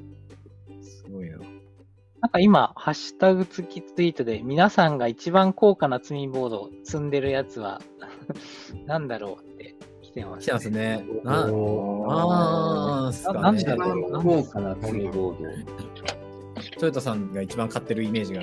[0.72, 1.38] ー、すごいな。
[2.22, 7.82] なんか今、ハッシュタグ付きツイートで、皆さんが一番高価な積みボードを積んでるやつは、
[8.86, 11.06] なんだろうって来てます、来てますね。
[11.26, 13.42] あー、すかね。
[13.42, 15.66] なんでだろうな高価な積みボー
[16.80, 18.42] トヨタさんが一番買ってるイメージが。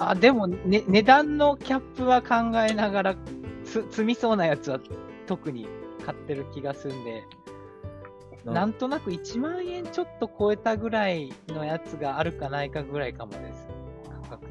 [0.00, 3.16] あ、でも、ね、値段のキャップは考えながら、
[3.64, 4.80] つ積みそうなやつは
[5.26, 5.68] 特に
[6.04, 7.24] 買ってる気がするんで、
[8.44, 13.68] なんとなく1万円ちょっと超えたぐらいのやつがあるかないかぐらいかもです。
[14.22, 14.46] 価格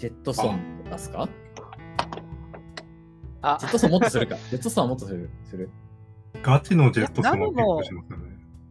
[0.00, 1.28] ジェットソンとかですか？
[3.42, 4.36] あジェットソンもっとするか。
[4.50, 5.30] ジェットソンはもっとする。
[5.44, 5.68] する。
[6.42, 8.24] ガチのジェットソンは結構しますよね。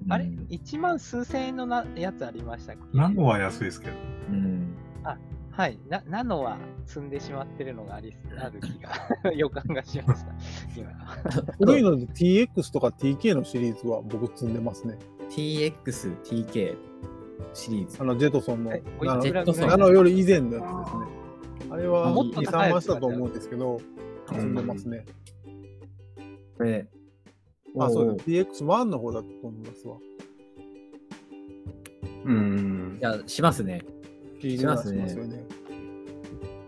[0.09, 0.25] あれ？
[0.25, 2.97] うん ?1 万数千円のなやつありましたっけ？
[2.97, 3.93] ナノは安いですけど。
[4.29, 4.75] うん。
[5.51, 5.77] はい。
[5.89, 8.91] な、ナノは積んでしまってるのがあり、ある気が、
[9.35, 10.31] 予感がしました。
[10.75, 10.89] 今。
[11.59, 14.97] 古いので TX とか TK のシリーズは僕積んでますね。
[15.29, 16.77] TX、TK
[17.53, 18.05] シリーズあ。
[18.05, 21.05] のジェトソンのえおいナノジェットソンナノより以前のやつですね。
[21.69, 23.79] あれはあもっと2、3高いやつ万したと思うんですけど、
[24.27, 25.05] 積んでますね。
[26.57, 26.87] これ。
[27.77, 28.29] あ、そうおです。
[28.63, 29.97] TX1 の方だと思いますわ。
[32.25, 32.31] ド。
[32.31, 33.01] うんい。
[33.01, 33.83] や、しますね。
[34.41, 35.43] ししますねよね。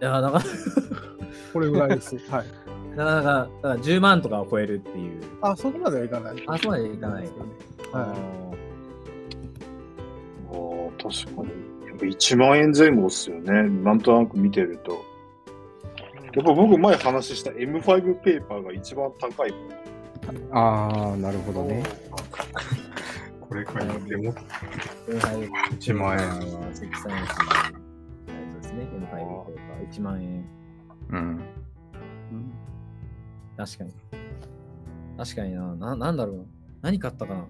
[0.01, 0.41] いや、なか
[1.53, 2.17] これぐらいです。
[2.29, 2.47] はい。
[2.95, 5.21] なかなか、だから10万とかを超えるっていう。
[5.41, 6.43] あ、そこまではいかない。
[6.47, 7.51] あそこまではいかないですよね。
[7.93, 8.15] あは
[10.51, 11.80] あー確かに。
[12.01, 13.69] ぱ1万円前後っすよね。
[13.69, 15.05] なんとなく見てると。
[16.33, 19.53] やっぱ僕前話した M5 ペーパーが一番高い。
[20.51, 21.83] ああ、なるほどね。
[23.41, 24.35] これくらいのデモー
[25.07, 26.29] M5 1万円。
[26.29, 27.25] は積載のや
[28.49, 28.87] つですね。
[28.93, 30.45] M5 ペーパー1万円。
[31.09, 31.17] うん。
[31.17, 31.41] うん
[33.57, 33.93] 確かに。
[35.17, 35.75] 確かにな。
[35.75, 36.43] な、なんだろうな。
[36.81, 37.45] 何買ったかな。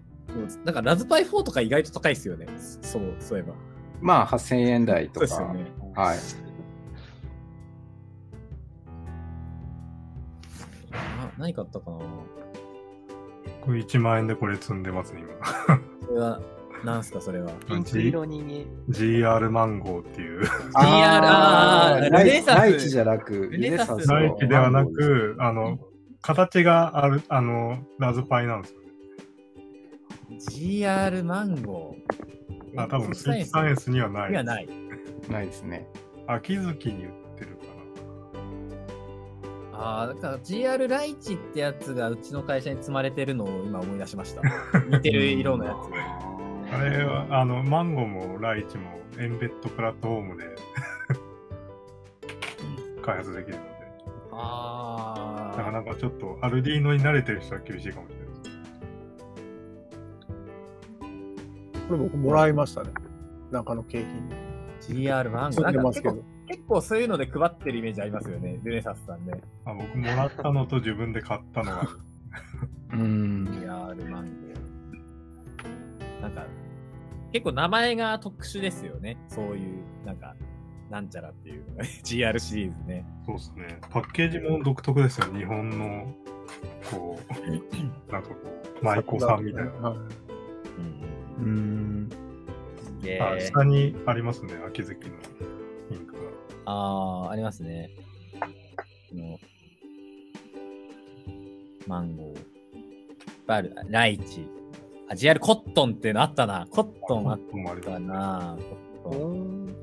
[0.65, 2.47] なんかラズパイ4とか意外と高いですよね。
[2.81, 3.53] そう、そういえば。
[4.01, 5.27] まあ、8000円台とか。
[5.27, 5.71] そうですよね。
[5.95, 6.17] はい。
[10.91, 11.97] な何買ったかな？
[13.61, 15.29] これ1万円でこれ積んでますね、今。
[16.07, 16.41] それは、
[16.83, 17.51] なんすか、それは？
[17.67, 20.41] ピンク色に見え GR マンゴーっていう。
[20.43, 25.77] GR、ルネサスライチじゃなく、ルネサスライチではなく、あの、
[26.21, 28.87] 形がある、あの、ラズパイなんですよね。
[30.49, 32.40] GR マンゴー。
[32.77, 34.31] あ、多分、スイッチスイッチサイエンスにはない。
[34.31, 34.67] にはない。
[35.29, 35.87] ないですね。
[36.27, 37.71] 秋月に売ってるか
[39.81, 44.41] ああ、だから GR ライチってやつがうちの会社に積まれてるのを今思い出しました。
[44.89, 45.89] 似てる色のやつ。
[46.71, 46.77] な。
[46.77, 50.55] あれは、あの、マンゴーもライチもエンベッドプラットフォームで
[53.01, 53.69] 開発できるので、
[54.31, 58.20] あなかなかちょっとアルディーノに慣れてる人は厳しいかもしれない
[61.91, 62.91] これ僕もらいましたね。
[63.51, 65.03] なんかの景品。
[65.03, 65.61] GR マンゴー。
[65.61, 66.23] なんか結構でますけど。
[66.47, 68.59] 結構そういうので配ってるイメージありますよね。
[68.63, 69.33] ルネサスさんね。
[69.65, 71.89] あ僕もらったのと自分で買ったのが、
[72.93, 73.45] うん。
[73.45, 76.21] GR マンゴー。
[76.21, 76.45] なんか、
[77.33, 79.17] 結構名前が特殊ですよね。
[79.27, 80.35] そういう、なんか、
[80.89, 83.05] なんちゃらっていうの が GR シリーズね。
[83.25, 83.79] そうですね。
[83.89, 85.27] パッケージも独特ですよ。
[85.33, 86.15] 日本の、
[86.89, 87.51] こう、
[88.11, 88.35] なんかこ
[88.81, 89.71] う、舞妓さんみたいな。
[89.71, 89.97] はい
[90.77, 91.20] うん。
[91.41, 92.09] うん。
[93.19, 93.41] あ、え。
[93.41, 94.53] 下にありますね。
[94.67, 95.15] 秋月の
[95.91, 96.21] インクが。
[96.65, 97.89] ああ、ありますね。
[98.39, 98.47] こ
[99.15, 99.39] の、
[101.87, 102.37] マンゴー。
[103.47, 104.47] バル、ライチ。
[105.09, 106.67] あ、GR コットンっていうのあったな。
[106.69, 107.39] コットンあっ
[107.83, 107.99] た。
[107.99, 108.57] な。
[109.03, 109.75] コットン。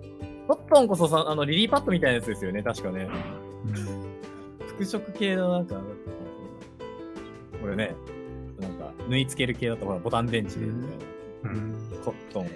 [0.46, 3.08] コットンこそさ、あの、リリーパッドみたいなやつですよね、確かね。
[4.66, 5.74] 服飾系のなんか、
[7.60, 7.94] これね、
[8.58, 11.07] なんか、縫い付ける系だとほら、ボタン電池でみたいな。
[11.44, 12.50] うんコットンあっ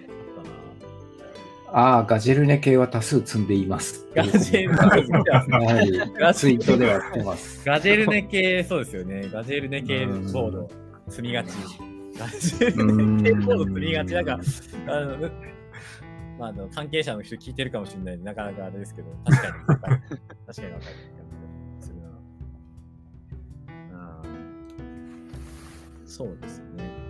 [1.71, 4.07] たああ、ガジェルネ系は多数積んでいます。
[4.15, 4.25] な。
[4.25, 6.35] ガジェルネはい。
[6.35, 7.63] ツイートではてます。
[7.67, 9.29] ガジェルネ系、そうですよね。
[9.33, 10.71] ガジェルネ系ボード、
[11.09, 11.49] 積みがち。
[12.19, 14.15] ガジェルネ系ボード積みがち。
[14.15, 14.41] なんか、
[14.87, 15.17] あの、
[16.39, 19.53] まあ、あの関係者の人聞いてるかもしれないなかなかあれですけど、確かに。
[19.55, 21.13] 確かにわかる
[26.13, 27.02] そうですね。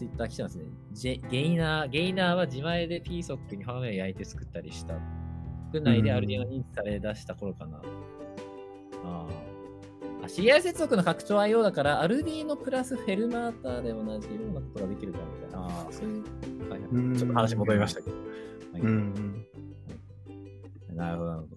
[0.00, 0.64] ツイッター来てますね。
[0.92, 4.94] ジェゲイナー、ゲイナーは自前で PSOC にハーメを焼いて作ったりした。
[5.72, 7.82] 国内でアルディが認知され出した頃かな。
[9.04, 10.26] あーあ。
[10.26, 15.66] CI 接続の拡張 IO だから、アルディーノプラスフェルマータで同じようなことができるかみたいな。
[15.66, 16.80] ああ、そういう、はい
[17.18, 18.16] ちょっと話戻りましたけど。
[18.16, 19.46] はいうん。
[20.94, 21.56] なるほど、なるほど。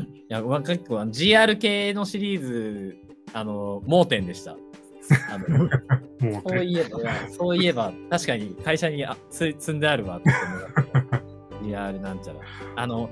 [0.00, 2.96] いや、結構あの GR 系のシリーズ、
[3.32, 4.56] あの、盲点でした。
[5.30, 5.68] あの
[6.48, 6.98] そういえば、
[7.30, 10.36] そういえば、確かに会社にあつ積んであるわっていう
[11.72, 11.90] のが。
[11.92, 12.40] DR なんちゃら。
[12.76, 13.08] あの、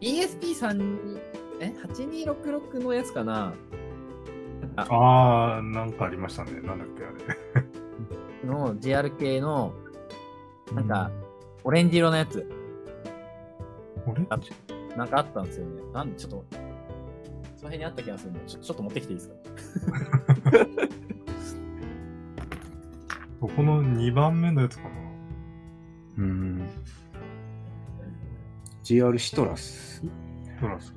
[0.00, 1.18] ESP3、
[1.60, 3.52] え ?8266 のやつかな？
[4.76, 6.60] ああ、なんかありましたね。
[6.62, 7.08] なんだっけ、あ
[8.42, 8.48] れ。
[8.48, 9.74] の GR 系の、
[10.74, 11.10] なんか、
[11.64, 12.46] オレンジ色のやつ。
[14.06, 14.38] 俺あ
[14.96, 15.82] なんかあったんですよね。
[15.92, 16.44] なんちょっと、
[17.56, 19.34] その辺にあった気がするんで、ちょちょっと持ってきていいですか？
[23.40, 24.90] ここの2番目のやつかな。
[26.18, 26.68] うん。
[28.84, 30.02] GR シトラス。
[30.60, 30.94] トラス？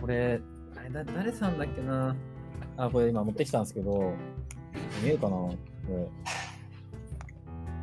[0.00, 0.40] これ、
[0.76, 2.16] あれだ、誰さんだっけな？
[2.76, 4.14] あ、これ今持ってきたんですけど、
[5.00, 5.36] 見えるかな？
[5.36, 5.56] こ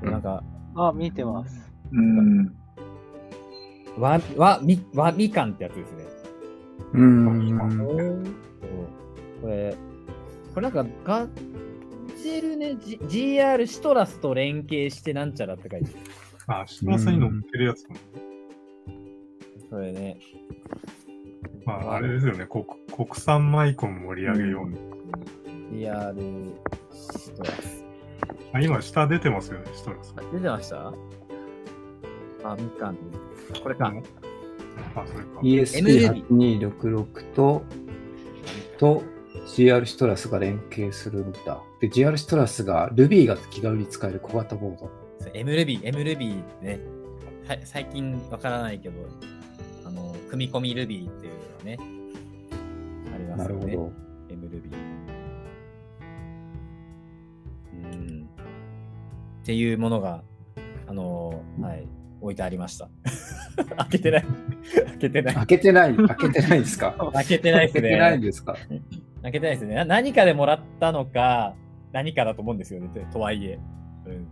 [0.03, 0.11] れ。
[0.11, 0.43] なんか、
[0.75, 1.71] あ、見てます。
[1.93, 2.53] うん。
[3.97, 6.03] わ、わ、み、わみかんってやつですね。
[6.93, 8.35] うん。
[9.41, 9.77] これ、
[10.57, 11.27] これなんかガ
[12.19, 15.91] ジェルね、G、GR シトラスと連携してなんちゃらって書いて
[16.47, 16.61] ある。
[16.63, 17.99] あ、シトラスに乗ってるやつかな。
[19.69, 20.17] これね、
[21.63, 22.47] まあ、あれですよね。
[22.47, 25.99] 国国産マイコン盛り上げようみたいな。
[26.15, 26.51] GR
[26.91, 27.85] シトラス。
[28.53, 30.15] あ今、下出てますよね、シトラス。
[30.17, 30.87] あ出てました？
[32.43, 32.97] あ、みかん。
[33.61, 33.93] これか。
[34.95, 35.39] あ、それか。
[35.43, 37.61] ESP8266 と、
[38.79, 39.03] と
[39.47, 41.61] GR シトラスが連携するんだ。
[41.79, 44.91] で、GR シトラスが Ruby が気軽に使える小型ボード。
[45.33, 46.79] MLB、MLB ね。
[47.47, 48.95] はい、最近わからないけど、
[49.85, 51.09] あの、組み込み Ruby っていうの
[51.59, 51.77] がね、
[53.13, 53.65] ありますよね。
[53.65, 53.93] なるほど。
[54.35, 54.73] MLB。
[57.73, 58.29] うん。
[59.41, 60.23] っていうものが、
[60.87, 61.87] あのはい、
[62.21, 62.89] 置いてありました。
[63.77, 64.25] 開けてない。
[64.85, 65.35] 開けてない。
[65.35, 66.95] 開けてない、開けてないですか？
[67.13, 68.21] 開けてないです開けてない。
[68.21, 68.55] ですか？
[69.27, 69.75] 開けてないですね。
[69.75, 71.55] な何かでもらったのか、
[71.91, 72.87] 何かだと思うんですよね。
[72.87, 73.59] ととはいえ。
[74.05, 74.27] うん。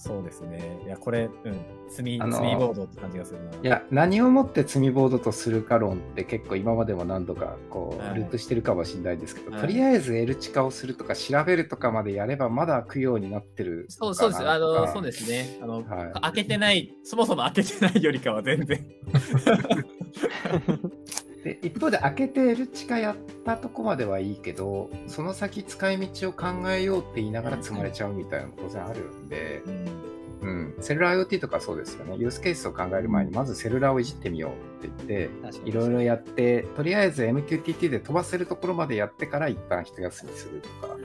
[0.00, 0.60] そうですね。
[0.86, 1.56] いや、これ、うん。
[1.90, 3.50] 積み、ボードって感じがするな。
[3.50, 14.48] いや、何をもって積みボードとするか論って結構今までも何度かこう、はいループしてるかもしれないですけど、はいとりあえず L 値化をするとか調べるとかまでやればまだ供養になってるそうそうです。
[14.48, 15.58] あの、そうでですね。
[15.60, 15.84] あの、はい
[16.20, 18.86] 開けてない、そもそも開けてないよりかは全然。
[21.48, 30.08] で一方で開けて L 値化やったとこまではいいけどその先使い道を考えようって言いながら積まれちゃうみたいなのも当然あるんで、うん。
[30.40, 32.16] うん、セルラー IoT とかそうですよね。
[32.16, 40.96] ユースケースを考える前にまずセルラーをいじってみようって言っていろいろやって、とりあえず MQTT で飛ばせるところまでやってから一旦一休みするとか、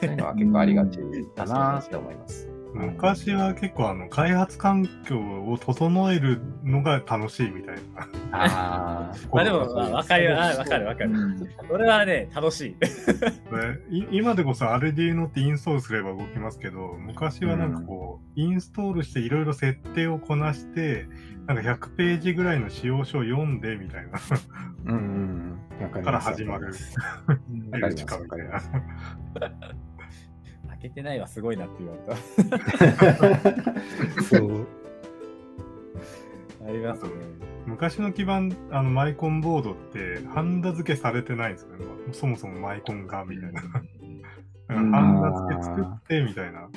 [0.00, 0.98] そういうのは結構ありがち
[1.34, 2.51] だなって思います。
[2.74, 8.08] 昔は結構あの開発環境を整えるのが楽しいみたいな。
[8.32, 11.10] あ まあでも、まあ、わかる、あわかるわかる。
[11.68, 12.76] これはね、楽しい。
[14.10, 21.06] 今でこそ Arduino ってインストールすれば動きますけど、昔はなんかこう、インストールしていろいろ設定をこなして、
[21.46, 24.18] なんか100ページぐらいの使用書を読んでみたいな、
[24.86, 25.84] うんうんうん。
[25.84, 26.28] わかりからます。
[26.28, 26.66] 始まる。
[26.66, 28.62] わかエります ルチカみたいな。
[29.40, 29.91] 開
[30.82, 32.16] けてないはすごいなって言われた。
[34.22, 34.66] そう。
[36.66, 37.10] ありますね。
[37.66, 41.84] 昔の基盤、あのマイコンボードって、ハンダ付けされてないんですよね？
[42.12, 43.62] そもそもマイコンが、みたいな。
[43.62, 43.82] だか
[44.68, 46.68] らうんハンダ付け作って、みたいな。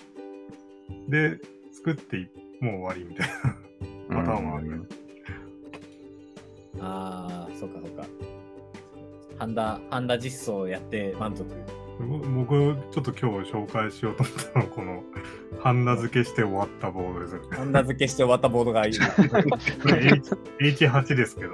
[1.10, 1.40] で、
[1.73, 2.30] 作ってい
[2.61, 3.27] もう終わりみたい
[4.10, 4.90] なパターンもある。
[6.80, 8.06] ああ、そうかそうか。
[9.38, 11.45] ハンダ、ハンダ実装やって満足。
[11.99, 15.03] 僕、ちょっと今日紹介しようと思ったのは、この、
[15.59, 17.39] ハンダ付けして終わったボードです。
[17.51, 18.99] ハンダ付けして終わったボードがいる。
[19.81, 20.05] これ
[20.59, 21.53] H H8 ですけど、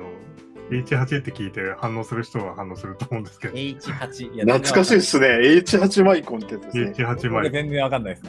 [0.71, 4.33] H8 って聞いて反応する人は反応すると思うんですけど、H8。
[4.33, 5.27] いや懐かしいですね。
[5.27, 6.93] H8 マイコンってやつですね。
[6.97, 7.29] H8 マイク。
[7.29, 8.27] これ全然わかんないです。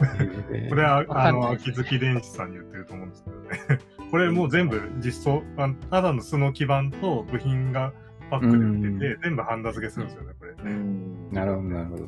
[0.69, 3.79] これは、あの、秋月電子さんに言ってると思うんですけどね。
[4.11, 7.93] これもう全部実装、あただの素の基板と部品が
[8.29, 10.51] パックで売ってて、全部ハンダ付けするんですよね、これ。
[10.51, 12.07] うんなるほど、なるほど。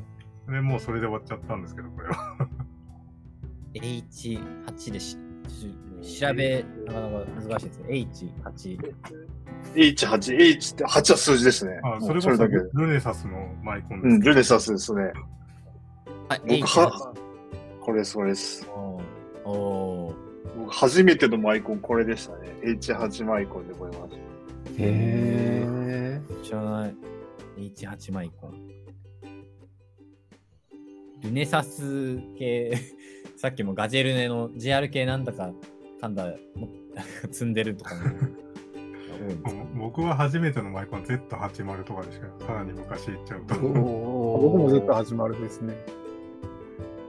[0.52, 2.38] で、もうそれで終わっちゃったんですけど、これは。
[3.74, 5.18] H8 でし
[5.48, 7.88] し調べ、なかなか難しいですね。
[7.90, 8.96] H8。
[9.76, 11.80] H8、H って8は数字ですね。
[11.84, 12.56] あそれこそそれだけ。
[12.74, 14.20] ルネサスのマイコンですうん。
[14.22, 15.12] ルネサスですね。
[16.30, 17.14] はい、僕 H8 は、
[17.82, 18.68] これです、これです。
[18.70, 20.16] おーおー
[20.58, 22.50] 僕初めてのマイコンこれでしたね。
[22.64, 24.18] H8 マイコンでございました。
[24.18, 24.22] へ
[24.78, 25.65] え。
[26.44, 26.96] 知らない。
[27.58, 28.76] H8 マイコン。
[31.24, 32.78] ルネサス系、
[33.38, 35.52] さっきもガジェルネの GR 系なんだか
[36.00, 36.70] かんだも
[37.32, 38.02] 積んでるとかね。
[39.18, 43.56] 多いんですか僕は初めてのマイコン Z80 とかでしか、さらに昔行っちゃうと。
[43.56, 45.76] 僕も Z80 ですね。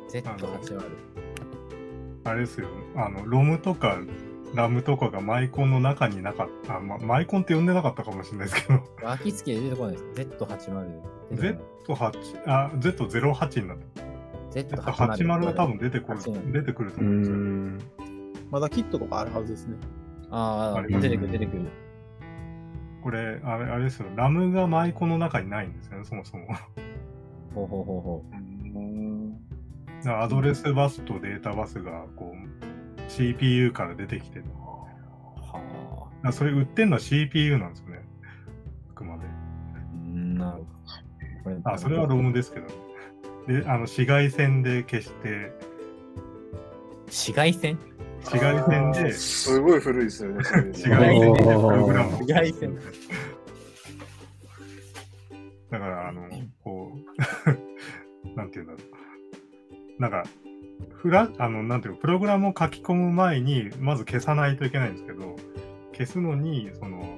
[0.08, 0.80] Z80。
[2.24, 3.98] あれですよ、あの、ロムとか
[4.54, 10.04] ラムとかがマイコンの中になかった、あま、マイコンって呼んでなかったかもしれないですけど、秋月で出てこないです。
[10.14, 14.16] Z80 出てこ Z8、あ、Z08 になってない。
[14.64, 17.36] 80は多分出てくる、80出てくるとう思うんですよ。
[17.36, 17.78] ん。
[18.50, 19.76] まだキットとかあるはずですね。
[20.30, 21.62] ああ、出てくる、出てくる。
[23.02, 26.46] これ、あれ、あれですよ、ラムがマイコンの中にないんですよね、そもそも。
[27.54, 28.46] ほうほうほうほう
[30.08, 32.35] アドレスバスとデータバスがこう
[33.16, 34.44] CPU から出てきてる。
[34.44, 34.60] う。
[35.40, 38.04] はだからそれ売ってんのは CPU なんですよね。
[38.90, 39.24] あくまで。
[39.24, 39.28] あ。
[39.92, 40.64] うんなる
[41.44, 41.60] ほど。
[41.64, 42.74] あ、それはロムですけどね。
[43.62, 45.52] で、あの、紫外線で消して、
[47.06, 47.78] 紫外線？
[48.20, 50.36] 紫外線で、すごい古いですよね。
[50.42, 52.76] 紫外線でプログラムを紫外線
[55.70, 56.28] だから、あの、
[56.62, 58.78] こう、 なんていうんだろ
[59.98, 60.02] う。
[60.02, 60.24] なんか、
[61.06, 65.36] フラあの、なんていうの、プログラムを書き込む前に、まず消さないといけないんですけど、
[65.92, 67.16] 消すのに、その、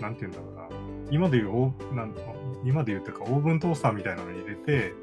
[0.00, 0.68] なんていうんだろうな、
[1.10, 2.14] 今でいうなん
[2.64, 4.94] 今で言うというか、オーブントースターみたいなのに入れて、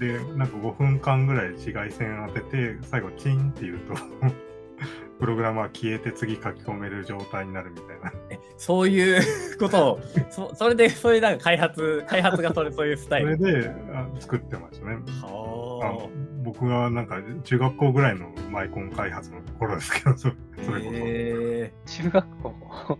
[0.00, 3.94] で、なんか5分間ぐらい紫外線当てて、最後チンって言うと、
[5.20, 8.12] プログラムは消えて次書き込める状態になるみたいな。
[8.30, 9.22] えそういう
[9.58, 13.38] ことを、そそれで、そういうなんか開発、開発がそれそういうスタイル。
[13.38, 14.98] それであ作ってましたね。
[15.22, 16.08] あは
[16.44, 20.72] 僕がなんか中学校ぐらいのマイコン開発の頃ですけど、 それこそ。
[20.74, 22.54] へ中学校。
[22.60, 22.98] ー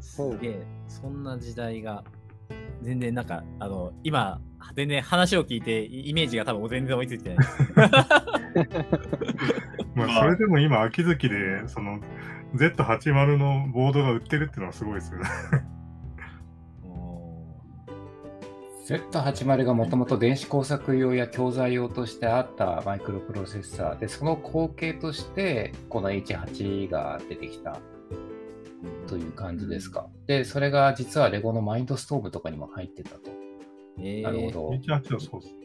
[0.00, 2.04] すげえ、そんな時代が、
[2.82, 4.40] 全然なんか、あの、今、
[4.76, 7.38] 全然話を聞いて、イイメージが多分全然追いついてない。
[9.94, 12.00] まあ、それでも今、秋月で、その、
[12.54, 15.24] Z80 のボードが売ってるっていうのはすごいですよね。
[18.92, 27.78] Z80 がもともと電子工作用や教材用としてあったマイクロプロセッサーで、その後継としてこの H8 が出てきた
[29.06, 30.08] という感じですか。
[30.26, 33.30] で、それが実はレゴのマインドストーブとかにも入ってたと。
[33.98, 34.70] えー、なるほど。
[34.70, 35.62] H8 はそうですね。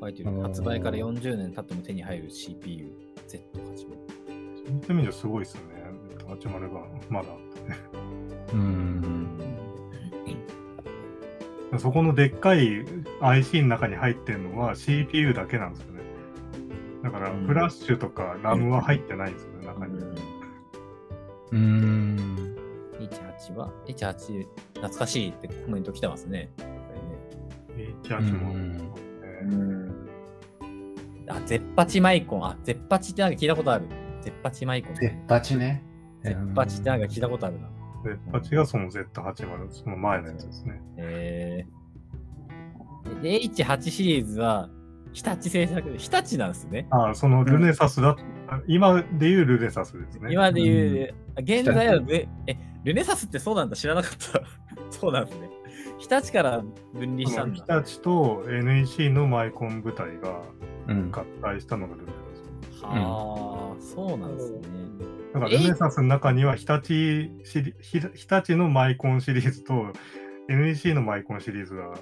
[0.00, 2.90] 書いてるうん発売から40年経っても手に入る CPU、
[3.28, 3.76] Z80。
[3.76, 5.84] そういった意味ではすごいですよね。
[6.18, 7.78] Z80 がまだあってね。
[8.52, 9.23] うん。
[11.78, 12.84] そこのでっかい
[13.20, 16.00] IC の中に入ってるのは CPU だけなんですよね。
[17.02, 19.98] だから、うんフラッシュとか RAM は入ってないんですよね、中に。
[21.52, 22.56] うん。
[22.98, 26.50] H8 は ?H8 懐かしいってコメント来てますね。
[27.76, 28.54] ね H8 も、
[31.28, 32.44] あ、ゼッパチマイコン。
[32.44, 33.86] あ、ゼッパチってなんか聞いたことある。
[34.22, 34.94] ゼッパチマイコン。
[34.94, 35.82] ゼッパチね。
[36.22, 37.68] ゼッパチってなんか聞いたことあるな。
[38.04, 40.80] Z8 がその Z80、その前のやつですね。
[40.96, 44.68] えー、で H8 シリーズは
[45.12, 46.86] 日立製作で、日立なんですね。
[46.90, 48.16] ああ、そのルネサスだ、
[48.48, 50.32] あ今でいうルネサスですね。
[50.32, 54.42] 今で言う、あ現在はぜ、え、ルネサスってそうなんだ知らなかった。
[54.90, 55.48] そうなんですね。
[55.98, 57.78] 日立から分離したん日だ。
[57.78, 60.42] 立と NEC のマイコン部隊が
[60.88, 61.10] うん。
[61.10, 62.08] 合体したのがルネ
[62.72, 62.84] サス。
[62.84, 64.58] はあ、そうなんですね。
[65.34, 66.86] だからルネサスの中には日立
[67.44, 69.74] シリ日日立のマイコンシリーズと
[70.48, 71.92] NEC のマイコンシリーズが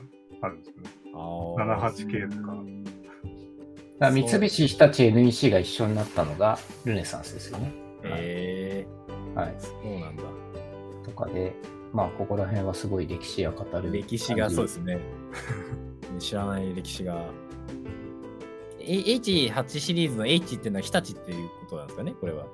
[0.42, 0.90] あるんですよね。
[1.14, 2.52] あー 78K とか。
[4.00, 7.72] だから三菱、日立、NEC が一緒になったのがルネサンスですよね。
[8.04, 8.86] え
[9.34, 9.60] はいー、。
[9.60, 10.22] そうなんだ。
[11.02, 11.54] とかで、
[11.94, 13.90] まあ、ここら辺はすごい歴史が語る。
[13.92, 14.98] 歴史がそうですね。
[16.18, 17.24] 知らない歴史が。
[18.78, 22.44] え H8 シリーズの H っていうのは日立っていうことなんですかね、これは。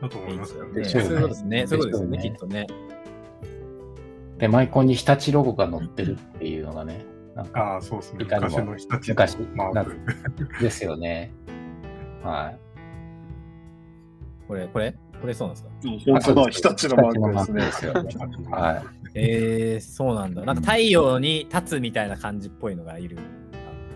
[0.00, 0.88] だと思いますよねね。
[0.88, 1.66] そういうことですね。
[1.66, 2.66] そういうことですよね、きっとね。
[4.38, 7.04] で、マイコンに日立ロゴが載ってるっていうのがね、
[7.34, 8.24] なんかああ、そうですね。
[8.24, 10.62] いかにも昔の日立昔なマーク。
[10.62, 11.32] ですよね。
[12.22, 12.58] はい。
[14.48, 15.70] これ、これこれそうなんですか？
[16.12, 17.62] 本当だ、日立のマークですね。
[17.62, 18.50] 日立のマークですよね。
[18.50, 18.84] はい。
[19.14, 20.42] えー、そうなんだ。
[20.44, 23.18] なんか太陽に立つみたいな感じっぽいのがいる。
[23.18, 23.20] あ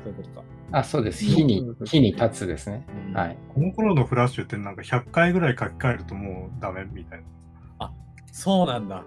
[0.04, 0.42] そういうことか。
[0.78, 1.24] あ、そうです。
[1.24, 2.86] 火に、火に立つですね。
[3.08, 3.38] うんはい。
[3.54, 7.24] この頃のフラッシュってなんか100回ぐらい書き換えるともうダメみたいな。
[8.34, 9.04] そうなんだ。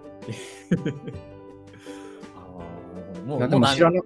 [2.34, 4.00] あーもう、でも知らな、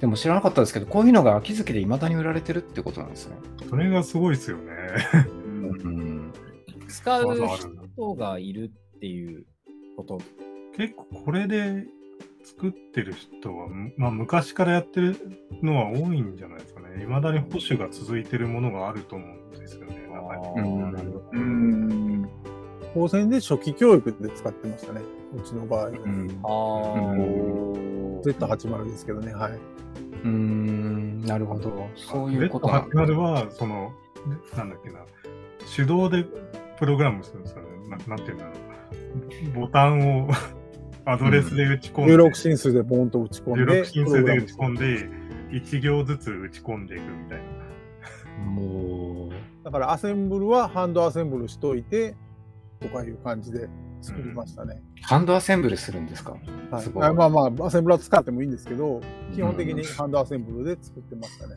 [0.00, 3.36] でも知らなかったですけど、こういうのが秋月で未だに売られてるってことなんですね。
[3.68, 4.72] それがすごいですよね。
[5.84, 6.32] うん。
[6.86, 9.44] 使う人がいるっていう
[9.96, 10.20] こと。
[10.76, 11.84] 結構これで
[12.42, 15.16] 作ってる人は、まあ、昔からやってる
[15.62, 17.04] のは多いんじゃないですかね。
[17.06, 20.02] 未だに保守が続いてるものがあると思うんですよね。
[20.12, 20.94] 中にうん
[21.32, 22.28] うん。
[22.94, 25.00] 高専で初期教育で使ってましたね。
[25.34, 25.88] うちの場合は。
[25.90, 29.52] うんああ、うん Z80 ですけどね、はい。
[29.52, 31.88] うーん、なるほど。
[31.96, 33.04] そういうことなんだ。
[33.04, 33.92] Z80 は、その、
[34.56, 35.00] なんだっけな、
[35.74, 36.24] 手動で
[36.78, 37.68] プログラムするんですよね。
[38.06, 39.60] ななんていうんだろう。
[39.60, 40.28] ボタンを
[41.04, 43.82] アドレスで打ち込んで、16進数でボンと打ち込んで。
[43.82, 45.08] 16進数で打ち込んで、
[45.50, 48.44] 1行ずつ打ち込んでいくみたいな。
[48.44, 49.30] も
[49.64, 52.16] だからアセンブルはハンドアセンブルしといて、
[52.80, 53.68] とかいう感じで
[54.00, 54.82] 作りましたね。
[55.00, 56.36] う、ハンドアセンブルするんですか？
[56.70, 59.00] はいすごいあまあまあ、アセンブルは使ってもいいんですけど、
[59.34, 61.56] 基本的にハンドアセンブルで作ってましたね。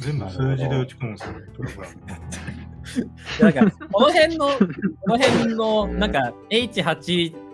[0.00, 1.96] 全部数字で打ち込むんですよね、プログラム。
[3.40, 4.54] なんか、この辺の、こ
[5.06, 7.47] の辺の、なんか、H8、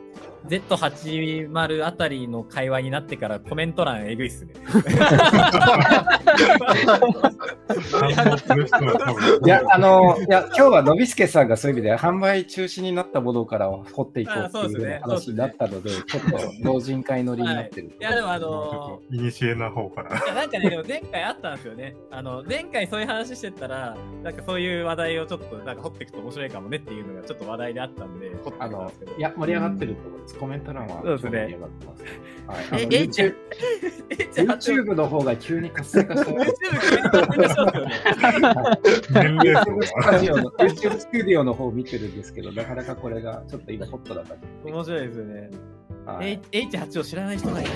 [0.49, 4.53] Z80 あたりの会話になってからコメント欄えぐいっすね。
[9.45, 17.89] いや、あの、いや、今日はのびすけさんがそういう意味で販売中止になったものから掘っていこうあそうっていう話になったので、ちょっと老人会乗りになってる。
[17.99, 20.11] いや、でもあのっと、いにしえな方から。
[20.11, 21.97] いやなんかね、でも前回あったんですよね。
[22.11, 29.17] あの、前回そういう話してたら、なんかそういう話題をちょっと、なんか掘っていくと面白いかもねっていうのがちょっと話題であったんで、掘ってみたあのんですけど。
[29.17, 30.34] いや、盛り上がってると思います。
[30.35, 32.05] コメント欄はそうですね盛り上がってます。
[32.47, 33.35] はい、あのえ YouTube,
[34.11, 36.55] H8、 YouTube の方が急に活性化してます。
[36.63, 37.55] YouTube ス
[38.41, 38.79] が。
[40.03, 44.35] タジオの YouTube スタジオの方を見てるんですけど、なかなかこれがちょっと今ホットだった。
[44.65, 45.51] 面白いですよね。
[46.05, 47.71] はい、H- H8 を知らない人がいる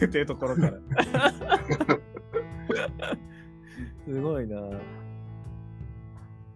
[0.06, 0.72] っていうところから。
[4.06, 4.60] すごいな。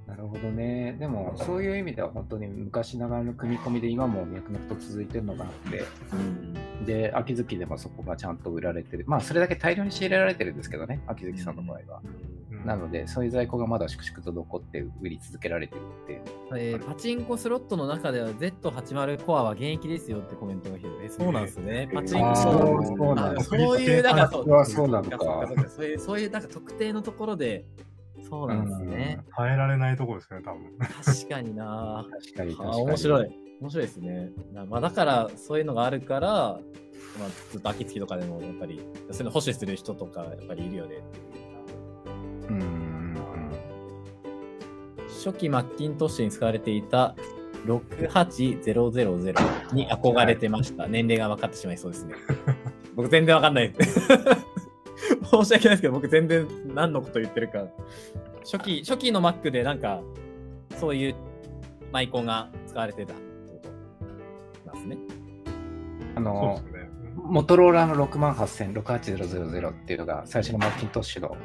[0.09, 0.97] なるほどね。
[0.98, 5.85] でも、そういう意味では本当に昔ながらの組み込みで今も脈々と続いてるのがあって、
[6.86, 9.05] で、秋月でもそこがちゃんと売られてる。
[9.06, 12.02] まあ、それだけ大量に仕入れられてるんですけどね、秋月さんの場合は。
[12.64, 16.20] なので、そういう在庫がまだ粛々と残って売り続けられてるっていう。
[16.56, 21.86] えーパチンコスロットの中では Z80 コアは現役ですよってコメントが来てそうなんですね。
[21.93, 27.66] パチンコあーそうそうなんだあそういう、だからそうあそうなのかそう、そういう、なんか特定のところで、
[28.29, 29.21] そうなんですね。
[29.37, 30.77] 耐えられないところですね、多分。
[30.79, 32.07] 確かにな。
[32.11, 32.83] 確かに確かに。
[32.83, 33.29] 面白い。
[33.61, 34.31] 面白いですね。
[34.53, 36.61] なまあ、だから、そういうのがあるから、
[37.19, 38.81] まあ、ずっと秋月とかでも、やっぱり、
[39.11, 42.51] そういうの保守する人とか、やっぱりいるよねっていう。
[42.51, 42.89] うんうん
[45.09, 47.17] 初期マッキントッシュに使われていた
[47.67, 50.87] 68000に憧れてました。
[50.87, 52.15] 年齢が分かってしまいそうですね。
[52.95, 53.75] 僕全然分かんない。
[55.24, 57.66] 申し訳ないですけど、僕全然何のこと言ってるか。
[58.40, 60.01] 初期、初期の Mac でなんか、
[60.78, 61.14] そういう
[61.93, 63.22] マイコンが使われてたって
[63.52, 63.60] こ
[64.64, 64.98] となんですね。
[66.16, 66.89] あのね。
[67.24, 71.36] モトローラの68000、68000っていうのが最初のマッキントッシュの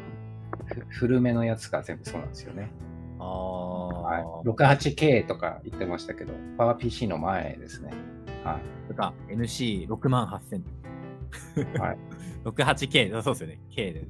[0.66, 2.72] ふ古めのやつが全部そうなんですよね。
[3.20, 7.92] ああ、はい、68K とか言ってましたけど、パワー PC の前ですね。
[8.44, 8.88] はい。
[8.88, 10.62] とか、NC6 万8000。
[11.80, 11.98] はい。
[12.46, 13.60] 68K、そうですよね。
[13.76, 14.08] K でね。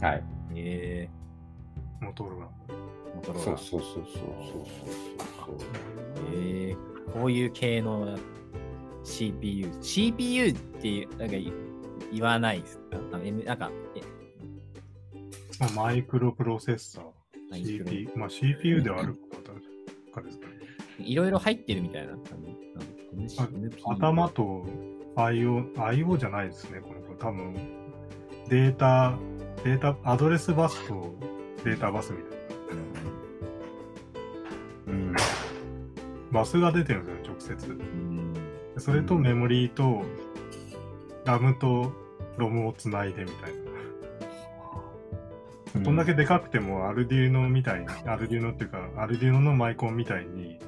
[0.00, 0.24] はい。
[0.54, 1.08] え
[2.00, 2.40] モトロー
[3.16, 4.04] モトローラそうそうそうそうそう
[5.46, 5.56] そう。
[6.34, 8.18] えー、こういう系の
[9.04, 9.68] CPU。
[9.82, 11.52] CPU っていうなんかい
[12.12, 12.96] 言わないですか？
[13.12, 14.00] あのなんか、え
[15.60, 17.04] まあ、マイクロプロセッサー。
[17.50, 18.10] マイクロ CPU。
[18.16, 19.14] まあ、CPU ではある
[20.14, 20.52] かですかね。
[21.00, 22.48] いろいろ入ってるみたいな感じ。
[22.74, 22.86] なん
[23.84, 24.66] 頭と
[25.16, 27.14] IO、IO じゃないですね、この子。
[27.14, 27.54] 多分、
[28.48, 29.18] データ、
[29.64, 31.14] データ、アドレスバスと
[31.64, 32.38] データバスみたい
[34.88, 35.12] うん。
[35.12, 35.18] な。
[36.30, 37.70] バスが出てるんですよ、直接。
[37.70, 38.34] うん
[38.78, 40.02] それとメモリーと、
[41.24, 41.92] ラムと
[42.36, 43.52] ロムをつないでみたい
[45.74, 45.84] な。
[45.84, 50.58] こんだけでかくても、アルデューノみたいに、アルデューノっていうか、アルデューノのマイコンみたいに、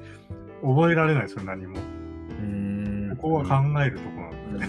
[0.63, 1.79] 覚えられないですよ、何も。
[3.23, 4.67] うんここは考えるとこなんで。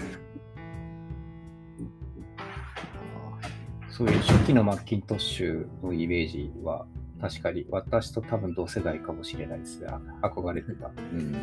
[3.88, 6.86] そういう初期のマッキントッシュのイメージは、
[7.20, 10.88] 確かに私と多分同世代かもしれないですが、憧れてた。
[10.88, 11.34] うん。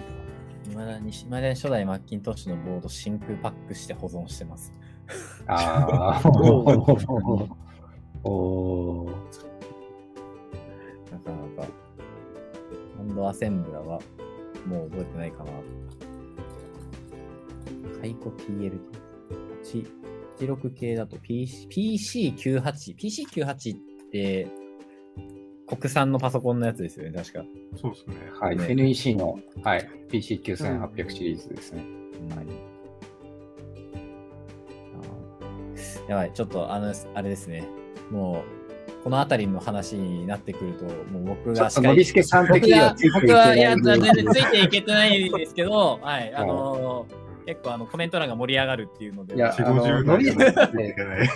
[0.71, 4.73] いまだに、いまだに初代マッキントッシュのボード真空パックして保存してます。
[5.47, 6.27] ああ。
[8.23, 9.11] おー。
[11.11, 11.71] なかなか、
[12.97, 13.99] ハンドアセンブラは
[14.67, 15.51] もう覚えてないかな。
[18.01, 19.99] 解雇 PLT。
[20.39, 22.95] 86系だと PC PC98。
[22.95, 23.79] PC98 っ
[24.11, 24.47] て
[25.67, 27.45] 国産のパソコンのやつですよね、確か。
[27.79, 28.15] そうですね。
[28.39, 31.83] はい、ね NEC の、はい、PC9800 シリーズですね。
[32.35, 32.45] はい。
[34.95, 37.67] あーやばい、ちょっとあの、あれですね。
[38.09, 38.43] も
[38.99, 51.29] う、この辺りの話になってくると、もう僕がちょっと、のびすけさん的僕は僕は、いや、全然ついていけてないですけど、はい、あのー結構あのコメント欄が盛り上がるっていうので、いや、4あの、50のびすけ代いけない。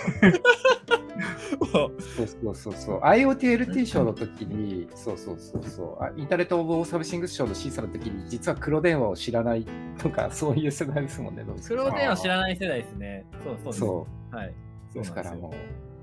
[1.72, 3.00] そうそうそうそう。
[3.00, 6.04] IoTLT 賞の時に、そうそうそうそう。
[6.04, 9.66] あインターネット・オブ・オーサブシングス賞の審査の時に、実は黒電話を知らない
[9.98, 13.26] とか、そういう世代ですもんね、黒電話知らない世代ですね。
[13.42, 13.78] そうそうです。
[13.80, 14.36] そう。
[14.36, 14.54] はい。
[14.94, 15.52] ですからも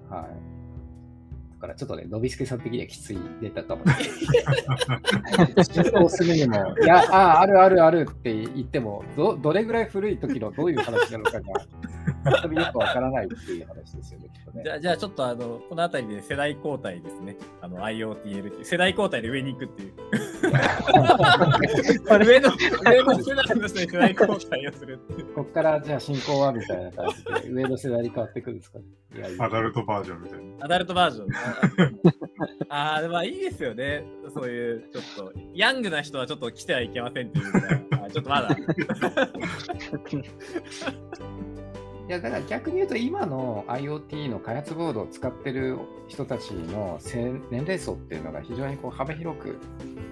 [0.10, 0.51] う、はい。
[1.62, 5.64] だからちょっとね、のびすけさん的にはきついデータかもしれない。
[5.64, 11.42] 進行するにも、いや、ああ、あるあるあるって言っても、どどれぐらい古い時のどういう話なのかが、
[12.24, 14.72] 本当によくわからないっていう話ですよね、きっとねじ。
[14.72, 17.38] ゃあ、じゃあちょっとあの、この辺りで世代交代ですね。
[17.62, 19.94] あの、IoTL 世代交代で上に行くっていう。
[22.08, 22.50] こ れ上の、
[22.90, 25.34] 上の世代の世代交代をするっていう。
[25.36, 28.86] こっからじゃあ進行はみたいな感じで、上の世代に変わっていくんですかね。
[29.14, 30.66] いやいやアダルトバージョンみたいな。
[30.66, 31.28] アダルトバージョン。
[32.70, 34.04] ああー、まあいいですよね。
[34.34, 38.56] そういう、ちょっと、ヤングな人はちょっと来てはいけませんっていうのが、あちょっとまだ。
[42.08, 45.78] いやだから逆に言うと今の IoT の開発ボードを使ってる
[46.10, 49.58] 人たちのせ年齢層っていうのが非常にこう幅広く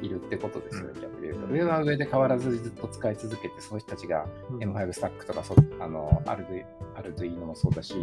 [0.02, 1.54] いるってことですよね、逆に言うと。
[1.54, 4.26] 上は上で変わらずずっと使い続けて、その人たちが
[4.60, 6.64] M5 スタックとかそあのアルドゥ
[6.96, 7.96] アルドゥイーノもそうだし、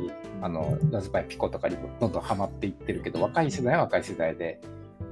[0.42, 4.60] あのラズパイピコとかにもどんどんハマっていってるけど、若い世代は若い世代で、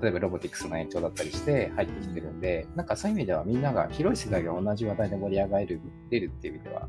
[0.03, 6.89] 例えばロボティクスの延長だったりして入ってきてるんで、なんかそういう意味ではみんなが広い世代が同じ話題で盛り上がれるっていう意味では、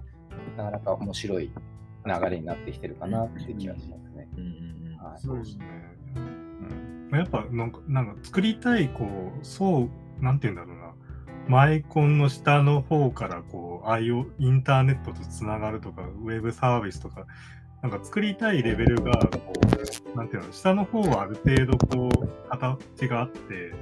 [0.57, 1.51] なかなか面白い
[2.05, 4.27] 流れになってきてるかなって気がしますね。
[4.37, 5.65] うんうんうんはいそうですね。
[6.15, 6.45] うん
[7.11, 10.93] やっぱなんか、なんか作りたい、こう、そう、なんて言うんだろうな。
[11.47, 17.27] マイコンの下の方から、こう、IO、インターネットとつながるとか、ウェブサービスとか、
[17.83, 19.53] なんか作りたいレベルが、こ
[20.13, 23.73] う、なんていうの、下の方はある程度、こう、形があって、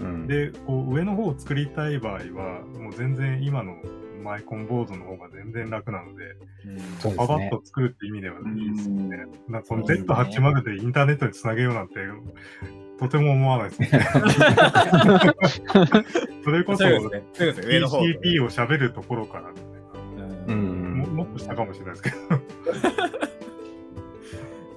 [0.00, 3.74] うんで、こう、上の方を作りたい場合は、もう全然今の
[4.22, 7.60] マイコンボードの方が全然楽なので、そうですねパパッと。
[7.64, 9.16] 作るって意味ではいいですよね。
[9.48, 11.94] なんかそのそうですね Z80 でインターネットにつなげようなんて、
[12.98, 13.88] とても思わないですね。
[16.44, 16.84] それこそ。
[16.84, 19.64] TCP を喋るところからみたい
[20.48, 22.16] うんうんな、ももっと下かもしれないですけど。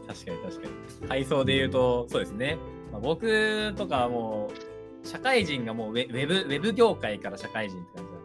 [0.07, 0.67] 確かに確か
[1.01, 1.07] に。
[1.07, 2.57] 階層で言うと、そうですね。
[2.91, 4.51] まあ、僕とかはも
[5.03, 8.17] う、社会人がもうウェウェブ、ウェブ業界から社会人って感じな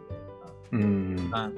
[0.79, 1.06] んで、うん。
[1.29, 1.51] まあ、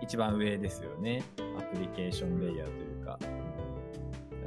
[0.00, 1.22] 一番上ですよね。
[1.58, 3.18] アプリケーションレイヤーというか。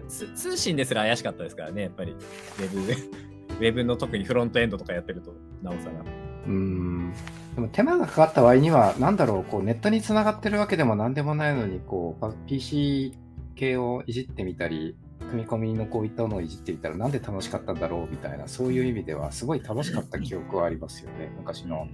[0.07, 2.11] つ通信ですら怪しかったですからね、やっぱり。
[2.11, 2.79] ウェブ、
[3.55, 6.03] ウェブの特にフロントエンドとかやってると、なおさら。
[6.47, 7.13] うん。
[7.55, 13.13] でも手間がかかった場合には、なんだろう、こうネットにつながってるわけでもなんでもないのに、こうパ PC
[13.55, 14.97] 系をいじってみたり、
[15.29, 21.31] 組み込みのこういったものをいじってみたら、なんで楽しかったんだろうみたいな、そういう意味では、すごい楽しかった記憶はありますよね。
[21.37, 21.87] 昔の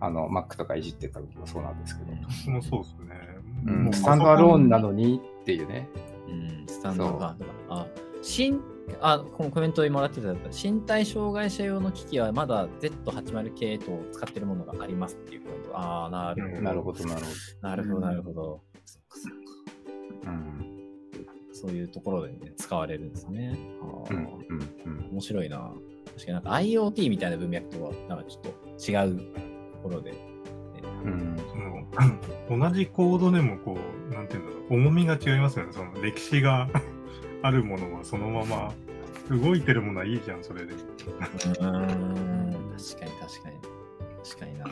[0.00, 2.12] あの Mac とかいじってた時もそうなんですけど。
[2.46, 3.40] 僕もそうですね。
[3.66, 5.88] うん、もうスタンドアローンなのにっていうね。
[6.28, 7.36] うん、スタンドが。
[7.68, 7.86] あ、
[8.22, 8.60] 新、
[9.00, 15.78] あ、このコメントにもらってた、身体障害者用の機器はまだ Z80 系統を使ってるものがありますっていうコメント。
[15.78, 16.62] ああ、なるほど。
[16.62, 18.62] なるほど、なるほなるほど、なるほど。
[18.84, 19.38] そっかそっか
[20.24, 20.30] ど。
[20.30, 20.70] うん。
[21.52, 23.58] そういうところで、ね、使われるんですね。
[23.82, 24.26] あーうん。
[24.86, 25.08] うん。
[25.12, 25.72] 面白いな。
[26.06, 29.49] 確かになんか IoT みたいな文脈とは、なんかちょっと違うと
[29.82, 30.12] ころで。
[31.04, 31.36] うん。
[32.48, 33.78] その同じコードでもこ
[34.10, 35.72] う、なんていうんだろう、重みが違いますよね。
[35.72, 36.68] その歴史が
[37.42, 38.72] あるものはそのまま、
[39.30, 40.72] 動いてるものはいいじゃん、それで。
[40.72, 43.56] うーん、確かに確かに。
[44.24, 44.64] 確かにな。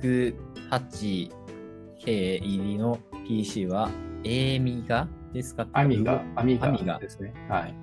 [0.00, 0.34] 6、
[0.70, 1.30] 8、
[2.04, 3.90] K 入りの PC は、
[4.24, 5.66] エーミガですか？
[5.72, 7.32] アミガ、アミガアミガですね。
[7.48, 7.74] はい。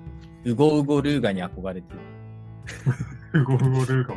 [0.44, 1.98] ウゴウゴルーガに憧れてる。
[3.40, 4.16] ウゴウゴルーガを。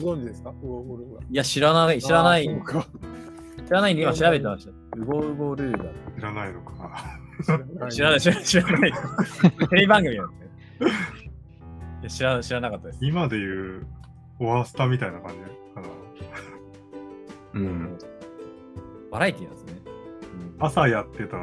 [0.00, 0.50] ご存知ですか？
[0.50, 2.86] ウゴウゴルーガいや、知らない、知らない、あーそうか
[3.66, 4.72] 知らないんで今調べてました。
[4.96, 5.84] ウゴウゴルーガ。
[6.16, 7.18] 知らないのか。
[7.90, 8.92] 知らない、知らない、知らない。
[9.68, 10.48] テレビ番組なんですね。
[12.00, 12.98] いや知ら知らなかったです。
[13.02, 13.86] 今で言う、
[14.40, 15.36] オワースタみたいな感じ
[15.74, 15.88] かな。
[17.54, 17.98] うん。
[19.10, 19.72] バラエティなんですね。
[20.58, 21.36] 朝やってた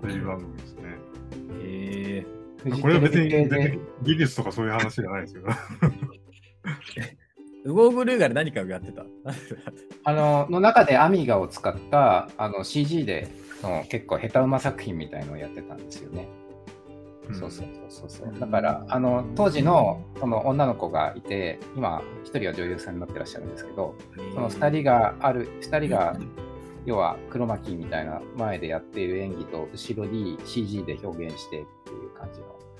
[0.00, 0.82] テレビ番組ですね。
[1.62, 2.26] へえ
[2.80, 3.28] これは別に
[4.02, 5.42] 技術とかそういう話じゃないですよ。
[7.64, 9.04] ウゴウゴルーガで何かをやってた？
[10.04, 13.28] あの、の中でアミガを使ったあの CG で
[13.60, 16.28] その結構下手馬作品みたいのをやってたんですよね。
[17.32, 18.38] そうそうそうそうそう。
[18.38, 23.96] だから、あの、当時のその女の子がいて、今、一人は女優さんになってらっしゃるんですけど、
[24.32, 26.16] その二人がある、二人が
[26.86, 31.66] 要は黒巻みたいな前でやっている演技と後ろに CG で表現して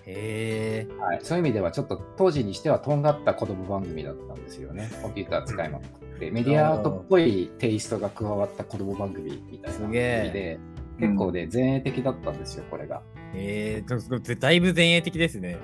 [0.07, 0.95] へえ。
[1.01, 4.89] はい、そういう意味ではちょっと当時にしてはとんがった子供番組だったんですよね。
[5.03, 13.03] コンピューター使いまくって、メディアアートっぽいテイストが加わった子供番組みたいな意味すげえで、結構ね、前衛的だったんですよ、これが。
[13.35, 15.59] へえ、だいぶ前衛的ですね。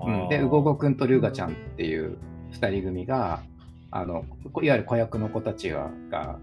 [0.00, 2.18] うん、で、うごごくんとりゅうがちゃんっていう
[2.52, 3.42] 2人組が、
[3.90, 4.24] あの
[4.62, 6.38] いわゆる子役の子たちがが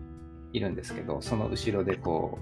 [0.54, 2.38] いるんですけど、その後ろでこ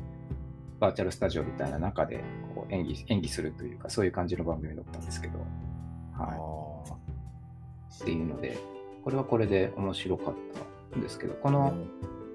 [0.78, 2.24] う、バーチャルスタジオみたいな中で
[2.70, 5.40] こう演技演技するというか、そういう感じの番組だったんですけど、
[6.14, 8.04] はい。
[8.04, 8.58] っていうので、
[9.04, 10.36] これはこれで面白かっ
[10.92, 11.74] たんですけど、この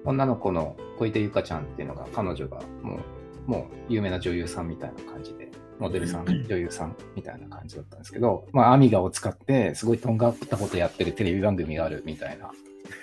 [0.05, 2.99] 女の子の小出ゆかちゃんっていうのが、彼女がも
[3.47, 12.51] う、もう有名な女優さんみたいな感じで、モデルさん、女優さんみたいな感じだったんですけど、まあ、アミガを使って、すごいとんがったことやってるテレビ番組があるみたいな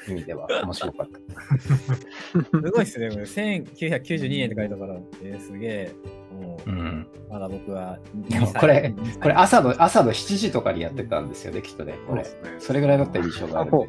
[0.09, 1.59] 意味では 面白かった。
[1.59, 3.23] すごいですね、これ。
[3.23, 5.93] 1992年って書いたから、えー、すげえ。
[6.33, 7.07] もう、うん。
[7.29, 7.99] まだ僕は
[8.29, 11.95] でもこれ、これ朝の、朝の7時とかにやってたんですよね、きっとね。
[12.09, 12.25] これ。
[12.59, 13.81] それぐらいだった印象があるん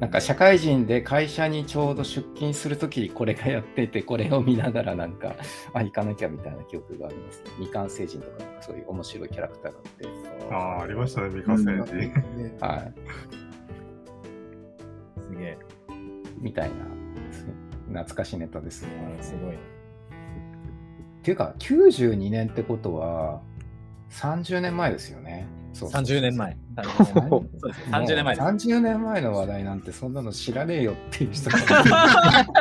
[0.00, 5.34] なんか社会人で会社にちょうど出勤するときにこれがやってて、これを見ながらなんか、
[5.72, 7.50] あ、行かなきゃみたいな記憶があります、ね。
[7.56, 10.08] 未完成人とか、そういう面白いキャラクターがあって。
[10.50, 12.66] ああ、ありましたね、未完成人。
[12.66, 12.94] はい。
[15.20, 15.58] すげえ。
[16.38, 16.84] みたいな、
[17.88, 18.90] 懐かしいネタですね。
[19.20, 19.54] すごい。
[19.54, 19.58] っ
[21.22, 23.40] ていうか、92年ってことは、
[24.10, 25.46] 30年前ですよね。
[25.74, 26.56] そう30年前。
[26.96, 28.46] そうです30年前です。
[28.46, 31.58] 30年前の話題なんてそんなの知らねえよっていう人が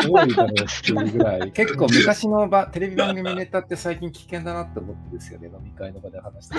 [0.08, 6.58] 多いだろうっていうぐらい、結構昔のばテレビ番組ネタって最近危険だなって思ってですよね、飲み会の場で話して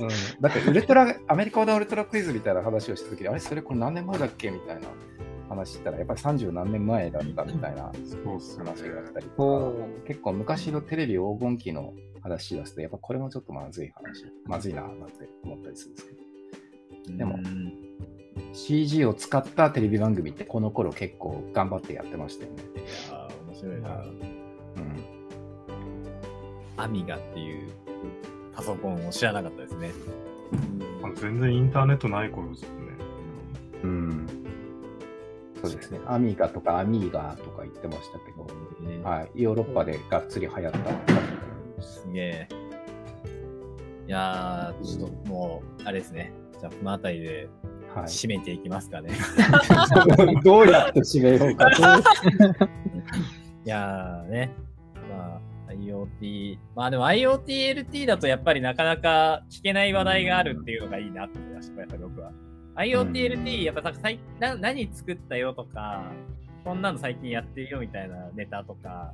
[0.00, 0.08] うん、
[0.40, 4.88] だってウルトラ、アメリカのウルトラクイズみたいな話をしたときに、あれ、それこれ何年前だっけみたいな
[5.48, 11.92] 話したら、やっぱり30何年前だったみたいな話があったりとか、結構昔のテレビ黄金期の
[12.24, 17.18] 話し出すと、やっぱこれもちょっとまずい話、まずいななんて思ったりするんですけど。
[17.18, 17.38] でも、
[18.54, 22.62] CG を使ったテレビ番組ってこの頃結構頑張ってやってましたよね。
[22.74, 22.78] い
[23.10, 24.02] やー、面白いな。
[24.02, 24.10] う
[24.80, 25.04] ん。
[26.78, 27.70] アミガっていう
[28.54, 29.92] パソコンを知らなかったですね。
[31.16, 32.74] 全然インターネットない頃ですよね。
[33.82, 34.26] うん。
[35.62, 36.00] そうですね。
[36.06, 38.46] アミガとかアミーガとか言ってましたけど、
[39.06, 41.23] はい、ヨーロッパでがっつり流行った。
[41.84, 42.48] すげえ。
[44.06, 46.32] いやー、ちょっともう、あれですね。
[46.60, 47.48] じゃあ、この辺りで
[47.94, 49.10] 締めていきますかね。
[49.12, 51.70] はい、どうやって締めようか。
[53.64, 54.50] いやーね。
[55.10, 55.40] まあ、
[55.72, 62.32] IoT、まあでも IoTLT だとやっぱりなかなか聞けない話題があるっていうのがいいなって思いました、やっぱり僕は。
[62.76, 66.12] IoTLT、やっぱさいな何作ったよとか、
[66.64, 69.12] こんなの最近やってるよみたいなネタとか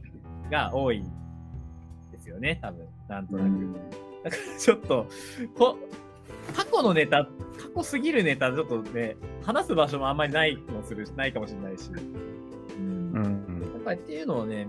[0.51, 1.05] が多い
[2.20, 2.86] ですよね、多分。
[3.09, 3.51] なんとなく。
[4.24, 5.06] だからちょっと、
[5.56, 5.78] こ
[6.55, 7.30] 過去のネタ、過
[7.74, 11.90] 去すぎるネタ、ちょっとね、話す場所もあんまりないもするないかもしれないし。
[12.76, 13.12] うん。
[13.12, 14.66] うん、やっぱりっていうのをね、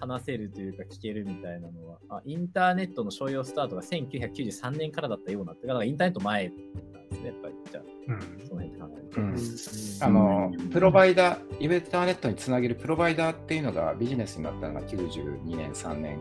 [0.00, 6.54] 話せるというか聞けるみたいなのは、あインターネットの商用スタートが1993年からだったようなって、だからインターネット前な
[7.00, 7.54] んですね、やっぱり。
[7.70, 9.20] じゃあ、うん、その辺考えると。
[9.20, 9.36] うん、
[10.00, 16.18] あの、プロバイダー、インターネットにつなげるプロバイダーっていうのがビジネスになったのが92年、3年。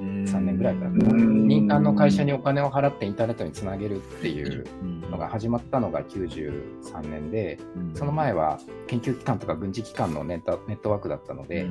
[0.00, 4.64] 3年ぐらいから民間の会社にお金を払ってインターネットにつなげるっていう
[5.10, 7.58] のが始まったのが93年で、
[7.94, 11.66] その前は研究機関とか軍事機関のネットネットワークだったので、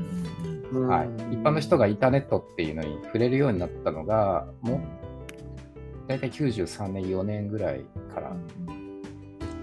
[0.71, 4.79] はい、一般の人がインターネットっていうのに触れるようになったのが、もう
[6.07, 8.35] 大体93年、4年ぐらいから。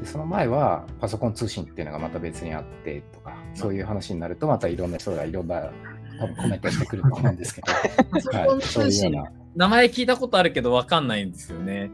[0.00, 5.72] でその前はパソコン通信っていうのがまた別にあってとか、そういう話になるとまたいろんな人がいろんな
[6.18, 7.72] コメントしてくると思うんですけど、
[8.38, 9.32] はい、そういうような。
[9.56, 11.90] 名前聞いたことあるけど分かんないんですよね。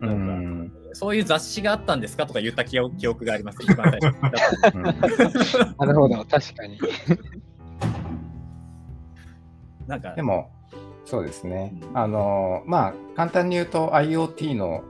[0.00, 5.76] うんそういう雑誌があったんですかとか言った記憶があります、一番最初。
[5.78, 6.78] なるほど、確かに。
[9.86, 10.50] なんかでも、
[11.04, 11.72] そうですね。
[11.94, 14.82] あの、まあ、簡単に言うと IoT の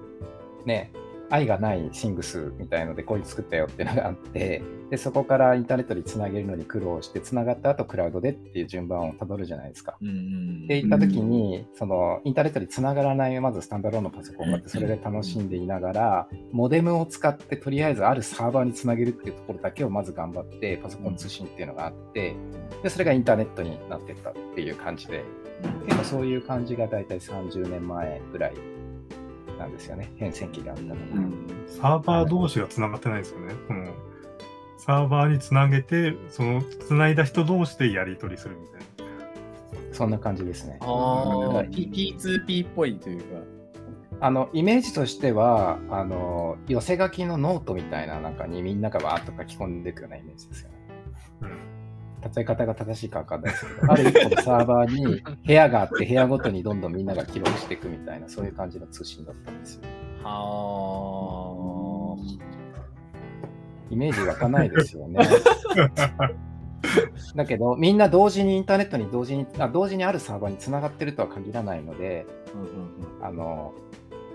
[0.67, 0.93] ね、
[1.31, 9.97] 愛がないシングスみたいのでこういう作ったよっていうのがあってでそこからインターネットにつなげるのに苦労してつながった後クラウドでっていう順番をたどるじゃないですか。
[10.01, 22.35] うんうん、で行った時にそのインターネットにつながらないまずスタンダローンのパソコンがあってそれで楽しんでいながらモデムを使ってとりあえずあるサーバーにつなげるっていうところだけをまず頑張ってパソコン通信っていうのがあって
[22.83, 25.25] でそれがインターネットになってったっていう感じで
[25.87, 28.55] 結構そういう感じが大体30年前ぐらい
[29.59, 31.47] なんですよね、変遷期があったのが、うん。
[31.67, 33.55] サーバー同士がつながってないですよね。
[33.67, 33.87] この
[34.79, 38.85] サーバーにつなげて、そのつないだ人同士でやり取りするみたいな。
[39.93, 40.79] そんな感じですね。
[40.81, 43.59] ああ、はい P- P2P っぽいというか。
[44.21, 50.77] あのイメージとしてはあの寄せ書きのノートみたいな中にみんながわーっと書き込んでいくようなイメージですよね。
[51.43, 51.51] うん。
[52.23, 59.83] 例え方が正しいか分かんないですけど、ある一個のサーバーに部屋があって、部屋ごとにどんどんみんなが記録していくみたいな、そういう感じの通信だったんですよ。
[60.25, 60.29] は
[63.91, 65.21] イメージ湧かないですよね。
[67.35, 72.59] だけど、みんな同時にインターネットに同時にあ同時にあるサーバーにつながってるとは限らないので、あ。
[72.59, 73.73] うんうんあの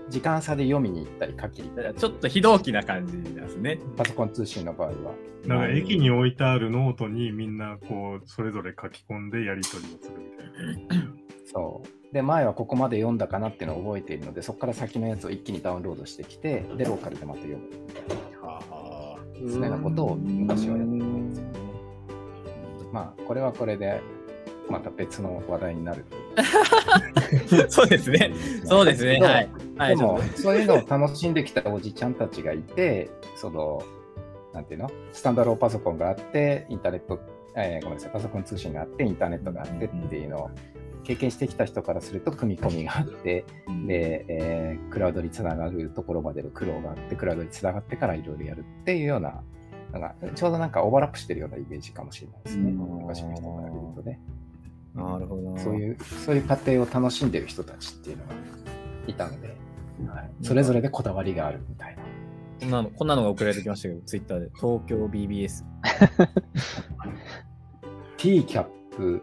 [0.08, 3.78] 時間差で読みに行ったり書きに行ったりうん、ちょっと非同期な感じなんですね。
[3.96, 4.94] パソコン通信の場合は。
[5.46, 11.06] だから駅に置いてあるノートにみんなこうそれぞれ書き込んでやり取りをするみたいな。
[11.52, 12.14] そう。
[12.14, 18.48] で、前はここまで読んだかなっていうのを覚えているので、そこから先のやつを一気にダウンロードしてきて、で、ローカルでまた読むみたいな。
[18.48, 19.18] はあ。
[19.50, 21.52] そのようなことを昔はやってたんですよね。
[22.92, 24.00] まあ、これはこれで、
[24.68, 26.04] また別の話題になる。
[27.68, 28.32] そうですね。
[28.64, 29.20] そうですね。
[29.20, 29.50] はい。
[29.76, 33.82] はい、でもそういうのを楽しんできたおじちゃんたちがいて、その、
[34.52, 34.90] なんていうの？
[35.12, 37.20] スタンダローパソコンがあって、インターネット、
[37.56, 40.50] えーごめんなさい、パソコン通信があって、インターネットがあってっていうのを
[41.02, 49.42] 経験してきた人からすると、組み込みがあって、とで、えークラウドにつながるところまでの苦労があって、クラウドにつながってからいろいろやるっていうような、
[49.92, 52.70] なんかちょうどなんかオーバーラップしてるようなイメージかもしれないですね。
[52.70, 54.20] うん昔の人から見るとね。
[54.94, 55.58] なるほど。
[55.58, 58.34] そういう、そういう過程を楽しんでる人たちっていうのが
[59.06, 59.48] いたので、
[60.08, 62.02] はい、それぞれでこだわりがあるみたいな。
[62.60, 64.46] こんなの、こんなのが送られてきましたけど、ツイッターで。
[64.54, 65.64] 東京 BBS。
[68.16, 68.64] T キャッ
[68.96, 69.22] プ、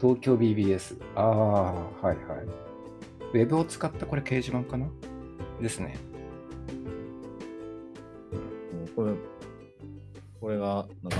[0.00, 1.00] 東京 BBS。
[1.14, 2.16] ああ、はいはい。
[3.32, 4.88] ウェブを使ったこれ掲示板かな？
[5.60, 5.96] ですね。
[8.96, 9.12] これ、
[10.40, 11.18] これが、なんか、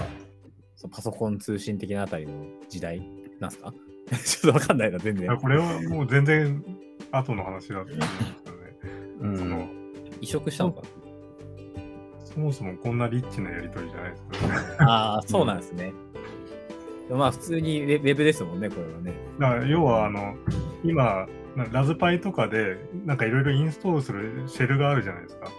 [0.76, 2.32] そのパソコン通信的なあたりの
[2.68, 3.00] 時代
[3.38, 3.72] なんすか？
[4.24, 5.36] ちょっとわかんないな、全然。
[5.36, 6.64] これはもう全然
[7.12, 8.08] 後の話だったんです
[8.44, 8.62] けどね。
[9.20, 9.68] うんその
[10.20, 10.82] 移植したのか？
[12.24, 14.54] そもそもこんなリッチなやり取りじゃないですよね。
[14.80, 15.92] ああ、そうなんですね。
[17.08, 19.12] でもまあ、普通にウェブですもんね、これはね。
[19.38, 20.36] だから要はあの
[20.84, 21.26] 今
[21.56, 25.50] なラズパイとかでなんかいろいろインストールするシェルがあるじゃないですか。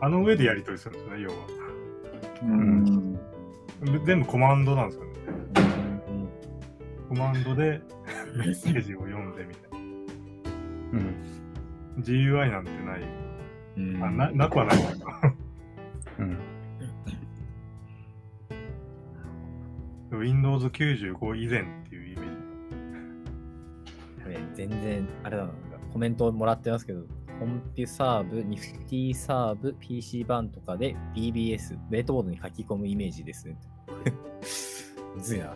[0.00, 1.34] あの上でやり取りするんですよね、要は。
[2.42, 3.18] うん
[4.04, 5.12] 全部コマンドなんですよね。
[7.12, 7.82] うんコマンドで
[8.34, 9.78] メッセージを読んでみたいな。
[9.78, 11.14] うん。
[11.98, 13.02] GUI なんてない。
[13.76, 15.34] うんあななくはないのか。
[16.18, 16.38] うん。
[20.18, 22.30] Windows 95以前っていうイメー
[24.48, 24.54] ジ。
[24.54, 27.02] 全然、あれだな、なんかコメントもらってますけど、
[27.38, 33.56] コンピュサーブ、ニフティサーブ、PC 版とかで BBS、ベートボードに書き込むイメージですね。
[35.16, 35.54] むずいな。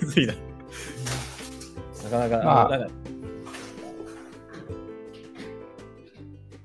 [0.00, 0.34] むずいな。
[2.04, 2.94] なかなか、まあなんか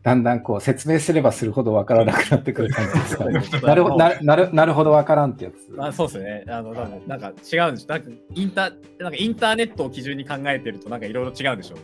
[0.05, 5.71] だんだんこう説明すればするほどわからなくなってくる感じですかね なるほどななるなるほどわからんってやつ。
[5.71, 6.45] まあそうですね。
[6.47, 6.73] あの、
[7.07, 7.91] なんか違うんでしょ。
[7.91, 11.83] なんかインター、なんかインターネットを基準に考えてると、なんかいろいろ違うんでしょうね。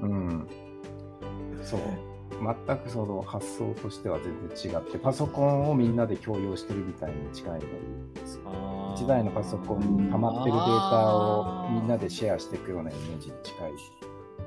[0.00, 0.48] うん。
[1.62, 1.80] そう。
[2.42, 8.40] 全くその発想としては全然違って、パソコンをみんなで共有してるみたいに近いのです。
[8.44, 13.72] あー1台のパソコンに溜まってるデータをみんなでシェアしていくようなイメージに近い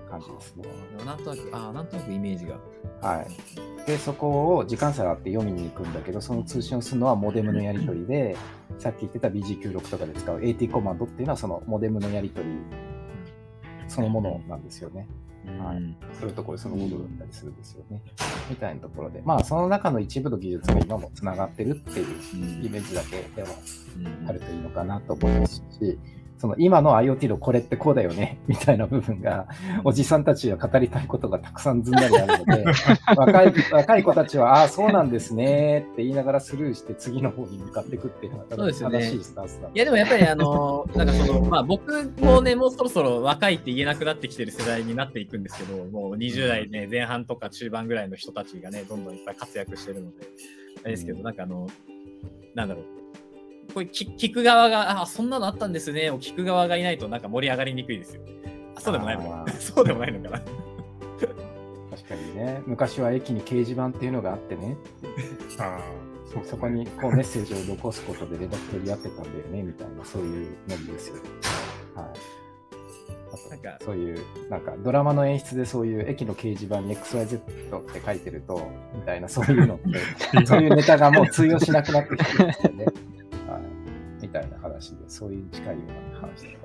[0.10, 0.66] 感じですね。
[1.06, 2.60] なんとなく、ああ、なんとなくイメージが。
[3.02, 3.88] はい。
[3.88, 8.36] で、そこを時間差があって読みに行くんだけど、その通信をするのはモデムのやり取りで、
[8.78, 12.56] さっき言ってた BG96 とかで使う AT コマンドっていうのはそのモデムのやり取り
[13.88, 15.08] そのものなんですよね。
[15.60, 15.78] はい。
[15.78, 15.98] うん。
[16.20, 18.02] そういうところそのものだったりするんですよね。
[18.50, 23.56] みたいなところで、まあその中の一部の技術が今もつながってるっていうイメージだけでも
[23.98, 24.30] うん。
[24.30, 25.98] あるといいのかなと思いますし、
[26.38, 29.48] その今の IoT のこれってこうだよね みたいな部分が、
[29.84, 32.66] おじさんたちが語りたいことがたくさんずんだりあるので、
[33.16, 38.72] 若い若い子たちは、ああ、そうなんですねって言いながらスルーして次の方に向かっていくっていうのが正
[39.10, 50.28] しいスタンスだいやでもやっぱりあの なんかそのまあ僕もねもうそろそろ若いって言えなくなってきてる世代になっていくんですけどもう20代ね前半とか中盤ぐらいの人たちがねどんどんいっぱい活躍してるので
[50.84, 51.68] あれですけどなんかあの
[52.54, 53.05] なんだろう
[53.76, 58.22] これ聞聞く側があそんなのあったんですねを聞く側がいないとなんか盛り上がりにくいですよ。
[58.74, 59.42] あそうでもないのか。
[59.42, 60.44] あな そうでもないのかな。
[61.92, 64.78] 確かにね、昔は駅に掲示板っていうのがあってね、
[65.60, 65.82] ああ、
[66.34, 71.22] そうそこにこうメッセージを残すことで連絡取り合ってたんだよねみたいな、そういうノリですよね。
[71.96, 73.50] はい。
[73.50, 80.00] なんかそういう、なんかドラマの演出でそういう駅の掲示板に XYZ って書いてると、みたいなそういうのって、
[80.48, 82.86] そういうネタがもう通用しなくなってきてるんですよね。
[84.76, 85.82] 話で、そういう近いよ
[86.12, 86.58] うな話で。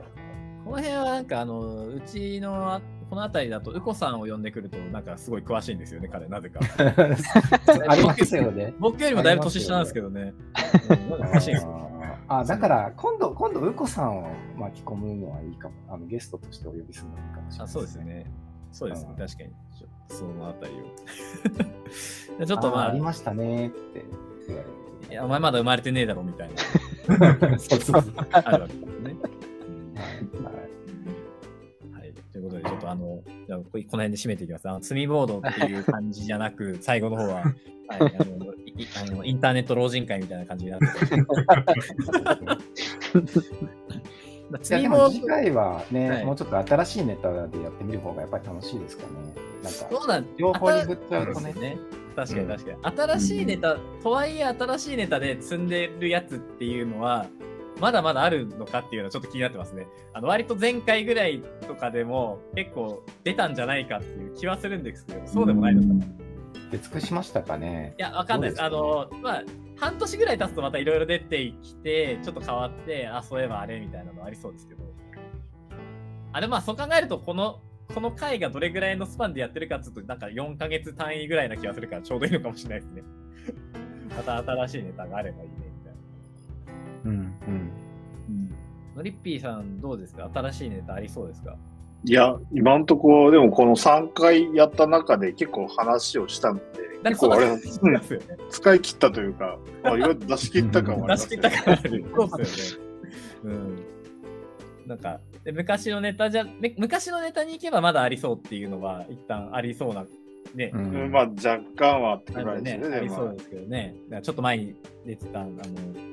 [0.64, 6.60] この辺はなんかあの、うちのあこの辺りだと、うこさんを呼んでくると、なんかすごい詳しいんですよね、彼、なぜか。
[7.88, 8.74] ありますよね。
[8.78, 10.34] 僕よりもだいぶ年下なんですけどね。
[10.84, 11.90] 詳しいんですよ。
[12.28, 15.74] ああ、だから今度、今度、うこさんを巻き込むのはいいかも。
[15.88, 18.04] あのゲストとしてお呼びするのはいいかもしれない、あそうですよ。
[18.04, 18.30] ね。
[18.70, 19.50] そうですねう、ん確かに。
[20.08, 20.72] そのあたり
[22.40, 22.46] を。
[22.46, 24.04] ちょっとまあ、いありましたねって
[24.46, 24.79] 言われ
[25.10, 25.16] て。
[25.16, 27.58] やお前まだ生まれてねえだろみたいな。
[27.58, 28.12] そうそうそう。
[28.30, 29.16] あるわけですね。
[30.44, 32.12] はいはい。
[32.32, 34.68] ということで、ちょっとあの、じゃあここの辺で締めていきます。
[34.68, 37.44] あの、積みボードっていう感じじゃなく、 最後の方は、はい、
[37.88, 40.86] あのいあのインターネット老人会みたいな感じになって。
[44.62, 49.12] 積みボー次回はね、はいもうちょっと新しいネタでやってみる方がやっぱり楽しいですかね。
[49.62, 51.78] なんか、そうなん両方に振っちゃうとね
[52.14, 52.24] そうです。
[52.24, 53.18] 確かにうん確かに。
[53.18, 57.26] 新しいネタ、とはいえ新しいネタで積んでるやつっていうのは、
[57.80, 59.86] まだまだあるのかっていうのはちょっと気になってますね。
[60.12, 66.04] あの割と前回ぐらいとかでも結構出たんじゃないかっていう気はするんですけど、そうでもないのかな。
[66.04, 66.08] い
[66.70, 67.94] 出尽くしましたかね。
[67.98, 68.62] や、わかんないです。
[68.62, 69.44] あどの、まあ、
[69.76, 74.84] 半年ぐらい経つとまたいろいろ出てきて、ちょっと変わって、あ、そういえばあれみたいなのありそうですけど。
[76.32, 77.60] あ、でもまあそう考えると、この、
[77.94, 83.02] この回がどれぐらいのスパンでやってるかっていうと、なんか4ヶ月単位ぐらいな気がするからちょうどいいのかもしれないですね。
[84.16, 85.94] また新しいネタがあればいいね、みたい
[87.04, 87.10] な。
[87.10, 87.18] うん
[88.28, 88.54] うん。
[88.96, 90.30] のりっぴーさん、どうですか？
[90.32, 91.56] 新しいネタありそうですか？
[92.04, 96.62] いや、今んとこ、でもこの3回やった中で結構話をしたので、
[97.02, 97.60] なん結構あれ、ね。
[98.50, 102.04] 使い切ったというか、まあ、いろいろ出し切った感はありますよね出し切った感ある。
[102.14, 102.86] そうですよね。
[103.44, 103.78] うん。
[104.86, 110.04] なんか、で昔のネタじゃ、め昔のネタに行けばまだありそうっていうのは、一旦ありそうな、
[110.54, 112.96] ね、うんうんまあ若干はってくらいですね、ね。
[112.96, 113.94] でもりそうですけどね。
[114.22, 114.74] ちょっと前に
[115.06, 115.62] 出てた、あの、なん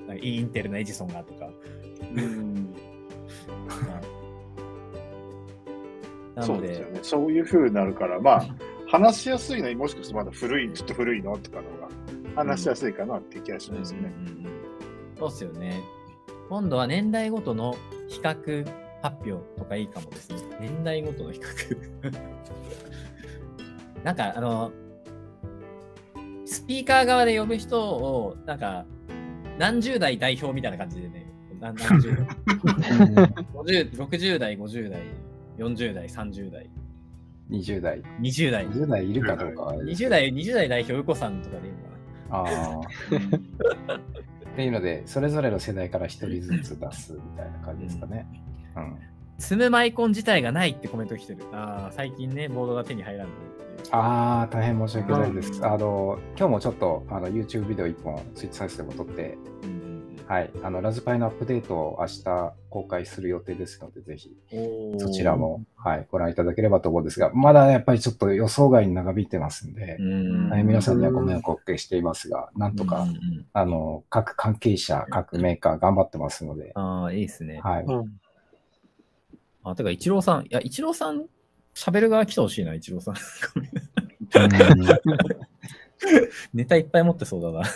[0.07, 1.49] かインテルのエジソンがとか。
[2.15, 2.73] うん
[6.35, 6.99] なのでそうですよ、ね。
[7.01, 8.45] そういう風になるから、まあ、
[8.87, 11.89] 話しやすいのにもしかしてまだ古い、ちょっと古いのとかのが
[12.35, 13.99] 話しやすいかなっていう気がしますね。
[14.01, 14.57] うんうんうん
[15.17, 15.81] そうっすよね。
[16.47, 17.75] 今度は年代ごとの
[18.07, 20.37] 比較発表とかいいかもですね。
[20.59, 22.11] 年代ごとの比較。
[24.03, 24.71] なんか、あの、
[26.45, 28.85] スピーカー側で呼ぶ人を、なんか、
[29.57, 31.25] 何十代代表みたいな感じでね、
[31.59, 32.25] 何何十代
[33.53, 35.01] 50 60代、50代、
[35.57, 36.69] 40代、30代、
[37.49, 38.01] 20代。
[38.21, 38.67] 20代。
[38.67, 41.87] 20代いるかどうかはあれです20代、20代代表、うこさんとかでいいのか
[42.29, 42.37] な。
[42.39, 43.97] ああ。
[44.51, 48.27] っていうので、それぞれの世代から一人ずつ出すみたいな感じですかね。
[48.31, 48.46] うん。
[49.37, 51.43] 積むマイコン自体がないってコメント来てる。
[51.53, 53.33] ああ、最近ね、ボードが手に入らない。
[53.91, 55.59] ああ、大変申し訳ないです。
[55.59, 55.65] うん。
[55.65, 59.87] あの、今日もちょっとあの YouTube ビデオ1本スイッチサイズでも撮って、うんうん
[60.27, 64.35] はい、あのラズパイのアップデートを明日公開する予定ですので、ぜひ。
[64.97, 70.49] そちらも、はい、ご覧いただければと思うんですが、まだやっぱりちょっと予想外に長引いてますんでう、ん。
[70.49, 77.61] はい、皆さんにはご迷惑をおかけしていますが、なんとか、うんうんあの各関係者、各メーカー頑張ってますので、ああ、いいですね。
[77.63, 78.19] はい、うん
[79.69, 81.25] あ、てか、イチローさん、いや、イチローさん、
[81.73, 83.15] 喋る側来てほしいな、イチローさん。
[86.53, 87.63] ネタいっぱい持ってそうだな。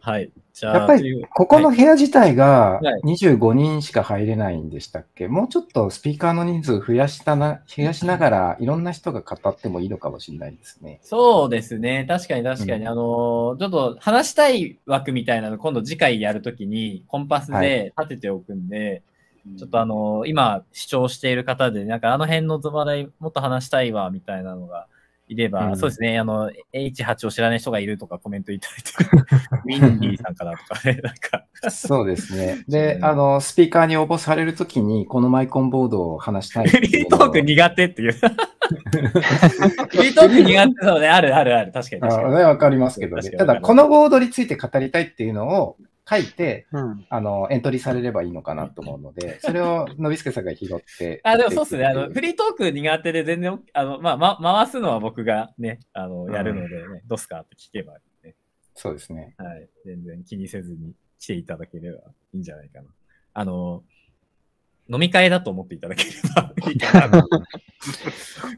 [0.00, 0.30] はい。
[0.52, 10.98] じゃあ、やっぱりここの部屋自体がはい25人しか入れないんでしたっけ、もうちょっとスピーカーの人数増やしたな増やしながら、いろんな人が語ってもいいのかもしれないですね。
[11.02, 12.04] そうですね。
[12.08, 12.82] 確かに確かに。
[12.82, 19.02] うんあのーちょっと話したい枠みたいなの今度次回やるときにコンパスで立てておくんで、
[19.58, 24.86] ちょっとあのー今視聴している方で、なんかあの辺の話題もっと話したいわ、みたいなのが
[25.28, 26.18] いれば、うんそうですね。
[26.18, 31.44] あの、H8 を知らない人がいるとかコメントいただいて、 ウィンディーさんかなとかね、 なんか。
[31.70, 32.64] そうですね。
[32.68, 38.12] で、ねあの、スピーカーに応募されるときに、このマイコンボードを話したいっフリートーク苦手っていう。
[38.12, 38.20] フ
[40.02, 41.72] リートーク苦手そうね、あるあるある。
[41.72, 42.34] 確かに確かに。
[42.34, 43.30] わかりますけどね。
[43.30, 45.76] ただ、このボードについて語りたいっていうのを
[46.08, 51.20] 書いて、うんあの、エントリーされればいいのかなと思うので、 それをのびすけさんが拾って。
[51.24, 51.86] あ、でもそうっすね。
[51.86, 58.34] あの、フリートーク苦手で全然、あの、まあ、ま、回すのは僕がね、あの、やるのでね、どうすかって聞けばね、
[58.74, 59.34] そうですね。
[59.38, 59.68] はい。
[59.84, 61.98] 全然気にせずに来ていただければ
[62.32, 62.88] いいんじゃないかな。
[63.34, 63.82] あの、
[64.88, 67.28] 飲み会だと思っていただければ いいかなと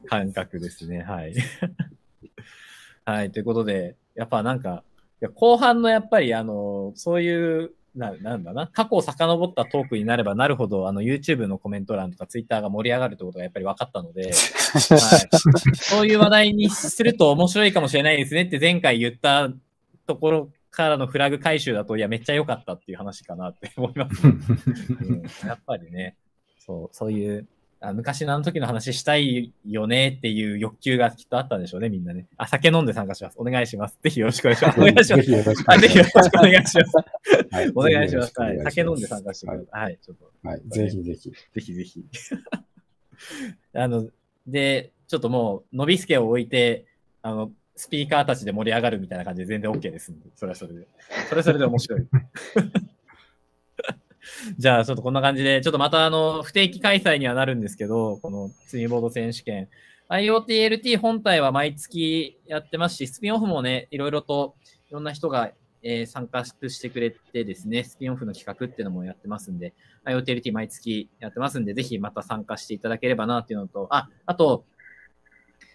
[0.09, 1.03] 感覚ですね。
[1.03, 1.35] はい。
[3.05, 3.33] はい。
[3.33, 4.90] ということで、やっぱなんか、い
[5.21, 14.33] や後半のやっぱりあの、そういうななんだな、過去を遡ったトークになればなるほど、あの、YouTube のコメント欄とか Twitter が盛り上がるってことがやっぱり分かったので、 はい、
[15.75, 19.51] そういう話題にすると面白いかもしれないですねって前回言った
[20.07, 25.23] ところからのフラグ回収だと、いや、めっちゃ良かったっていう話かなって思います、 うん。
[25.47, 26.17] やっぱりね、
[26.59, 27.49] そう、そういう
[27.83, 32.29] あ昔のあの時の話したいよねっていう欲求がきっとあったんでしょうね、みんなね。
[32.37, 33.37] あ、酒飲んで参加します。
[33.39, 33.99] お願いします。
[34.03, 34.81] ぜひよろしくお願いします。
[34.81, 35.23] お願いします。
[35.23, 36.31] ぜひよろしくお願いします。
[36.37, 37.55] お願いします。
[37.55, 38.33] はい、お願いします。
[38.39, 38.59] はい。
[38.65, 39.83] 酒飲んで参加してください。
[39.83, 40.49] はい、ちょっと。
[40.49, 41.31] はい、ぜひぜひ。
[41.31, 42.05] ぜひぜひ。
[43.75, 44.09] あの、
[44.47, 46.85] で、ちょっともう、伸びすけを置いて、
[47.23, 50.87] あの、スピーカーたちで盛り上がるみたいな感じで全然 OK ですそれはそれで。
[51.31, 52.07] それはそれで面白い。
[54.59, 59.69] じゃあ、ちょっとこんな感じで、ちょっとまたあの、不定期開催にはなるんですけど、このツインボード選手権。
[60.09, 64.57] IoTLT 本体は毎月やってますし、スピンオフもね、いろいろと
[64.89, 65.53] いろんな人が、
[65.83, 69.73] えー、参加してくれてですね、スピンオフの企画っていうのもやってますんで、
[70.05, 74.65] IoTLT 毎月やってますんで、ぜひまた参加していただければなっていうのと、あ、あと、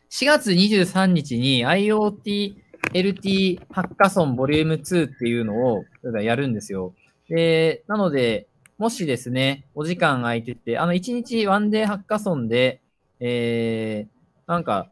[0.09, 5.85] 4月23日に IoTLT ハッカソンボリューム2っていうのを
[6.21, 6.93] やるんですよ。
[7.29, 8.47] で、なので、
[8.77, 12.81] もしですね、お時間空いてて、あの、1日ワンデーハッカソンで、
[13.19, 14.91] えー、なんか、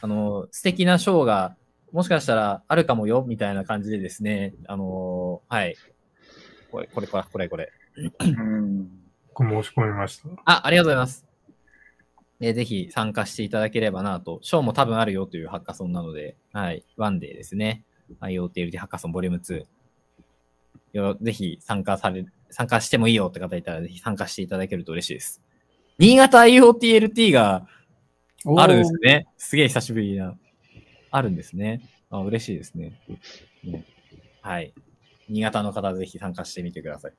[0.00, 1.56] あの、素敵なショーが、
[1.92, 5.76] もしかしたらあるかもよ、みたいな感じでですね、あのー、はい。
[6.70, 7.72] これ、これ、これ、これ、これ。
[9.34, 10.28] これ申し込みました。
[10.44, 11.26] あ、ありがとうございます。
[12.40, 14.40] えぜひ参加していただければなと。
[14.42, 16.84] ショーも多分あるよというハッカソンなので、はい。
[16.96, 17.84] ワンデーですね。
[18.20, 19.64] IoTLD ハッカソンボリューム2。
[20.92, 25.42] よぜひ参加され、参加してもいいよって方いたら、ぜひ参加していただけると嬉しいです。
[25.98, 27.66] 新潟 IoTLT が
[28.56, 29.26] あるんですね。
[29.36, 30.34] すげえ久しぶりな。
[31.10, 31.82] あるんですね。
[32.10, 33.00] あ嬉しいですね。
[33.64, 33.84] ね
[34.40, 34.72] はい。
[35.28, 37.12] 新潟の方ぜひ参加してみてください。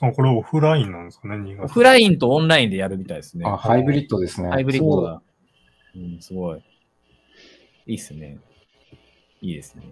[0.00, 1.64] あ、これオフラインなんですかね、新潟。
[1.64, 3.44] オフラインとオンラインでやるみたいですね。
[3.46, 4.50] あ、ハイブリッドですね。
[4.50, 5.22] ハイブリッドだ。
[5.94, 6.62] うん、すごい。
[7.86, 8.38] いいっすね。
[9.40, 9.84] いいですね。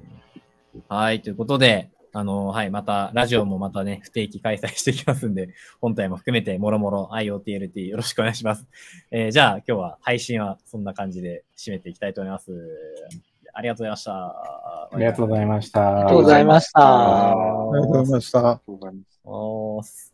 [0.89, 5.49] はい、ということで、あの、はい、また、ラジオもまたね、不定期開催していきますんで、
[5.83, 8.69] 本体も含めて、もろもろ IoTLT よろしくお願いします。
[9.11, 12.53] えー、じゃあ、今日は配信はそんな感じで締めていきたいと思います。
[13.53, 14.13] ありがとうございました。
[14.15, 15.89] ありがとうございました。
[15.89, 17.31] ありがとうございました。
[17.31, 18.39] ありがとうございました。
[18.39, 20.14] ありがとうございます。